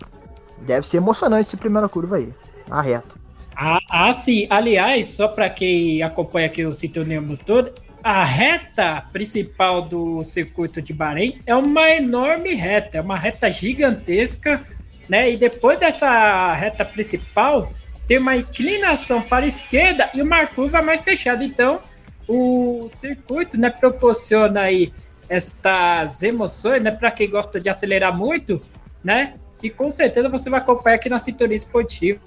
Deve 0.58 0.86
ser 0.86 0.97
emocionante 0.97 1.47
essa 1.47 1.56
primeira 1.56 1.88
curva 1.88 2.18
aí. 2.18 2.34
A 2.70 2.82
reta. 2.82 3.16
Ah, 3.56 3.80
ah, 3.89 4.12
sim. 4.12 4.47
Aliás, 4.50 5.08
só 5.16 5.30
para 5.30 5.50
quem 5.50 6.04
acompanha 6.04 6.47
aqui 6.47 6.66
o 6.66 6.74
Sintonia 6.74 7.22
Motor, 7.22 7.72
a 8.04 8.26
reta 8.26 9.02
principal 9.14 9.82
do 9.82 10.22
circuito 10.26 10.82
de 10.82 10.91
Bahrein 10.93 11.39
é 11.45 11.56
uma 11.56 11.89
enorme 11.89 12.54
reta, 12.54 12.97
é 12.97 13.02
uma 13.02 13.16
reta 13.18 13.50
gigantesca, 13.50 14.62
né? 15.10 15.32
E 15.32 15.38
depois 15.38 15.80
dessa 15.80 16.53
reta 16.53 16.86
principal, 16.86 17.74
tem 18.07 18.18
uma 18.18 18.38
inclinação 18.38 19.22
para 19.22 19.45
a 19.45 19.47
esquerda 19.47 20.10
e 20.14 20.22
uma 20.22 20.45
curva 20.45 20.82
mais 20.82 21.01
fechada. 21.01 21.43
Então, 21.43 21.80
o 22.28 22.88
circuito, 22.89 23.57
né, 23.57 23.70
proporciona 23.70 24.62
aí 24.62 24.93
estas 25.28 26.24
emoções, 26.24 26.82
né, 26.82 26.91
para 26.91 27.12
quem 27.12 27.30
gosta 27.30 27.60
de 27.60 27.70
acelerar 27.70 28.16
muito, 28.16 28.62
né? 29.03 29.36
E 29.62 29.70
com 29.70 29.89
certeza 29.91 30.30
você 30.30 30.49
vai 30.49 30.60
acompanhar 30.60 30.95
aqui 30.95 31.10
na 31.10 31.20
Sintonia 31.20 31.57
Esportiva 31.57 32.20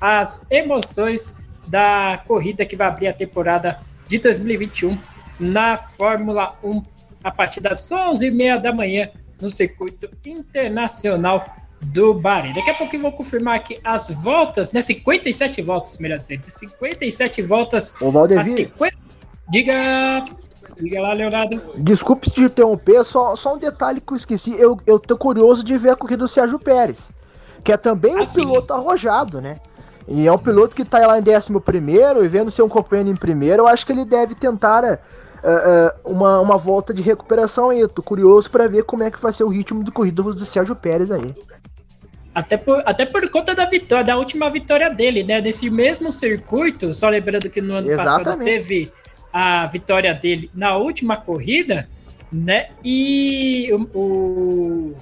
as 0.00 0.46
emoções 0.50 1.44
da 1.66 2.22
corrida 2.26 2.64
que 2.64 2.76
vai 2.76 2.86
abrir 2.86 3.08
a 3.08 3.12
temporada 3.12 3.80
de 4.06 4.18
2021 4.18 4.96
na 5.38 5.76
Fórmula 5.76 6.56
1 6.62 6.82
a 7.22 7.30
partir 7.30 7.60
das 7.60 7.80
11h30 7.90 8.60
da 8.60 8.72
manhã 8.72 9.10
no 9.40 9.48
circuito 9.50 10.08
internacional 10.24 11.44
do 11.80 12.14
Bahrein. 12.14 12.52
Daqui 12.52 12.70
a 12.70 12.74
pouco 12.74 12.94
eu 12.96 13.00
vou 13.00 13.12
confirmar 13.12 13.56
aqui 13.56 13.78
as 13.84 14.08
voltas, 14.08 14.72
né? 14.72 14.82
57 14.82 15.62
voltas, 15.62 15.98
melhor 15.98 16.18
dizendo, 16.18 16.40
de 16.40 16.50
57 16.50 17.42
voltas 17.42 17.94
Ô, 18.00 18.08
a 18.08 18.10
Valdevir, 18.10 18.44
50. 18.44 18.96
Diga, 19.50 20.24
diga 20.80 21.00
lá, 21.00 21.12
Leonardo. 21.12 21.60
desculpe 21.78 22.30
te 22.30 22.42
interromper, 22.42 23.04
só, 23.04 23.34
só 23.36 23.54
um 23.54 23.58
detalhe 23.58 24.00
que 24.00 24.12
eu 24.12 24.16
esqueci. 24.16 24.58
Eu, 24.60 24.78
eu 24.86 24.98
tô 24.98 25.16
curioso 25.16 25.64
de 25.64 25.78
ver 25.78 25.90
a 25.90 25.96
corrida 25.96 26.18
do 26.24 26.28
Sérgio 26.28 26.58
Pérez, 26.58 27.10
que 27.64 27.72
é 27.72 27.76
também 27.76 28.14
um 28.14 28.22
Ah, 28.22 28.26
sim. 28.26 28.40
piloto 28.42 28.74
arrojado, 28.74 29.40
né? 29.40 29.58
E 30.06 30.26
é 30.26 30.32
um 30.32 30.38
piloto 30.38 30.74
que 30.74 30.84
tá 30.84 31.06
lá 31.06 31.18
em 31.18 31.22
11 31.22 31.60
primeiro 31.60 32.24
e 32.24 32.28
vendo 32.28 32.50
ser 32.50 32.62
um 32.62 32.68
companheiro 32.68 33.10
em 33.10 33.16
primeiro, 33.16 33.62
eu 33.64 33.66
acho 33.68 33.84
que 33.84 33.92
ele 33.92 34.06
deve 34.06 34.34
tentar 34.34 34.82
eh, 34.82 34.98
eh, 35.44 35.94
uma, 36.02 36.40
uma 36.40 36.56
volta 36.56 36.94
de 36.94 37.02
recuperação 37.02 37.68
aí. 37.68 37.80
Eu 37.80 37.90
tô 37.90 38.02
curioso 38.02 38.50
para 38.50 38.66
ver 38.66 38.84
como 38.84 39.02
é 39.02 39.10
que 39.10 39.20
vai 39.20 39.32
ser 39.34 39.44
o 39.44 39.48
ritmo 39.48 39.84
do 39.84 39.92
corrida 39.92 40.22
do 40.22 40.46
Sérgio 40.46 40.74
Pérez 40.74 41.10
aí. 41.10 41.36
Até 42.38 42.56
por, 42.56 42.80
até 42.86 43.04
por 43.04 43.28
conta 43.30 43.52
da 43.52 43.64
vitória, 43.64 44.04
da 44.04 44.16
última 44.16 44.48
vitória 44.48 44.88
dele, 44.88 45.24
né? 45.24 45.40
Nesse 45.40 45.68
mesmo 45.68 46.12
circuito, 46.12 46.94
só 46.94 47.08
lembrando 47.08 47.50
que 47.50 47.60
no 47.60 47.74
ano 47.74 47.88
passado 47.88 48.20
Exatamente. 48.20 48.44
teve 48.44 48.92
a 49.32 49.66
vitória 49.66 50.14
dele 50.14 50.48
na 50.54 50.76
última 50.76 51.16
corrida, 51.16 51.88
né? 52.30 52.68
E 52.84 53.68
o, 53.72 53.98
o, 53.98 54.96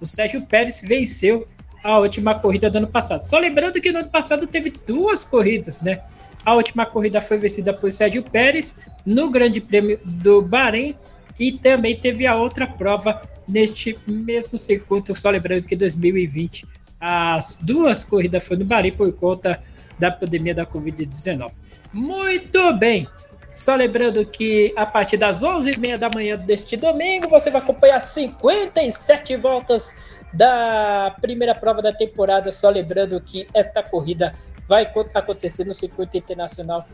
o 0.00 0.06
Sérgio 0.06 0.40
Pérez 0.46 0.80
venceu 0.82 1.46
a 1.84 1.98
última 1.98 2.38
corrida 2.38 2.70
do 2.70 2.78
ano 2.78 2.86
passado. 2.86 3.20
Só 3.20 3.38
lembrando 3.38 3.78
que 3.78 3.92
no 3.92 3.98
ano 3.98 4.08
passado 4.08 4.46
teve 4.46 4.72
duas 4.86 5.22
corridas, 5.22 5.82
né? 5.82 5.98
A 6.46 6.54
última 6.54 6.86
corrida 6.86 7.20
foi 7.20 7.36
vencida 7.36 7.74
por 7.74 7.92
Sérgio 7.92 8.22
Pérez 8.22 8.88
no 9.04 9.28
Grande 9.28 9.60
Prêmio 9.60 10.00
do 10.02 10.40
Bahrein 10.40 10.96
e 11.38 11.52
também 11.52 11.94
teve 11.94 12.26
a 12.26 12.36
outra 12.36 12.66
prova 12.66 13.20
neste 13.50 13.96
mesmo 14.06 14.56
circuito. 14.56 15.14
Só 15.18 15.30
lembrando 15.30 15.64
que 15.64 15.76
2020 15.76 16.66
as 17.00 17.58
duas 17.62 18.04
corridas 18.04 18.44
foram 18.44 18.60
no 18.60 18.66
Bahrein 18.66 18.92
por 18.92 19.10
conta 19.14 19.62
da 19.98 20.10
pandemia 20.10 20.54
da 20.54 20.66
Covid-19. 20.66 21.50
Muito 21.92 22.72
bem. 22.74 23.08
Só 23.46 23.74
lembrando 23.74 24.24
que 24.24 24.72
a 24.76 24.86
partir 24.86 25.16
das 25.16 25.42
11h30 25.42 25.98
da 25.98 26.08
manhã 26.08 26.36
deste 26.36 26.76
domingo 26.76 27.28
você 27.28 27.50
vai 27.50 27.60
acompanhar 27.60 28.00
57 28.00 29.36
voltas 29.36 29.96
da 30.32 31.16
primeira 31.20 31.54
prova 31.54 31.82
da 31.82 31.92
temporada. 31.92 32.52
Só 32.52 32.70
lembrando 32.70 33.20
que 33.20 33.46
esta 33.52 33.82
corrida 33.82 34.32
vai 34.68 34.88
acontecer 35.14 35.64
no 35.64 35.74
circuito 35.74 36.16
internacional 36.16 36.86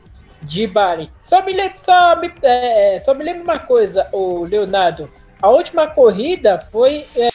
de 0.43 0.67
Bari. 0.67 1.11
Só 1.23 1.45
me 1.45 1.53
lembro, 1.53 1.79
só 1.83 2.19
me, 2.19 2.33
é, 2.43 2.99
só 3.01 3.13
me 3.13 3.23
lembro 3.23 3.43
uma 3.45 3.59
coisa, 3.59 4.09
o 4.13 4.45
Leonardo. 4.45 5.09
A 5.47 5.51
última 5.51 5.87
corrida 5.87 6.59
foi. 6.73 7.07
É... 7.15 7.29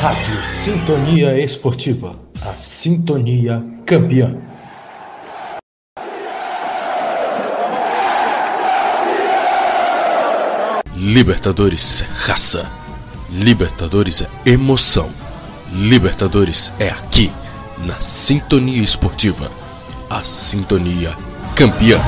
Rádio 0.00 0.46
Sintonia 0.46 1.36
Esportiva, 1.36 2.14
a 2.40 2.52
sintonia 2.52 3.60
campeã. 3.84 4.40
Libertadores 11.06 12.02
é 12.02 12.04
raça. 12.04 12.68
Libertadores 13.30 14.22
é 14.22 14.50
emoção. 14.50 15.08
Libertadores 15.70 16.72
é 16.80 16.88
aqui, 16.88 17.30
na 17.78 18.00
Sintonia 18.00 18.82
Esportiva. 18.82 19.48
A 20.10 20.24
Sintonia 20.24 21.14
Campeã. 21.54 22.00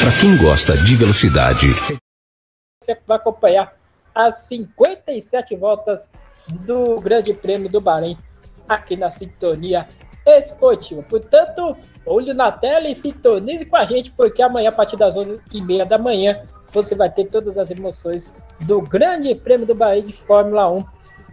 Para 0.00 0.20
quem 0.20 0.36
gosta 0.38 0.76
de 0.76 0.96
velocidade, 0.96 1.68
Você 2.82 2.98
vai 3.06 3.16
acompanhar 3.16 3.72
as 4.12 4.48
57 4.48 5.54
voltas 5.54 6.26
do 6.48 7.00
Grande 7.00 7.32
Prêmio 7.34 7.68
do 7.68 7.80
Bahrein 7.80 8.16
aqui 8.68 8.96
na 8.96 9.10
Sintonia 9.10 9.86
Esportiva. 10.26 11.02
Portanto, 11.02 11.76
olho 12.04 12.34
na 12.34 12.52
tela 12.52 12.88
e 12.88 12.94
sintonize 12.94 13.64
com 13.64 13.76
a 13.76 13.84
gente, 13.84 14.10
porque 14.12 14.42
amanhã, 14.42 14.68
a 14.68 14.72
partir 14.72 14.96
das 14.96 15.16
11h30 15.16 15.84
da 15.86 15.98
manhã, 15.98 16.42
você 16.72 16.94
vai 16.94 17.10
ter 17.10 17.26
todas 17.26 17.56
as 17.56 17.70
emoções 17.70 18.42
do 18.60 18.80
Grande 18.82 19.34
Prêmio 19.34 19.66
do 19.66 19.74
Bahrein 19.74 20.04
de 20.04 20.12
Fórmula 20.12 20.70
1. 20.70 20.84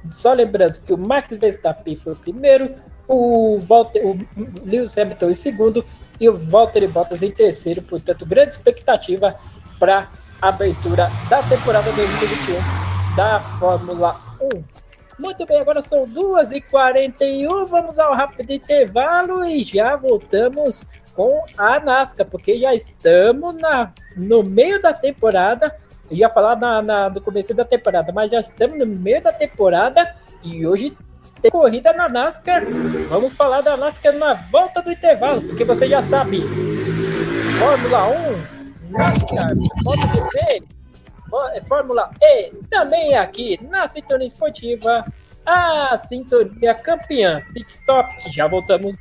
Só 0.10 0.34
lembrando 0.34 0.80
que 0.80 0.94
o 0.94 0.98
Max 0.98 1.36
Verstappen 1.38 1.96
foi 1.96 2.14
o 2.14 2.16
primeiro, 2.16 2.76
o, 3.08 3.60
Walter, 3.60 4.06
o 4.06 4.18
Lewis 4.64 4.98
Hamilton 4.98 5.30
em 5.30 5.34
segundo 5.34 5.86
e 6.20 6.30
o 6.30 6.34
Valtteri 6.34 6.88
Bottas 6.88 7.22
em 7.22 7.32
terceiro. 7.32 7.82
Portanto, 7.82 8.26
grande 8.26 8.52
expectativa 8.52 9.36
para 9.80 10.08
a 10.42 10.48
abertura 10.48 11.10
da 11.30 11.42
temporada 11.44 11.92
2021 11.92 13.16
da 13.16 13.40
Fórmula 13.40 14.20
1. 14.54 14.85
Muito 15.18 15.46
bem, 15.46 15.60
agora 15.60 15.82
são 15.82 16.06
2h41. 16.08 17.66
Vamos 17.66 17.98
ao 17.98 18.14
rápido 18.14 18.52
intervalo 18.52 19.46
e 19.46 19.64
já 19.64 19.96
voltamos 19.96 20.86
com 21.16 21.44
a 21.58 21.80
NASCAR, 21.80 22.28
porque 22.28 22.60
já 22.60 22.74
estamos 22.74 23.56
na, 23.56 23.94
no 24.16 24.44
meio 24.44 24.80
da 24.82 24.94
temporada. 24.94 25.74
Ia 26.12 26.30
falar 26.30 26.58
na, 26.58 26.82
na, 26.82 27.10
no 27.10 27.22
começo 27.22 27.54
da 27.54 27.64
temporada, 27.64 28.12
mas 28.12 28.30
já 28.30 28.42
estamos 28.42 28.78
no 28.78 28.86
meio 28.86 29.24
da 29.24 29.32
temporada 29.32 30.16
e 30.44 30.68
hoje 30.68 30.96
tem 31.42 31.50
corrida 31.50 31.94
na 31.94 32.10
NASCAR. 32.10 32.64
Vamos 33.08 33.34
falar 33.34 33.62
da 33.62 33.78
NASCAR 33.78 34.14
na 34.14 34.34
volta 34.34 34.82
do 34.82 34.92
intervalo, 34.92 35.42
porque 35.42 35.64
você 35.64 35.88
já 35.88 36.02
sabe. 36.02 36.44
Fórmula 37.58 38.08
1, 38.10 38.92
NASCAR, 38.92 39.54
MotoGP, 39.84 40.75
Fórmula 41.68 42.12
E, 42.22 42.52
também 42.70 43.14
é 43.14 43.20
aqui 43.20 43.60
na 43.70 43.88
Sintonia 43.88 44.28
Esportiva, 44.28 45.06
a 45.46 45.98
Sintonia 45.98 46.74
Campeã. 46.74 47.42
Pit 47.54 47.70
Stop, 47.72 48.10
já 48.32 48.48
voltamos. 48.48 48.96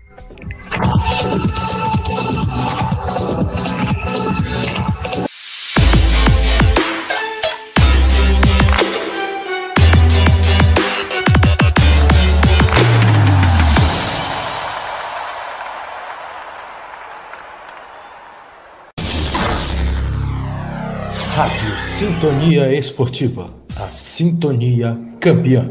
Sintonia 21.84 22.72
Esportiva, 22.74 23.50
a 23.76 23.88
sintonia 23.92 24.98
campeã. 25.20 25.70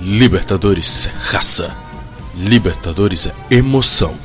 Libertadores 0.00 1.06
é 1.06 1.10
raça. 1.14 1.76
Libertadores 2.34 3.26
é 3.26 3.54
emoção. 3.54 4.16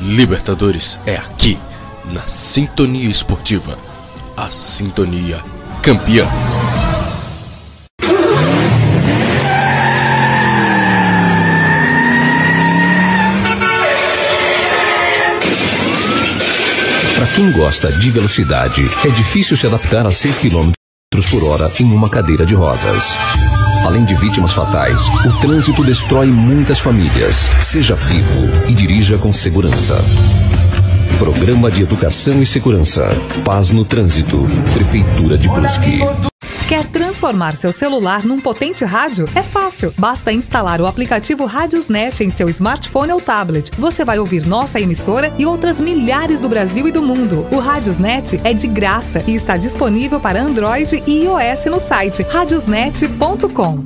Libertadores 0.00 1.00
é 1.06 1.14
aqui, 1.14 1.56
na 2.06 2.26
Sintonia 2.26 3.08
Esportiva. 3.08 3.78
A 4.36 4.50
Sintonia 4.50 5.38
Campeã. 5.80 6.26
Quem 17.34 17.50
gosta 17.50 17.90
de 17.90 18.10
velocidade, 18.10 18.88
é 19.04 19.08
difícil 19.08 19.56
se 19.56 19.66
adaptar 19.66 20.06
a 20.06 20.10
6 20.10 20.38
km 20.38 20.70
por 21.30 21.44
hora 21.44 21.70
em 21.80 21.84
uma 21.92 22.08
cadeira 22.08 22.46
de 22.46 22.54
rodas. 22.54 23.12
Além 23.84 24.04
de 24.04 24.14
vítimas 24.14 24.52
fatais, 24.52 25.00
o 25.26 25.40
trânsito 25.40 25.82
destrói 25.82 26.26
muitas 26.26 26.78
famílias. 26.78 27.36
Seja 27.62 27.96
vivo 27.96 28.68
e 28.68 28.72
dirija 28.72 29.18
com 29.18 29.32
segurança. 29.32 29.96
Programa 31.18 31.70
de 31.70 31.82
Educação 31.82 32.40
e 32.40 32.46
Segurança. 32.46 33.04
Paz 33.44 33.70
no 33.70 33.84
Trânsito. 33.84 34.46
Prefeitura 34.72 35.36
de 35.36 35.48
Brusque. 35.48 36.00
Quer 36.74 36.88
transformar 36.88 37.54
seu 37.54 37.70
celular 37.70 38.24
num 38.24 38.40
potente 38.40 38.84
rádio? 38.84 39.26
É 39.36 39.42
fácil. 39.44 39.94
Basta 39.96 40.32
instalar 40.32 40.80
o 40.80 40.86
aplicativo 40.88 41.46
Radiosnet 41.46 42.24
em 42.24 42.30
seu 42.30 42.48
smartphone 42.48 43.12
ou 43.12 43.20
tablet. 43.20 43.70
Você 43.78 44.04
vai 44.04 44.18
ouvir 44.18 44.44
nossa 44.44 44.80
emissora 44.80 45.32
e 45.38 45.46
outras 45.46 45.80
milhares 45.80 46.40
do 46.40 46.48
Brasil 46.48 46.88
e 46.88 46.90
do 46.90 47.00
mundo. 47.00 47.46
O 47.52 47.60
Radiosnet 47.60 48.40
é 48.42 48.52
de 48.52 48.66
graça 48.66 49.22
e 49.24 49.36
está 49.36 49.56
disponível 49.56 50.18
para 50.18 50.42
Android 50.42 51.00
e 51.06 51.22
iOS 51.22 51.66
no 51.66 51.78
site 51.78 52.22
radiosnet.com. 52.22 53.84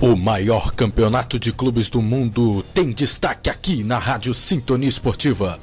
O 0.00 0.16
maior 0.16 0.72
campeonato 0.72 1.38
de 1.38 1.52
clubes 1.52 1.90
do 1.90 2.00
mundo 2.00 2.64
tem 2.72 2.90
destaque 2.90 3.50
aqui 3.50 3.84
na 3.84 3.98
Rádio 3.98 4.32
Sintonia 4.32 4.88
Esportiva. 4.88 5.60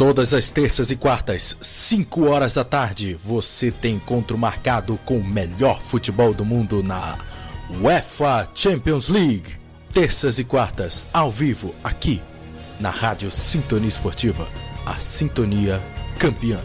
Todas 0.00 0.32
as 0.32 0.50
terças 0.50 0.90
e 0.90 0.96
quartas, 0.96 1.58
5 1.60 2.26
horas 2.26 2.54
da 2.54 2.64
tarde, 2.64 3.18
você 3.22 3.70
tem 3.70 3.96
encontro 3.96 4.38
marcado 4.38 4.98
com 5.04 5.18
o 5.18 5.22
melhor 5.22 5.78
futebol 5.82 6.32
do 6.32 6.42
mundo 6.42 6.82
na 6.82 7.18
UEFA 7.82 8.48
Champions 8.54 9.10
League. 9.10 9.58
Terças 9.92 10.38
e 10.38 10.44
quartas, 10.44 11.06
ao 11.12 11.30
vivo, 11.30 11.74
aqui 11.84 12.18
na 12.80 12.88
Rádio 12.88 13.30
Sintonia 13.30 13.90
Esportiva, 13.90 14.48
a 14.86 14.94
sintonia 14.94 15.78
campeã. 16.18 16.58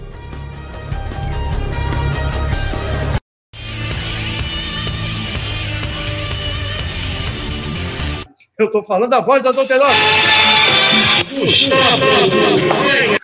Eu 8.58 8.72
tô 8.72 8.82
falando 8.86 9.14
a 9.14 9.20
voz 9.20 9.44
da 9.44 9.52
Dom 9.52 9.68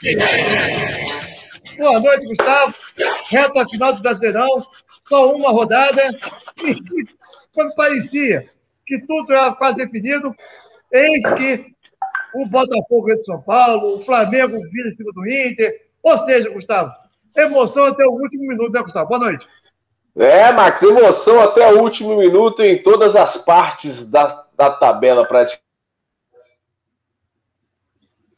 Tenório. 0.02 0.42
Boa 1.78 2.00
noite, 2.00 2.28
Gustavo. 2.28 2.76
Reta 3.30 3.70
final 3.70 3.94
do 3.94 4.02
Brasileirão, 4.02 4.50
só 5.08 5.32
uma 5.34 5.52
rodada. 5.52 6.02
Quando 7.54 7.74
parecia 7.76 8.44
que 8.86 9.06
tudo 9.08 9.32
era 9.32 9.56
quase 9.56 9.78
definido, 9.78 10.36
eis 10.92 11.22
que 11.36 11.66
o 12.36 12.46
Botafogo 12.48 13.04
ganha 13.04 13.20
de 13.20 13.26
São 13.26 13.42
Paulo, 13.42 13.96
o 13.96 14.06
Flamengo 14.06 14.60
vira 14.72 14.90
em 14.90 14.96
cima 14.96 15.12
do 15.14 15.28
Inter. 15.28 15.74
Ou 16.04 16.26
seja, 16.26 16.50
Gustavo, 16.50 16.92
emoção 17.36 17.86
até 17.86 18.06
o 18.06 18.12
último 18.12 18.48
minuto, 18.48 18.74
né, 18.74 18.82
Gustavo? 18.82 19.08
Boa 19.08 19.20
noite. 19.20 19.48
É, 20.18 20.52
Max, 20.52 20.84
emoção 20.84 21.40
até 21.40 21.72
o 21.72 21.82
último 21.82 22.18
minuto 22.18 22.62
em 22.62 22.82
todas 22.84 23.16
as 23.16 23.38
partes 23.38 24.06
da, 24.10 24.26
da 24.58 24.70
tabela 24.70 25.26
praticamente. 25.26 25.71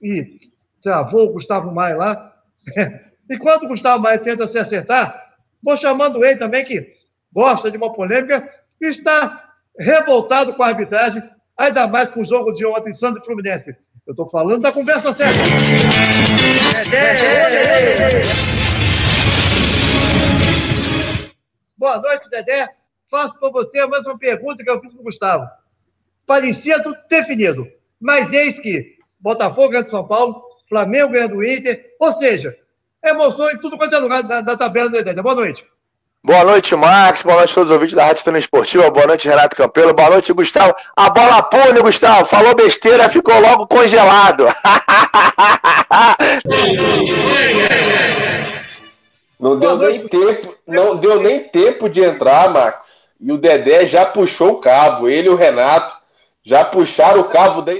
E 0.04 0.38
travou 0.84 1.30
o 1.30 1.34
Gustavo 1.34 1.72
Maia 1.72 1.96
lá. 1.96 2.34
Enquanto 3.32 3.64
o 3.64 3.68
Gustavo 3.70 4.04
Maia 4.04 4.20
tenta 4.20 4.48
se 4.50 4.58
acertar, 4.58 5.34
vou 5.64 5.78
chamando 5.78 6.24
ele 6.26 6.38
também, 6.38 6.66
que 6.66 6.94
gosta 7.32 7.72
de 7.72 7.78
uma 7.78 7.94
polêmica, 7.94 8.48
e 8.82 8.88
está 8.88 9.52
revoltado 9.80 10.54
com 10.54 10.62
a 10.62 10.68
arbitragem, 10.68 11.24
ainda 11.58 11.88
mais 11.88 12.12
com 12.12 12.22
o 12.22 12.26
jogo 12.26 12.52
de 12.52 12.66
ontem, 12.66 12.94
Santos 12.96 13.24
e 13.24 13.26
Fluminense. 13.26 13.76
Eu 14.06 14.12
estou 14.12 14.30
falando 14.30 14.62
da 14.62 14.72
conversa 14.74 15.14
certa. 15.14 15.40
Boa 21.78 22.02
noite, 22.02 22.30
Dedé. 22.30 22.68
Faço 23.10 23.40
para 23.40 23.50
você 23.50 23.80
a 23.80 23.88
mesma 23.88 24.18
pergunta 24.18 24.62
que 24.62 24.70
eu 24.70 24.82
fiz 24.82 24.92
para 24.92 25.00
o 25.00 25.04
Gustavo. 25.04 25.48
Parecia 26.26 26.84
tudo 26.84 26.98
definido, 27.10 27.66
mas 28.02 28.32
eis 28.34 28.60
que 28.60 28.93
Botafogo 29.24 29.70
ganha 29.70 29.84
do 29.84 29.90
São 29.90 30.06
Paulo, 30.06 30.44
Flamengo 30.68 31.14
ganha 31.14 31.30
do 31.30 31.42
Inter, 31.42 31.82
ou 31.98 32.14
seja, 32.16 32.54
emoção 33.02 33.50
em 33.50 33.58
tudo 33.58 33.78
quanto 33.78 33.96
é 33.96 34.00
lugar 34.00 34.22
da, 34.22 34.42
da 34.42 34.58
tabela 34.58 34.90
do 34.90 35.02
Dedé. 35.02 35.22
Boa 35.22 35.36
noite. 35.36 35.66
Boa 36.22 36.44
noite, 36.44 36.76
Max. 36.76 37.22
Boa 37.22 37.38
noite 37.38 37.52
a 37.52 37.54
todos 37.56 37.70
os 37.70 37.74
ouvintes 37.74 37.96
da 37.96 38.06
Rádio 38.06 38.38
Esportiva. 38.38 38.92
Boa 38.92 39.08
noite, 39.08 39.28
Renato 39.28 39.56
Campelo. 39.56 39.94
Boa 39.94 40.10
noite, 40.10 40.34
Gustavo. 40.34 40.76
A 40.96 41.10
bola 41.10 41.42
pune, 41.44 41.82
Gustavo. 41.82 42.26
Falou 42.26 42.54
besteira, 42.54 43.10
ficou 43.10 43.40
logo 43.40 43.66
congelado. 43.68 44.46
Não 49.40 49.60
deu 49.60 49.78
nem 49.78 50.08
tempo, 50.08 50.56
não 50.66 50.96
deu 50.96 51.20
nem 51.20 51.44
tempo 51.50 51.90
de 51.90 52.02
entrar, 52.02 52.50
Max. 52.50 53.10
E 53.20 53.30
o 53.30 53.38
Dedé 53.38 53.86
já 53.86 54.06
puxou 54.06 54.52
o 54.52 54.60
cabo. 54.62 55.10
Ele 55.10 55.28
e 55.28 55.32
o 55.32 55.36
Renato 55.36 55.94
já 56.46 56.64
puxaram 56.64 57.20
o 57.20 57.26
cabo 57.26 57.62
da. 57.62 57.74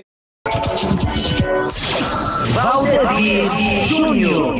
Valdemir 2.54 3.50
Júnior. 3.88 4.56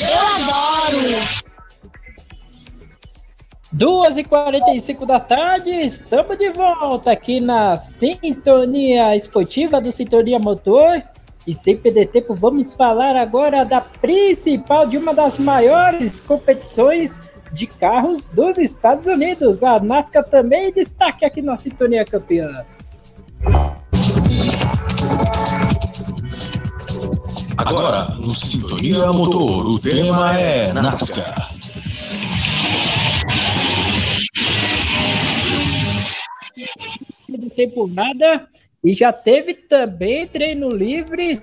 Eu 0.00 0.18
adoro! 0.18 1.44
2h45 3.74 5.06
da 5.06 5.18
tarde, 5.18 5.70
estamos 5.70 6.36
de 6.38 6.50
volta 6.50 7.10
aqui 7.10 7.40
na 7.40 7.76
Sintonia 7.76 9.16
Esportiva 9.16 9.80
do 9.80 9.90
Sintonia 9.90 10.38
Motor. 10.38 11.02
E 11.46 11.52
sem 11.52 11.76
perder 11.76 12.06
tempo, 12.06 12.34
vamos 12.34 12.72
falar 12.72 13.16
agora 13.16 13.64
da 13.64 13.80
principal 13.80 14.86
de 14.86 14.96
uma 14.96 15.12
das 15.12 15.38
maiores 15.38 16.20
competições 16.20 17.22
de 17.52 17.66
carros 17.66 18.28
dos 18.28 18.58
Estados 18.58 19.06
Unidos. 19.06 19.62
A 19.62 19.80
NASCAR 19.80 20.24
também 20.24 20.72
destaque 20.72 21.24
aqui 21.24 21.42
na 21.42 21.56
Sintonia 21.56 22.04
Campeã. 22.04 22.64
Agora, 27.56 28.04
no 28.16 28.30
Sintonia 28.30 29.12
Motor, 29.12 29.68
o 29.68 29.78
tema 29.78 30.38
é 30.38 30.72
NASCAR. 30.72 31.52
Não 37.28 37.48
tempo 37.48 37.86
nada 37.86 38.46
e 38.84 38.92
já 38.92 39.12
teve 39.12 39.54
também 39.54 40.26
treino 40.26 40.68
livre 40.68 41.40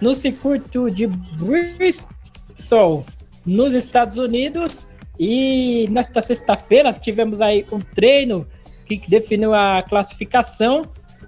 no 0.00 0.14
circuito 0.14 0.90
de 0.90 1.06
Bristol, 1.06 3.04
nos 3.44 3.72
Estados 3.72 4.18
Unidos. 4.18 4.88
E 5.18 5.86
nesta 5.90 6.20
sexta-feira 6.20 6.92
tivemos 6.92 7.40
aí 7.40 7.64
um 7.72 7.78
treino 7.78 8.46
que 8.86 9.00
definiu 9.08 9.54
a 9.54 9.82
classificação. 9.82 10.82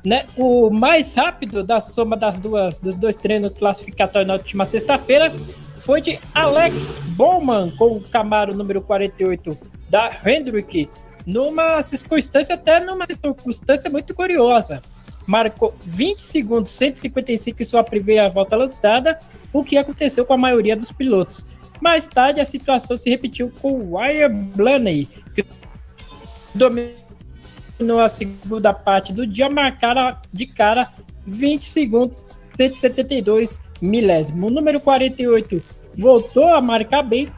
Né? 0.04 0.26
O 0.36 0.68
mais 0.68 1.14
rápido 1.14 1.62
da 1.62 1.80
soma 1.80 2.16
das 2.16 2.40
duas, 2.40 2.80
dos 2.80 2.96
dois 2.96 3.16
treinos 3.16 3.52
classificatórios 3.56 4.26
na 4.26 4.34
última 4.34 4.64
sexta-feira 4.64 5.32
foi 5.76 6.00
de 6.00 6.18
Alex 6.34 6.98
Bowman 7.16 7.70
com 7.76 7.96
o 7.96 8.00
Camaro 8.00 8.54
número 8.54 8.80
48 8.80 9.56
da 9.88 10.10
Hendrick, 10.24 10.88
numa 11.26 11.82
circunstância, 11.82 12.54
até 12.54 12.82
numa 12.82 13.04
circunstância 13.04 13.90
muito 13.90 14.14
curiosa. 14.14 14.80
Marcou 15.26 15.74
20 15.82 16.18
segundos, 16.18 16.70
155 16.70 17.62
em 17.62 17.64
sua 17.64 17.84
primeira 17.84 18.28
volta 18.28 18.56
lançada, 18.56 19.18
o 19.52 19.62
que 19.62 19.76
aconteceu 19.76 20.24
com 20.24 20.34
a 20.34 20.38
maioria 20.38 20.76
dos 20.76 20.90
pilotos. 20.90 21.58
Mais 21.80 22.06
tarde, 22.06 22.40
a 22.40 22.44
situação 22.44 22.96
se 22.96 23.10
repetiu 23.10 23.52
com 23.60 23.72
o 23.72 23.98
Wire 23.98 24.28
Blaney, 24.28 25.08
que 25.34 25.44
dominou 26.54 26.92
a 28.02 28.08
segunda 28.08 28.72
parte 28.72 29.12
do 29.12 29.26
dia, 29.26 29.48
marcaram 29.48 30.16
de 30.32 30.46
cara 30.46 30.88
20 31.26 31.64
segundos, 31.64 32.24
172 32.56 33.60
milésimo. 33.80 34.50
Número 34.50 34.80
48 34.80 35.62
voltou 35.96 36.48
a 36.48 36.60
marcar 36.60 37.02
bem, 37.02 37.30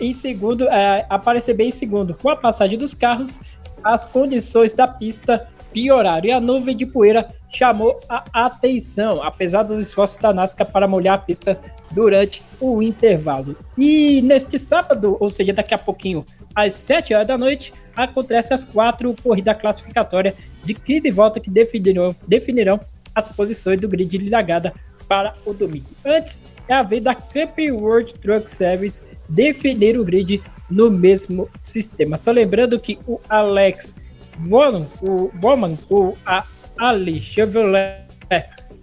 em 0.00 0.12
segundo, 0.12 0.68
é, 0.68 1.06
aparecer 1.08 1.54
bem 1.54 1.68
em 1.68 1.72
segundo. 1.72 2.14
Com 2.14 2.28
a 2.28 2.36
passagem 2.36 2.78
dos 2.78 2.94
carros, 2.94 3.40
as 3.82 4.04
condições 4.04 4.72
da 4.72 4.86
pista 4.86 5.48
pioraram 5.76 6.24
e 6.24 6.32
a 6.32 6.40
nuvem 6.40 6.74
de 6.74 6.86
poeira 6.86 7.28
chamou 7.52 8.00
a 8.08 8.46
atenção, 8.46 9.22
apesar 9.22 9.62
dos 9.62 9.78
esforços 9.78 10.18
da 10.18 10.32
NASCAR 10.32 10.72
para 10.72 10.88
molhar 10.88 11.16
a 11.16 11.18
pista 11.18 11.58
durante 11.92 12.42
o 12.58 12.82
intervalo. 12.82 13.54
E 13.76 14.22
neste 14.22 14.58
sábado, 14.58 15.18
ou 15.20 15.28
seja, 15.28 15.52
daqui 15.52 15.74
a 15.74 15.78
pouquinho, 15.78 16.24
às 16.54 16.72
7 16.72 17.12
horas 17.12 17.28
da 17.28 17.36
noite, 17.36 17.74
acontece 17.94 18.54
as 18.54 18.64
quatro 18.64 19.14
corridas 19.22 19.60
classificatórias 19.60 20.34
de 20.64 20.72
15 20.72 21.10
voltas 21.10 21.42
que 21.42 21.50
definirão, 21.50 22.16
definirão 22.26 22.80
as 23.14 23.28
posições 23.28 23.78
do 23.78 23.86
grid 23.86 24.16
de 24.16 24.30
largada 24.30 24.72
para 25.06 25.34
o 25.44 25.52
domingo. 25.52 25.90
Antes, 26.06 26.54
é 26.66 26.72
a 26.72 26.82
vez 26.82 27.04
da 27.04 27.14
Camping 27.14 27.72
World 27.72 28.14
Truck 28.14 28.50
Service 28.50 29.04
definir 29.28 30.00
o 30.00 30.04
grid 30.04 30.42
no 30.70 30.90
mesmo 30.90 31.50
sistema. 31.62 32.16
Só 32.16 32.30
lembrando 32.32 32.80
que 32.80 32.98
o 33.06 33.20
Alex 33.28 33.94
Bowman, 34.38 34.86
o 35.02 35.30
Bowman, 35.34 35.78
o 35.90 36.14
a 36.26 36.44
Ali 36.78 37.20
Chevrolet 37.20 38.06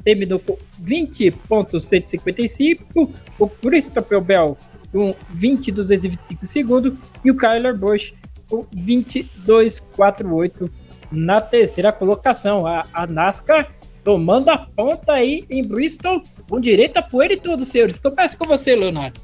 terminou 0.04 0.40
com 0.40 0.58
20.155, 0.84 3.10
o 3.40 3.48
Christopher 3.48 4.20
Bell 4.22 4.58
com 4.92 5.16
20.225 5.38 6.46
segundos 6.46 6.94
e 7.24 7.32
o 7.32 7.38
Kyler 7.38 7.78
Busch 7.78 8.14
com 8.50 8.66
22.48 8.66 10.70
na 11.12 11.40
terceira 11.42 11.92
colocação. 11.92 12.66
A, 12.68 12.84
a 12.94 13.08
NASCAR 13.08 13.68
tomando 14.04 14.50
a 14.50 14.58
ponta 14.58 15.14
aí 15.14 15.46
em 15.50 15.68
Bristol, 15.68 16.22
com 16.50 16.60
direito 16.60 16.98
a 16.98 17.02
poeira 17.02 17.34
e 17.34 17.38
tudo, 17.38 17.66
senhores. 17.66 17.98
Começa 17.98 18.38
com 18.38 18.46
você, 18.46 18.76
Leonardo. 18.76 19.20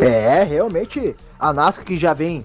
É, 0.00 0.42
realmente, 0.42 1.14
a 1.38 1.52
NASCAR 1.52 1.84
que 1.84 1.96
já 1.96 2.12
vem 2.12 2.44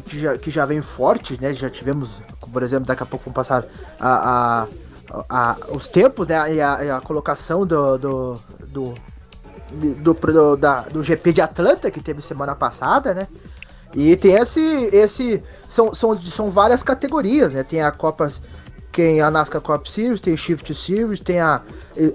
que 0.00 0.20
já, 0.20 0.38
que 0.38 0.50
já 0.50 0.66
vem 0.66 0.80
forte, 0.80 1.40
né? 1.40 1.54
Já 1.54 1.70
tivemos, 1.70 2.20
por 2.52 2.62
exemplo, 2.62 2.86
daqui 2.86 3.02
a 3.02 3.06
pouco 3.06 3.24
vamos 3.26 3.36
passar 3.36 3.64
a, 4.00 4.66
a, 5.10 5.24
a 5.28 5.56
os 5.74 5.86
tempos, 5.86 6.26
né? 6.26 6.54
E 6.54 6.60
a, 6.60 6.96
a 6.96 7.00
colocação 7.00 7.66
do, 7.66 7.98
do, 7.98 8.40
do, 8.68 8.94
do, 9.70 10.14
do, 10.14 10.56
da, 10.56 10.82
do 10.82 11.02
GP 11.02 11.32
de 11.32 11.40
Atlanta 11.40 11.90
que 11.90 12.00
teve 12.00 12.22
semana 12.22 12.54
passada, 12.54 13.14
né? 13.14 13.28
E 13.94 14.16
tem 14.16 14.34
esse. 14.34 14.60
esse 14.92 15.42
são, 15.68 15.94
são, 15.94 16.20
são 16.20 16.50
várias 16.50 16.82
categorias, 16.82 17.54
né? 17.54 17.62
Tem 17.62 17.82
a 17.82 17.90
Copa. 17.90 18.30
Tem 18.90 19.20
a 19.20 19.30
NASCAR 19.30 19.60
Cup 19.60 19.86
Series, 19.86 20.20
tem 20.20 20.36
Shift 20.36 20.74
Series, 20.74 21.20
tem 21.20 21.38
a, 21.38 21.62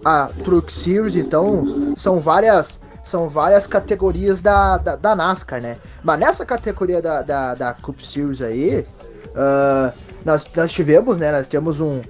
a 0.03 0.29
Truck 0.43 0.73
Series, 0.73 1.15
então 1.15 1.63
são 1.95 2.19
várias 2.19 2.77
são 3.03 3.27
várias 3.27 3.67
categorias 3.67 4.41
da, 4.41 4.77
da, 4.77 4.95
da, 4.95 5.15
NASCAR, 5.15 5.61
né? 5.61 5.77
Mas 6.03 6.19
nessa 6.19 6.45
categoria 6.45 7.01
da, 7.01 7.21
da, 7.21 7.53
da 7.53 7.73
Cup 7.73 7.99
Series 8.01 8.41
aí, 8.41 8.85
uh, 9.29 9.93
nós, 10.23 10.47
nós 10.55 10.71
tivemos, 10.71 11.17
né? 11.17 11.31
Nós 11.31 11.47
temos 11.47 11.79
um. 11.81 12.01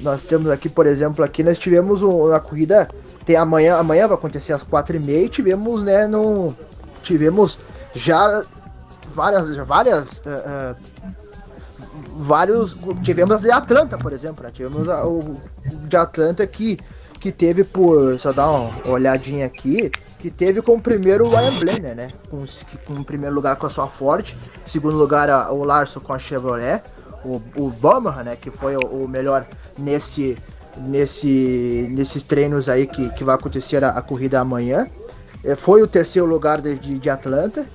Nós 0.00 0.22
temos 0.22 0.50
aqui, 0.50 0.68
por 0.68 0.86
exemplo, 0.86 1.24
aqui 1.24 1.42
nós 1.42 1.58
tivemos 1.58 2.02
uma 2.02 2.40
corrida. 2.40 2.88
Tem 3.24 3.36
amanhã, 3.36 3.76
amanhã 3.76 4.08
vai 4.08 4.16
acontecer 4.16 4.52
às 4.52 4.62
quatro 4.62 4.96
e 4.96 4.98
meia. 4.98 5.26
E 5.26 5.28
tivemos, 5.28 5.84
né? 5.84 6.06
No, 6.06 6.56
tivemos 7.02 7.58
já 7.94 8.42
várias, 9.14 9.54
várias, 9.58 10.18
uh, 10.18 10.74
uh, 10.74 11.12
vários, 12.16 12.76
tivemos 13.02 13.42
de 13.42 13.50
Atlanta, 13.50 13.98
por 13.98 14.12
exemplo, 14.12 14.42
né? 14.42 14.50
tivemos 14.52 14.88
a, 14.88 15.06
o 15.06 15.36
de 15.64 15.96
Atlanta 15.96 16.46
que 16.46 16.78
que 17.22 17.30
teve 17.30 17.62
por. 17.62 18.18
Só 18.18 18.32
dar 18.32 18.50
uma 18.50 18.92
olhadinha 18.92 19.46
aqui. 19.46 19.90
Que 20.22 20.30
teve 20.30 20.62
como 20.62 20.80
primeiro 20.80 21.26
o 21.26 21.30
Ryan 21.30 21.58
Blaney, 21.58 21.94
né? 21.96 22.08
Com, 22.30 22.44
com 22.86 22.92
o 22.94 23.04
primeiro 23.04 23.34
lugar 23.34 23.56
com 23.56 23.66
a 23.66 23.68
sua 23.68 23.88
Ford. 23.88 24.36
Segundo 24.64 24.96
lugar 24.96 25.28
a, 25.28 25.50
o 25.50 25.64
Larson 25.64 25.98
com 25.98 26.12
a 26.12 26.18
Chevrolet. 26.18 26.80
O, 27.24 27.42
o 27.56 27.70
Bummer, 27.70 28.22
né? 28.22 28.36
Que 28.36 28.48
foi 28.48 28.76
o, 28.76 28.86
o, 28.86 29.08
melhor 29.08 29.44
nesse, 29.76 30.38
nesse, 30.76 31.88
nesses 31.90 32.22
treinos 32.22 32.68
aí 32.68 32.86
que, 32.86 33.10
que 33.10 33.24
vai 33.24 33.34
acontecer 33.34 33.82
a, 33.82 33.88
a 33.88 34.00
corrida 34.00 34.38
amanhã. 34.38 34.86
É, 35.42 35.56
foi 35.56 35.82
o 35.82 35.88
terceiro 35.88 36.28
lugar 36.28 36.60
de, 36.60 36.78
de, 36.78 37.00
de 37.00 37.10
Atlanta. 37.10 37.66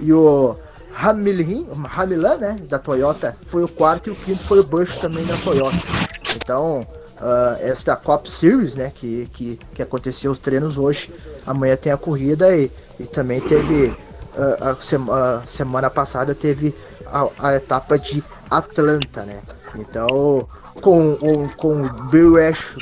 E 0.00 0.10
o 0.10 0.56
Hamilin, 0.96 1.68
Hamilan, 1.94 2.38
né? 2.38 2.60
Da 2.66 2.78
Toyota, 2.78 3.36
foi 3.44 3.62
o 3.62 3.68
quarto. 3.68 4.08
E 4.08 4.12
o 4.14 4.16
quinto 4.16 4.42
foi 4.44 4.60
o 4.60 4.64
Bush 4.64 4.96
também 4.96 5.26
da 5.26 5.36
Toyota. 5.36 5.76
Então, 6.34 6.86
uh, 7.20 7.56
esta 7.60 7.94
Cop 7.94 8.28
Series, 8.28 8.74
né, 8.76 8.90
que, 8.94 9.28
que, 9.32 9.60
que 9.74 9.82
aconteceu 9.82 10.32
os 10.32 10.38
treinos 10.38 10.78
hoje. 10.78 11.12
Amanhã 11.46 11.76
tem 11.76 11.92
a 11.92 11.96
corrida 11.96 12.54
e, 12.56 12.70
e 12.98 13.06
também 13.06 13.40
teve 13.40 13.88
uh, 13.88 13.96
a, 14.60 14.76
sema, 14.80 15.38
a, 15.38 15.46
semana 15.46 15.90
passada 15.90 16.34
teve 16.34 16.74
a, 17.06 17.28
a, 17.38 17.54
etapa 17.54 17.98
de 17.98 18.22
Atlanta, 18.50 19.22
né? 19.22 19.40
Então, 19.76 20.48
com, 20.80 21.14
com, 21.14 21.48
com 21.50 21.82
o 21.82 21.88
Bill 22.10 22.36
Ash, 22.36 22.76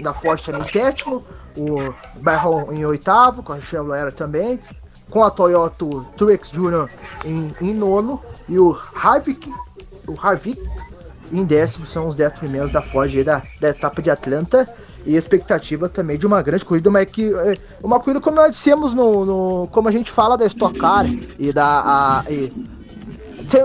na 0.00 0.14
Forte 0.14 0.50
em 0.50 0.62
sétimo, 0.64 1.22
o 1.56 1.92
Barron 2.20 2.72
em 2.72 2.84
oitavo, 2.84 3.42
com 3.42 3.52
a 3.52 3.60
Chevrolet 3.60 4.12
também, 4.12 4.58
com 5.10 5.22
a 5.22 5.30
Toyota 5.30 5.84
Truex 6.16 6.50
Jr. 6.50 6.88
em, 7.24 7.54
em 7.60 7.74
nono 7.74 8.20
e 8.48 8.58
o 8.58 8.76
Harvick, 8.94 9.52
o 10.06 10.18
Harvick 10.20 10.62
em 11.38 11.44
décimo 11.44 11.84
são 11.84 12.06
os 12.06 12.14
dez 12.14 12.32
primeiros 12.32 12.70
da 12.70 12.80
Ford 12.80 13.12
da, 13.24 13.42
da 13.60 13.68
etapa 13.68 14.00
de 14.00 14.10
Atlanta. 14.10 14.68
E 15.06 15.16
expectativa 15.16 15.86
também 15.86 16.16
de 16.16 16.26
uma 16.26 16.40
grande 16.40 16.64
corrida, 16.64 16.90
mas 16.90 17.04
que 17.04 17.30
é, 17.34 17.58
uma 17.82 18.00
corrida 18.00 18.22
como 18.22 18.36
nós 18.36 18.52
dissemos 18.52 18.94
no, 18.94 19.26
no 19.26 19.68
como 19.70 19.86
a 19.86 19.92
gente 19.92 20.10
fala 20.10 20.34
da 20.34 20.46
Stock 20.46 20.78
Car 20.78 21.04
e 21.38 21.52
da 21.52 21.82
a, 21.84 22.24
e, 22.30 22.50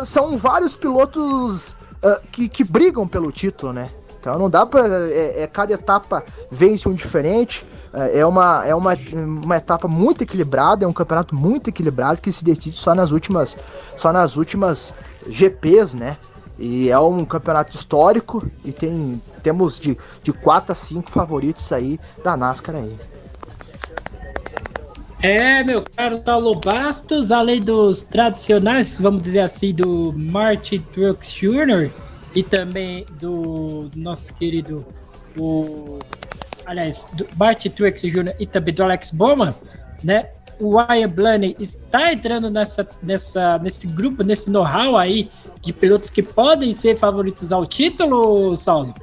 são 0.04 0.38
vários 0.38 0.76
pilotos 0.76 1.70
uh, 2.04 2.20
que, 2.32 2.50
que 2.50 2.64
brigam 2.64 3.08
pelo 3.08 3.32
título, 3.32 3.72
né? 3.72 3.90
Então 4.20 4.38
não 4.38 4.50
dá 4.50 4.66
para 4.66 4.86
é, 5.10 5.44
é, 5.44 5.48
cada 5.48 5.74
etapa 5.74 6.24
vence 6.52 6.88
um 6.90 6.94
diferente. 6.94 7.66
É, 7.94 8.20
é 8.20 8.26
uma, 8.26 8.66
é 8.68 8.76
uma, 8.76 8.94
uma 9.14 9.58
etapa 9.58 9.88
muito 9.88 10.22
equilibrada, 10.22 10.84
é 10.84 10.88
um 10.88 10.94
campeonato 10.94 11.34
muito 11.34 11.70
equilibrado 11.70 12.22
que 12.22 12.32
se 12.32 12.44
decide 12.44 12.78
só 12.78 12.94
nas 12.94 13.12
últimas 13.12 13.58
só 13.96 14.12
nas 14.12 14.36
últimas 14.36 14.94
GPs, 15.28 15.96
né? 15.96 16.18
E 16.60 16.90
é 16.90 17.00
um 17.00 17.24
campeonato 17.24 17.76
histórico 17.76 18.46
e 18.66 18.74
tem 18.74 19.22
temos 19.42 19.80
de, 19.80 19.98
de 20.22 20.34
4 20.34 20.74
a 20.74 20.76
5 20.76 21.10
favoritos 21.10 21.72
aí 21.72 21.98
da 22.22 22.36
NASCAR 22.36 22.76
aí. 22.76 22.98
É, 25.22 25.64
meu 25.64 25.84
caro 25.84 26.22
Paulo 26.22 26.56
Bastos, 26.56 27.32
além 27.32 27.62
dos 27.62 28.04
tradicionais, 28.04 28.98
vamos 28.98 29.22
dizer 29.22 29.42
assim, 29.42 29.74
do 29.74 30.14
Martin 30.14 30.80
Truex 30.80 31.32
Jr. 31.32 31.90
e 32.34 32.42
também 32.42 33.06
do 33.20 33.90
nosso 33.96 34.34
querido, 34.36 34.86
o, 35.38 36.00
aliás, 36.66 37.10
do 37.14 37.28
Martin 37.38 37.70
Truex 37.70 38.02
Jr. 38.02 38.34
e 38.40 38.46
também 38.46 38.74
do 38.74 38.82
Alex 38.82 39.12
Bowman, 39.12 39.54
né? 40.02 40.30
O 40.60 40.78
Ryan 40.78 41.10
Blaney 41.10 41.56
está 41.60 42.12
entrando 42.12 42.50
nessa, 42.50 42.88
nessa, 43.02 43.58
nesse 43.60 43.88
grupo, 43.88 44.24
nesse 44.24 44.52
know-how 44.52 44.98
aí 44.98 45.30
de 45.62 45.72
pilotos 45.72 46.10
que 46.10 46.22
podem 46.22 46.74
ser 46.74 46.96
favoritos 46.96 47.52
ao 47.52 47.66
título, 47.66 48.56
Saulo? 48.58 48.94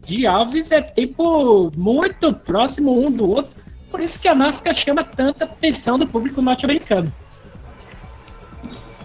de 0.03 0.27
Alves 0.27 0.73
é 0.73 0.81
tempo 0.81 1.71
muito 1.77 2.33
próximo 2.33 3.07
um 3.07 3.11
do 3.11 3.31
outro. 3.31 3.63
Por 3.91 4.01
isso 4.01 4.21
que 4.21 4.29
a 4.29 4.35
NASCAR 4.35 4.75
chama 4.75 5.05
tanta 5.05 5.45
atenção 5.45 5.99
do 5.99 6.07
público 6.07 6.43
norte-americano. 6.43 7.13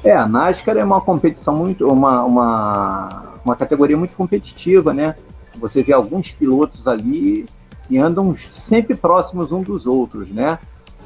É, 0.04 0.12
a 0.12 0.28
NASCAR 0.28 0.78
é 0.78 0.84
uma 0.84 1.00
competição 1.00 1.56
muito, 1.56 1.88
uma, 1.88 2.24
uma, 2.24 3.24
uma 3.46 3.56
categoria 3.56 3.96
muito 3.96 4.16
competitiva, 4.16 4.94
né? 4.94 5.16
Você 5.56 5.82
vê 5.82 5.94
alguns 5.94 6.34
pilotos 6.34 6.88
ali 6.88 7.46
que 7.88 7.98
andam 7.98 8.34
sempre 8.34 8.96
próximos 8.96 9.52
um 9.52 9.62
dos 9.62 9.88
outros, 9.88 10.30
né? 10.30 10.60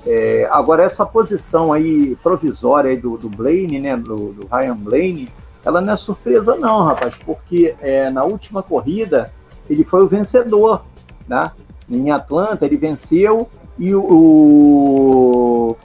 É, 0.06 0.48
agora, 0.52 0.84
essa 0.84 1.06
posição 1.06 1.72
aí 1.72 2.16
provisória 2.24 2.90
aí 2.90 2.98
do, 2.98 3.18
do 3.18 3.30
Blaine, 3.30 3.80
né, 3.80 3.98
do, 3.98 4.34
do 4.34 4.48
Ryan 4.52 4.76
Blaine, 4.76 5.28
ela 5.66 5.82
não 5.82 5.94
é 5.94 5.98
surpresa 5.98 6.56
não, 6.56 6.86
rapaz, 6.86 7.18
porque 7.18 7.76
é, 7.82 8.10
na 8.10 8.24
última 8.24 8.64
corrida 8.64 9.32
ele 9.70 9.84
foi 9.84 10.02
o 10.02 10.08
vencedor, 10.08 10.84
né? 11.28 11.52
Em 11.90 12.10
Atlanta 12.10 12.66
ele 12.66 12.78
venceu 12.78 13.50
e 13.78 13.94
o 13.94 15.76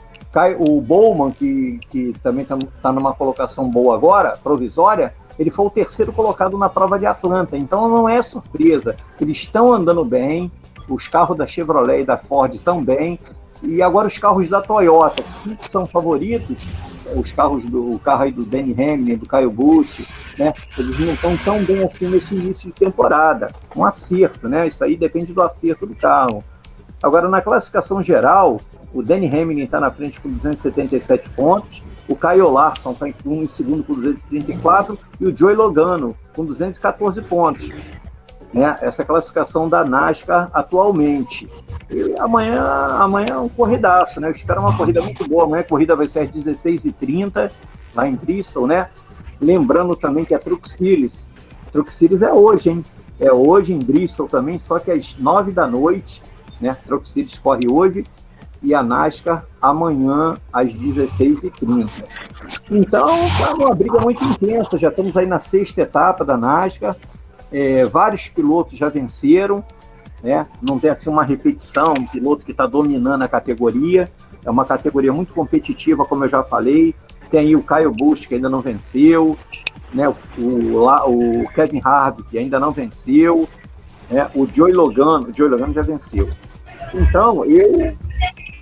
o 0.58 0.80
Bowman, 0.80 1.30
que, 1.32 1.78
que 1.90 2.14
também 2.22 2.42
está 2.42 2.58
tá 2.82 2.92
numa 2.92 3.12
colocação 3.12 3.68
boa 3.68 3.94
agora, 3.94 4.38
provisória, 4.42 5.14
ele 5.38 5.50
foi 5.50 5.66
o 5.66 5.70
terceiro 5.70 6.12
colocado 6.12 6.56
na 6.56 6.68
prova 6.68 6.98
de 6.98 7.06
Atlanta. 7.06 7.56
Então 7.56 7.88
não 7.88 8.08
é 8.08 8.22
surpresa. 8.22 8.96
Eles 9.20 9.38
estão 9.38 9.72
andando 9.72 10.04
bem, 10.04 10.50
os 10.88 11.08
carros 11.08 11.36
da 11.36 11.46
Chevrolet 11.46 12.02
e 12.02 12.04
da 12.04 12.16
Ford 12.16 12.54
bem. 12.82 13.18
E 13.62 13.80
agora 13.80 14.08
os 14.08 14.18
carros 14.18 14.48
da 14.48 14.60
Toyota, 14.60 15.22
que 15.60 15.68
são 15.68 15.86
favoritos, 15.86 16.66
os 17.14 17.30
carros 17.30 17.64
do 17.64 17.98
carro 18.02 18.22
aí 18.24 18.32
do 18.32 18.44
Danny 18.44 18.72
Hamlin, 18.72 19.16
do 19.16 19.26
Caio 19.26 19.50
Busch, 19.50 20.00
né? 20.38 20.52
Eles 20.76 20.98
não 20.98 21.12
estão 21.12 21.36
tão 21.38 21.62
bem 21.62 21.84
assim 21.84 22.08
nesse 22.08 22.34
início 22.34 22.70
de 22.70 22.74
temporada. 22.74 23.52
Um 23.76 23.84
acerto, 23.84 24.48
né? 24.48 24.66
Isso 24.66 24.82
aí 24.82 24.96
depende 24.96 25.32
do 25.32 25.42
acerto 25.42 25.86
do 25.86 25.94
carro. 25.94 26.42
Agora, 27.02 27.28
na 27.28 27.40
classificação 27.40 28.02
geral, 28.02 28.58
o 28.94 29.02
Danny 29.02 29.26
Hamlin 29.26 29.64
está 29.64 29.80
na 29.80 29.90
frente 29.90 30.20
com 30.20 30.28
277 30.28 31.30
pontos, 31.30 31.82
o 32.08 32.14
Kyle 32.14 32.42
Larson 32.42 32.92
está 32.92 33.08
em 33.08 33.46
segundo 33.46 33.82
com 33.82 33.94
234 33.94 34.98
e 35.20 35.26
o 35.26 35.36
Joey 35.36 35.56
Logano 35.56 36.14
com 36.34 36.44
214 36.44 37.20
pontos. 37.22 37.70
né, 38.52 38.74
essa 38.82 39.04
classificação 39.04 39.68
da 39.68 39.84
NASCAR 39.84 40.50
atualmente. 40.52 41.50
E 41.90 42.14
amanhã, 42.18 42.62
amanhã 43.00 43.34
é 43.34 43.38
um 43.38 43.48
corridaço, 43.48 44.20
né? 44.20 44.28
Eu 44.28 44.32
espero 44.32 44.60
uma 44.60 44.76
corrida 44.76 45.00
muito 45.00 45.26
boa. 45.26 45.44
Amanhã 45.44 45.62
a 45.62 45.64
corrida 45.64 45.96
vai 45.96 46.06
ser 46.06 46.20
às 46.20 46.30
16h30, 46.30 47.50
lá 47.94 48.06
em 48.06 48.14
Bristol, 48.14 48.66
né? 48.66 48.90
Lembrando 49.40 49.96
também 49.96 50.24
que 50.24 50.34
a 50.34 50.38
Truck 50.38 50.68
Series, 50.68 51.26
Truck 51.72 51.92
Series 51.92 52.22
é 52.22 52.32
hoje, 52.32 52.70
hein? 52.70 52.82
É 53.18 53.32
hoje 53.32 53.72
em 53.72 53.78
Bristol 53.78 54.26
também, 54.26 54.58
só 54.58 54.78
que 54.78 54.90
às 54.90 55.16
9 55.16 55.52
da 55.52 55.66
noite, 55.66 56.22
né? 56.62 56.74
Truck 56.86 57.08
Series 57.08 57.38
corre 57.38 57.68
hoje 57.68 58.06
e 58.62 58.72
a 58.74 58.82
NASCAR 58.82 59.44
amanhã 59.60 60.36
às 60.52 60.68
16h30. 60.68 62.04
Então, 62.70 63.10
é 63.10 63.54
uma 63.54 63.74
briga 63.74 63.98
muito 64.00 64.22
intensa. 64.24 64.78
Já 64.78 64.88
estamos 64.88 65.16
aí 65.16 65.26
na 65.26 65.40
sexta 65.40 65.82
etapa 65.82 66.24
da 66.24 66.36
NASCAR. 66.36 66.96
É, 67.50 67.84
vários 67.84 68.28
pilotos 68.28 68.78
já 68.78 68.88
venceram, 68.88 69.64
né? 70.22 70.46
Não 70.66 70.78
tem 70.78 70.90
assim 70.90 71.10
uma 71.10 71.24
repetição, 71.24 71.92
um 71.98 72.06
piloto 72.06 72.44
que 72.44 72.52
está 72.52 72.66
dominando 72.66 73.22
a 73.22 73.28
categoria. 73.28 74.08
É 74.44 74.50
uma 74.50 74.64
categoria 74.64 75.12
muito 75.12 75.34
competitiva, 75.34 76.04
como 76.04 76.24
eu 76.24 76.28
já 76.28 76.42
falei. 76.44 76.94
Tem 77.30 77.40
aí 77.40 77.56
o 77.56 77.62
Caio 77.62 77.90
Busch, 77.90 78.26
que 78.26 78.34
ainda 78.34 78.48
não 78.48 78.60
venceu, 78.60 79.36
né? 79.92 80.08
o, 80.08 80.14
o, 80.38 81.40
o 81.42 81.44
Kevin 81.54 81.80
Harvick, 81.82 82.28
que 82.30 82.38
ainda 82.38 82.60
não 82.60 82.72
venceu, 82.72 83.48
né? 84.10 84.30
o 84.34 84.46
Joey 84.46 84.72
Logano, 84.72 85.28
o 85.28 85.34
Joey 85.36 85.50
Logano 85.50 85.74
já 85.74 85.82
venceu. 85.82 86.28
Então, 86.94 87.44
eu 87.44 87.96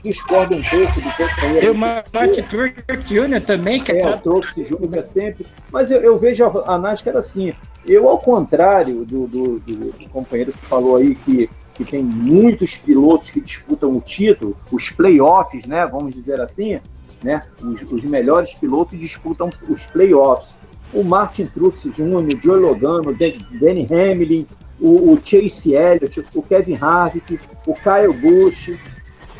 discordo 0.02 0.56
um 0.56 0.62
pouco 0.62 1.00
do 1.00 1.10
companheiro. 1.16 1.60
Tem 1.60 1.70
uma 1.70 2.04
Martin 2.12 2.42
Truex 2.42 3.08
Jr. 3.08 3.40
também, 3.44 3.82
que 3.82 3.92
é. 3.92 4.00
É, 4.00 4.14
o 4.14 4.18
Truex 4.18 4.54
Jr. 4.54 4.94
é 4.94 5.02
sempre. 5.02 5.46
Mas 5.70 5.90
eu, 5.90 6.00
eu 6.00 6.18
vejo 6.18 6.44
a, 6.44 6.74
a 6.74 6.78
NASCAR 6.78 7.16
assim. 7.16 7.52
Eu, 7.86 8.08
ao 8.08 8.18
contrário 8.18 9.04
do, 9.04 9.26
do, 9.26 9.58
do, 9.60 9.92
do 9.92 10.08
companheiro 10.10 10.52
que 10.52 10.66
falou 10.66 10.96
aí 10.96 11.14
que, 11.14 11.50
que 11.74 11.84
tem 11.84 12.02
muitos 12.02 12.76
pilotos 12.76 13.30
que 13.30 13.40
disputam 13.40 13.96
o 13.96 14.00
título, 14.00 14.56
os 14.70 14.90
playoffs, 14.90 15.66
né? 15.66 15.86
Vamos 15.86 16.14
dizer 16.14 16.40
assim, 16.40 16.80
né? 17.22 17.42
Os, 17.62 17.92
os 17.92 18.04
melhores 18.04 18.54
pilotos 18.54 18.98
disputam 18.98 19.50
os 19.68 19.86
playoffs. 19.86 20.54
O 20.92 21.04
Martin 21.04 21.46
Truex 21.46 21.82
Jr., 21.82 22.16
o 22.16 22.42
Joe 22.42 22.60
Logano, 22.60 23.10
o 23.10 23.14
Danny 23.14 23.86
Hamlin, 23.90 24.46
o, 24.80 25.12
o 25.12 25.20
Chase 25.22 25.74
Elliott, 25.74 26.24
o 26.34 26.42
Kevin 26.42 26.78
Harvick, 26.80 27.38
o 27.66 27.74
Kyle 27.74 28.12
Busch, 28.20 28.72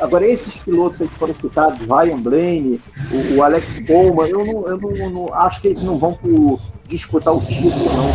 Agora, 0.01 0.27
esses 0.27 0.59
pilotos 0.59 0.99
que 0.99 1.19
foram 1.19 1.35
citados, 1.35 1.81
Ryan 1.81 2.23
Blaney, 2.23 2.81
o, 3.13 3.37
o 3.37 3.43
Alex 3.43 3.81
Bowman, 3.81 4.29
eu, 4.29 4.47
não, 4.47 4.67
eu 4.67 4.79
não, 4.79 5.11
não, 5.11 5.35
acho 5.35 5.61
que 5.61 5.69
eles 5.69 5.83
não 5.83 5.99
vão 5.99 6.19
disputar 6.87 7.35
o 7.35 7.41
título, 7.43 7.85
não, 7.95 8.11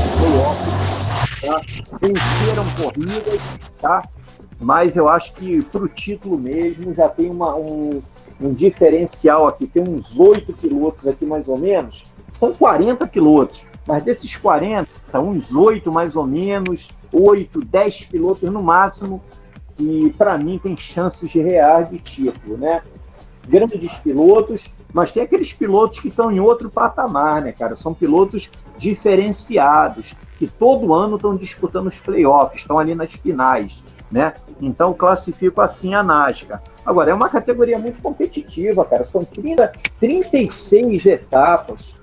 tá? 1.47 1.61
Venceram 2.01 2.65
corridas, 2.75 3.39
tá? 3.79 4.01
Mas 4.59 4.95
eu 4.95 5.07
acho 5.07 5.33
que 5.33 5.61
para 5.63 5.83
o 5.83 5.87
título 5.87 6.39
mesmo 6.39 6.91
já 6.91 7.07
tem 7.07 7.29
uma, 7.29 7.55
um, 7.55 8.01
um 8.41 8.51
diferencial 8.51 9.47
aqui. 9.47 9.67
Tem 9.67 9.83
uns 9.83 10.17
oito 10.17 10.53
pilotos 10.53 11.05
aqui, 11.05 11.23
mais 11.23 11.47
ou 11.47 11.57
menos. 11.57 12.03
São 12.35 12.53
40 12.53 13.07
pilotos, 13.07 13.65
mas 13.87 14.03
desses 14.03 14.35
40, 14.35 14.89
uns 15.21 15.55
oito 15.55 15.89
mais 15.89 16.17
ou 16.17 16.27
menos, 16.27 16.89
oito, 17.09 17.61
dez 17.61 18.03
pilotos 18.03 18.49
no 18.49 18.61
máximo, 18.61 19.23
que 19.77 20.13
para 20.17 20.37
mim 20.37 20.59
tem 20.61 20.75
chances 20.75 21.31
rear 21.31 21.89
de 21.89 21.97
título, 21.97 22.57
né? 22.57 22.81
Grandes 23.47 23.93
pilotos, 23.99 24.65
mas 24.93 25.13
tem 25.13 25.23
aqueles 25.23 25.53
pilotos 25.53 26.01
que 26.01 26.09
estão 26.09 26.29
em 26.29 26.41
outro 26.41 26.69
patamar, 26.69 27.41
né, 27.41 27.53
cara? 27.53 27.77
São 27.77 27.93
pilotos 27.93 28.51
diferenciados, 28.77 30.13
que 30.37 30.45
todo 30.45 30.93
ano 30.93 31.15
estão 31.15 31.37
disputando 31.37 31.87
os 31.87 32.01
playoffs, 32.01 32.59
estão 32.59 32.77
ali 32.77 32.93
nas 32.93 33.13
finais, 33.13 33.81
né? 34.11 34.33
Então 34.59 34.93
classifico 34.93 35.61
assim 35.61 35.93
a 35.93 36.03
NASCAR. 36.03 36.61
Agora, 36.85 37.11
é 37.11 37.13
uma 37.13 37.29
categoria 37.29 37.79
muito 37.79 38.01
competitiva, 38.01 38.83
cara. 38.83 39.05
São 39.05 39.23
30, 39.23 39.71
36 40.01 41.05
etapas 41.05 41.95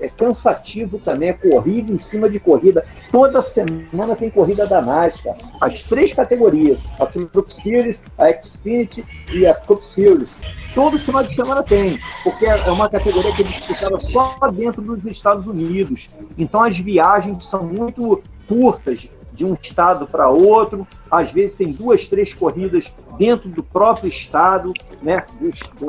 é 0.00 0.08
cansativo 0.08 0.98
também, 0.98 1.30
é 1.30 1.32
corrida 1.32 1.92
em 1.92 1.98
cima 1.98 2.28
de 2.28 2.38
corrida. 2.38 2.84
Toda 3.10 3.42
semana 3.42 4.14
tem 4.16 4.30
corrida 4.30 4.66
da 4.66 4.80
NASCAR. 4.80 5.36
As 5.60 5.82
três 5.82 6.12
categorias, 6.12 6.82
a 6.98 7.06
Truck 7.06 7.52
Series, 7.52 8.04
a 8.16 8.30
Xfinity 8.32 9.04
e 9.32 9.46
a 9.46 9.54
Cup 9.54 9.82
Series. 9.82 10.30
Todo 10.74 10.98
final 10.98 11.22
de 11.22 11.34
semana 11.34 11.62
tem, 11.62 11.98
porque 12.22 12.46
é 12.46 12.70
uma 12.70 12.88
categoria 12.88 13.34
que 13.34 13.42
é 13.42 13.46
disputada 13.46 13.98
só 13.98 14.34
dentro 14.52 14.82
dos 14.82 15.06
Estados 15.06 15.46
Unidos. 15.46 16.08
Então 16.36 16.62
as 16.62 16.78
viagens 16.78 17.44
são 17.46 17.64
muito 17.64 18.22
curtas, 18.46 19.08
de 19.38 19.44
um 19.44 19.54
estado 19.54 20.04
para 20.04 20.28
outro, 20.28 20.84
às 21.08 21.30
vezes 21.30 21.54
tem 21.54 21.70
duas, 21.70 22.08
três 22.08 22.34
corridas 22.34 22.92
dentro 23.16 23.48
do 23.48 23.62
próprio 23.62 24.08
estado, 24.08 24.72
né, 25.00 25.24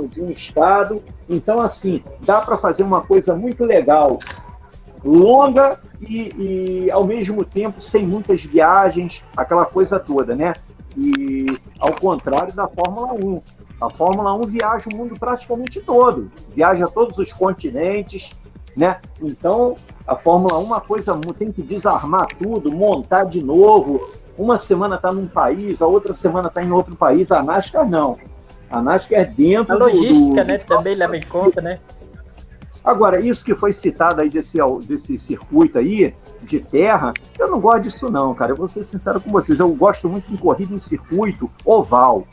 de 0.08 0.22
um 0.22 0.30
estado. 0.30 1.02
Então, 1.28 1.60
assim, 1.60 2.04
dá 2.22 2.41
para 2.41 2.60
fazer 2.60 2.84
uma 2.84 3.02
coisa 3.02 3.36
muito 3.36 3.66
legal, 3.66 4.20
longa 5.04 5.80
e, 6.00 6.86
e, 6.86 6.91
ao 6.91 7.04
mesmo 7.04 7.43
tempo 7.43 7.82
sem 7.82 8.06
muitas 8.06 8.45
viagens, 8.45 9.24
aquela 9.36 9.66
coisa 9.66 10.00
toda, 10.00 10.36
né? 10.36 10.54
E 10.95 11.47
ao 11.80 11.93
contrário 11.93 12.54
da 12.54 12.68
Fórmula 12.68 13.14
1. 13.14 13.41
A 13.82 13.89
Fórmula 13.89 14.34
1 14.36 14.41
viaja 14.43 14.89
o 14.93 14.95
mundo 14.95 15.16
praticamente 15.18 15.80
todo, 15.80 16.30
viaja 16.54 16.86
todos 16.86 17.18
os 17.18 17.32
continentes, 17.32 18.32
né? 18.80 18.97
Então, 19.21 19.75
a 20.07 20.15
Fórmula 20.15 20.57
1 20.57 20.61
é 20.61 20.65
uma 20.65 20.80
coisa 20.80 21.19
tem 21.38 21.51
que 21.51 21.61
desarmar 21.61 22.27
tudo, 22.27 22.71
montar 22.71 23.25
de 23.25 23.43
novo. 23.43 24.09
Uma 24.38 24.57
semana 24.57 24.95
está 24.95 25.11
num 25.11 25.27
país, 25.27 25.82
a 25.82 25.86
outra 25.86 26.13
semana 26.13 26.47
está 26.47 26.63
em 26.63 26.71
outro 26.71 26.95
país. 26.95 27.30
A 27.30 27.43
NASCAR 27.43 27.88
não. 27.88 28.17
A 28.71 28.82
NASCAR 28.82 29.19
é 29.19 29.25
dentro 29.25 29.73
a 29.73 29.77
logística, 29.77 30.41
do, 30.43 30.47
né? 30.47 30.57
Também 30.59 30.95
leva 30.95 31.17
em 31.17 31.23
conta, 31.23 31.59
né? 31.59 31.80
Agora, 32.82 33.19
isso 33.19 33.43
que 33.43 33.53
foi 33.53 33.73
citado 33.73 34.21
aí 34.21 34.30
desse, 34.30 34.57
desse 34.88 35.19
circuito 35.19 35.77
aí, 35.77 36.15
de 36.41 36.61
terra, 36.61 37.13
eu 37.38 37.51
não 37.51 37.59
gosto 37.59 37.84
disso 37.84 38.09
não, 38.09 38.34
cara. 38.34 38.53
Eu 38.53 38.55
vou 38.55 38.69
ser 38.69 38.86
sincero 38.86 39.19
com 39.19 39.30
vocês. 39.30 39.59
Eu 39.59 39.67
gosto 39.75 40.07
muito 40.07 40.32
de 40.32 40.38
corrida 40.38 40.73
em 40.73 40.80
circuito 40.80 41.51
oval 41.65 42.25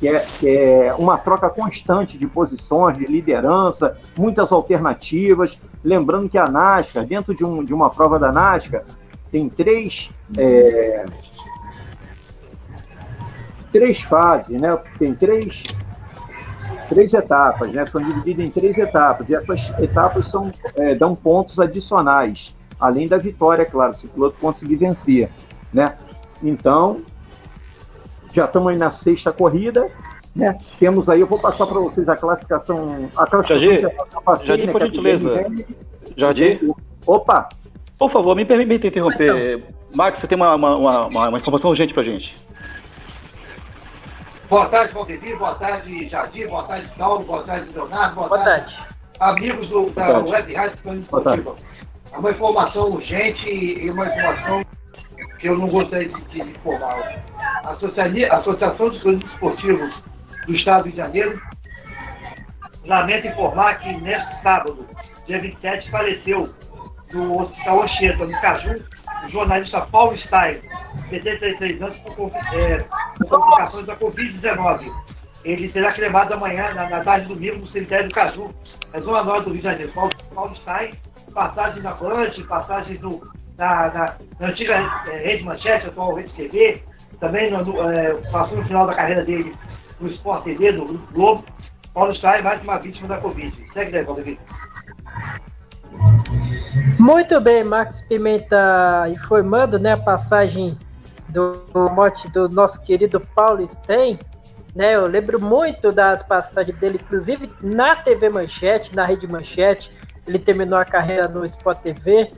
que 0.00 0.08
é, 0.08 0.20
que 0.20 0.48
é 0.48 0.94
uma 0.94 1.18
troca 1.18 1.50
constante 1.50 2.16
de 2.16 2.26
posições, 2.26 2.96
de 2.96 3.04
liderança, 3.04 3.98
muitas 4.18 4.50
alternativas. 4.50 5.60
Lembrando 5.84 6.28
que 6.28 6.38
a 6.38 6.48
NASCAR, 6.48 7.04
dentro 7.04 7.34
de, 7.34 7.44
um, 7.44 7.62
de 7.62 7.74
uma 7.74 7.90
prova 7.90 8.18
da 8.18 8.32
NASCAR, 8.32 8.82
tem 9.30 9.46
três, 9.50 10.10
é, 10.38 11.04
três 13.70 14.00
fases, 14.00 14.58
né? 14.58 14.76
Tem 14.98 15.14
três, 15.14 15.64
três 16.88 17.12
etapas, 17.12 17.70
né? 17.70 17.84
São 17.84 18.02
divididas 18.02 18.46
em 18.46 18.50
três 18.50 18.78
etapas. 18.78 19.28
E 19.28 19.36
essas 19.36 19.68
etapas 19.78 20.28
são, 20.28 20.50
é, 20.76 20.94
dão 20.94 21.14
pontos 21.14 21.60
adicionais, 21.60 22.56
além 22.80 23.06
da 23.06 23.18
vitória, 23.18 23.66
claro, 23.66 23.92
se 23.92 24.06
o 24.06 24.08
piloto 24.08 24.38
conseguir 24.40 24.76
vencer, 24.76 25.28
né? 25.70 25.98
Então, 26.42 27.02
já 28.32 28.44
estamos 28.44 28.68
aí 28.68 28.78
na 28.78 28.90
sexta 28.90 29.32
corrida, 29.32 29.88
né? 30.34 30.56
Temos 30.78 31.08
aí, 31.08 31.20
eu 31.20 31.26
vou 31.26 31.38
passar 31.38 31.66
para 31.66 31.80
vocês 31.80 32.08
a 32.08 32.16
classificação. 32.16 33.10
A 33.16 33.26
classificação 33.26 33.60
Jardim, 33.60 33.78
já 33.78 34.20
passei, 34.20 34.46
Jardim 34.48 34.66
né, 34.66 34.72
por 34.72 34.82
gentileza. 34.82 35.46
Jardim. 36.16 36.74
Opa! 37.06 37.48
Por 37.98 38.10
favor, 38.10 38.36
me 38.36 38.44
permita 38.44 38.86
interromper. 38.86 39.58
Então. 39.58 39.68
Max, 39.94 40.18
você 40.18 40.26
tem 40.26 40.36
uma, 40.36 40.54
uma, 40.54 40.76
uma, 40.76 41.28
uma 41.28 41.38
informação 41.38 41.70
urgente 41.70 41.92
para 41.92 42.02
gente. 42.02 42.36
Boa 44.48 44.66
tarde, 44.66 44.92
Valdemir. 44.94 45.36
Boa 45.36 45.54
tarde, 45.54 46.08
Jardim. 46.08 46.46
Boa 46.46 46.64
tarde, 46.64 46.90
Paulo. 46.96 47.24
Boa 47.24 47.42
tarde, 47.42 47.74
Leonardo. 47.74 48.14
Boa, 48.14 48.28
boa 48.28 48.42
tarde. 48.42 48.76
tarde. 48.76 48.90
Amigos 49.20 49.66
do, 49.68 49.90
da 49.90 50.18
Web 50.20 50.54
Rádio 50.54 50.78
Esportiva. 51.02 51.56
Uma 52.16 52.30
informação 52.30 52.90
urgente 52.90 53.48
e 53.48 53.90
uma 53.90 54.06
informação 54.06 54.62
que 55.40 55.48
eu 55.48 55.58
não 55.58 55.68
gostaria 55.68 56.08
de, 56.08 56.22
de 56.22 56.40
informar. 56.40 57.24
A 57.64 57.70
Associação 57.70 58.88
dos 58.90 59.02
Clubes 59.02 59.32
Esportivos 59.32 60.02
do 60.46 60.54
Estado 60.54 60.90
de 60.90 60.96
Janeiro 60.96 61.40
lamenta 62.84 63.28
informar 63.28 63.78
que 63.78 63.92
neste 64.00 64.42
sábado, 64.42 64.86
dia 65.26 65.40
27, 65.40 65.90
faleceu 65.90 66.52
no 67.12 67.42
Hospital 67.42 67.82
Anchieta, 67.82 68.26
no 68.26 68.40
Caju, 68.40 68.84
o 69.24 69.28
jornalista 69.28 69.80
Paulo 69.82 70.16
Stein, 70.18 70.60
73 71.08 71.82
anos, 71.82 72.00
por, 72.00 72.30
é, 72.52 72.84
por 73.18 73.28
complicações 73.28 73.86
da 73.86 73.96
Covid-19. 73.96 74.92
Ele 75.44 75.72
será 75.72 75.92
cremado 75.92 76.34
amanhã, 76.34 76.68
na, 76.74 76.88
na 76.88 77.00
tarde 77.00 77.26
de 77.26 77.34
domingo, 77.34 77.58
no 77.58 77.66
cemitério 77.68 78.08
do 78.08 78.14
Caju, 78.14 78.54
na 78.92 79.00
zona 79.00 79.22
norte 79.22 79.44
do 79.44 79.50
Rio 79.50 79.58
de 79.58 79.62
Janeiro. 79.62 79.92
Paulo, 79.92 80.10
Paulo 80.34 80.56
Stein, 80.56 80.90
passagem 81.32 81.82
na 81.82 81.92
Band, 81.94 82.32
passagens 82.46 83.00
no, 83.00 83.20
na, 83.60 83.92
na, 83.92 84.14
na 84.40 84.48
antiga 84.48 84.74
é, 85.06 85.16
Rede 85.18 85.44
Manchete, 85.44 85.86
atual 85.86 86.14
Rede 86.14 86.32
TV, 86.32 86.82
também 87.20 87.50
no, 87.50 87.62
no, 87.62 87.90
é, 87.90 88.14
passou 88.32 88.56
no 88.56 88.64
final 88.64 88.86
da 88.86 88.94
carreira 88.94 89.22
dele 89.22 89.54
no 90.00 90.08
Sport 90.08 90.44
TV, 90.44 90.72
no 90.72 90.86
Grupo 90.86 91.12
Globo. 91.12 91.44
Paulo 91.92 92.14
Stein, 92.14 92.42
mais 92.42 92.62
uma 92.62 92.78
vítima 92.78 93.08
da 93.08 93.18
Covid. 93.18 93.52
Segue 93.74 93.90
daí, 93.90 94.04
Paulo 94.04 94.22
Muito 96.98 97.40
bem, 97.40 97.64
Max 97.64 98.00
Pimenta 98.02 99.06
informando 99.08 99.78
né, 99.78 99.92
a 99.92 99.96
passagem 99.96 100.78
do 101.28 101.52
mote 101.92 102.28
do 102.28 102.48
nosso 102.48 102.80
querido 102.84 103.20
Paulo 103.20 103.66
Stein, 103.66 104.18
né? 104.74 104.94
Eu 104.94 105.08
lembro 105.08 105.40
muito 105.40 105.90
das 105.90 106.22
passagens 106.22 106.78
dele, 106.78 107.00
inclusive 107.02 107.50
na 107.60 107.96
TV 107.96 108.28
Manchete, 108.28 108.94
na 108.94 109.04
Rede 109.04 109.26
Manchete. 109.26 109.92
Ele 110.26 110.38
terminou 110.38 110.78
a 110.78 110.84
carreira 110.84 111.26
no 111.26 111.44
Sport 111.44 111.80
TV 111.80 112.30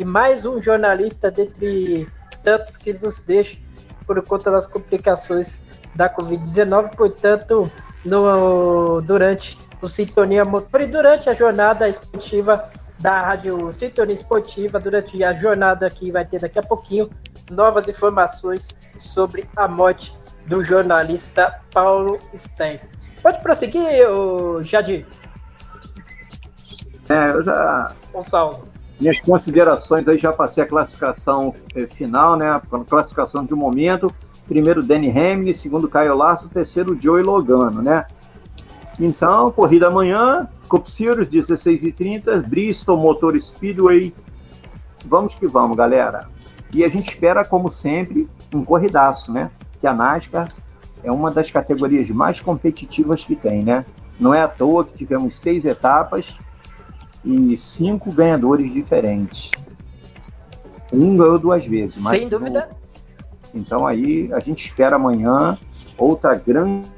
e 0.00 0.04
mais 0.04 0.46
um 0.46 0.60
jornalista 0.60 1.30
dentre 1.30 2.08
tantos 2.42 2.78
que 2.78 2.90
nos 2.90 3.20
deixam 3.20 3.60
por 4.06 4.20
conta 4.22 4.50
das 4.50 4.66
complicações 4.66 5.62
da 5.94 6.08
Covid-19. 6.08 6.96
Portanto, 6.96 7.70
no, 8.02 9.02
durante 9.02 9.58
o 9.82 9.86
Sintonia 9.86 10.42
Motor 10.42 10.80
e 10.80 10.86
durante 10.86 11.28
a 11.28 11.34
jornada 11.34 11.86
esportiva 11.86 12.70
da 12.98 13.20
Rádio 13.20 13.70
Sintonia 13.72 14.14
Esportiva, 14.14 14.78
durante 14.78 15.22
a 15.22 15.34
jornada 15.34 15.90
que 15.90 16.10
vai 16.10 16.24
ter 16.24 16.40
daqui 16.40 16.58
a 16.58 16.62
pouquinho, 16.62 17.10
novas 17.50 17.86
informações 17.86 18.68
sobre 18.98 19.46
a 19.54 19.68
morte 19.68 20.18
do 20.46 20.62
jornalista 20.62 21.60
Paulo 21.74 22.18
Stein. 22.34 22.80
Pode 23.22 23.42
prosseguir, 23.42 23.84
Jadir? 24.62 25.06
É, 27.10 27.30
eu 27.30 27.42
já. 27.42 27.94
Gonçalo. 28.12 28.69
Minhas 29.00 29.18
considerações 29.18 30.06
aí 30.06 30.18
já 30.18 30.30
passei 30.30 30.62
a 30.62 30.66
classificação 30.66 31.54
eh, 31.74 31.86
final, 31.86 32.36
né? 32.36 32.50
A 32.50 32.60
classificação 32.60 33.44
de 33.44 33.54
um 33.54 33.56
momento. 33.56 34.12
Primeiro, 34.46 34.82
Danny 34.82 35.08
Hamlin, 35.08 35.54
segundo, 35.54 35.88
Caio 35.88 36.14
Larson, 36.14 36.48
terceiro, 36.48 37.00
Joey 37.00 37.22
Logano, 37.22 37.80
né? 37.80 38.04
Então, 38.98 39.50
corrida 39.52 39.86
amanhã, 39.86 40.46
Cup 40.68 40.86
Series, 40.86 41.30
16h30, 41.30 42.46
Bristol 42.46 42.98
Motor 42.98 43.40
Speedway. 43.40 44.14
Vamos 45.06 45.34
que 45.34 45.46
vamos, 45.46 45.76
galera. 45.76 46.28
E 46.70 46.84
a 46.84 46.88
gente 46.90 47.08
espera, 47.08 47.42
como 47.42 47.70
sempre, 47.70 48.28
um 48.52 48.62
corridaço, 48.62 49.32
né? 49.32 49.50
Que 49.80 49.86
a 49.86 49.94
NASCAR 49.94 50.52
é 51.02 51.10
uma 51.10 51.30
das 51.30 51.50
categorias 51.50 52.10
mais 52.10 52.38
competitivas 52.38 53.24
que 53.24 53.34
tem, 53.34 53.64
né? 53.64 53.86
Não 54.18 54.34
é 54.34 54.42
à 54.42 54.48
toa 54.48 54.84
que 54.84 54.92
tivemos 54.92 55.38
seis 55.38 55.64
etapas 55.64 56.38
e 57.24 57.56
cinco 57.56 58.12
ganhadores 58.12 58.72
diferentes. 58.72 59.50
Um 60.92 61.16
ganhou 61.16 61.38
duas 61.38 61.66
vezes. 61.66 62.02
Sem 62.02 62.28
dúvida. 62.28 62.68
Então 63.54 63.86
aí 63.86 64.32
a 64.32 64.40
gente 64.40 64.64
espera 64.64 64.96
amanhã 64.96 65.58
outra 65.98 66.34
grande 66.34 66.88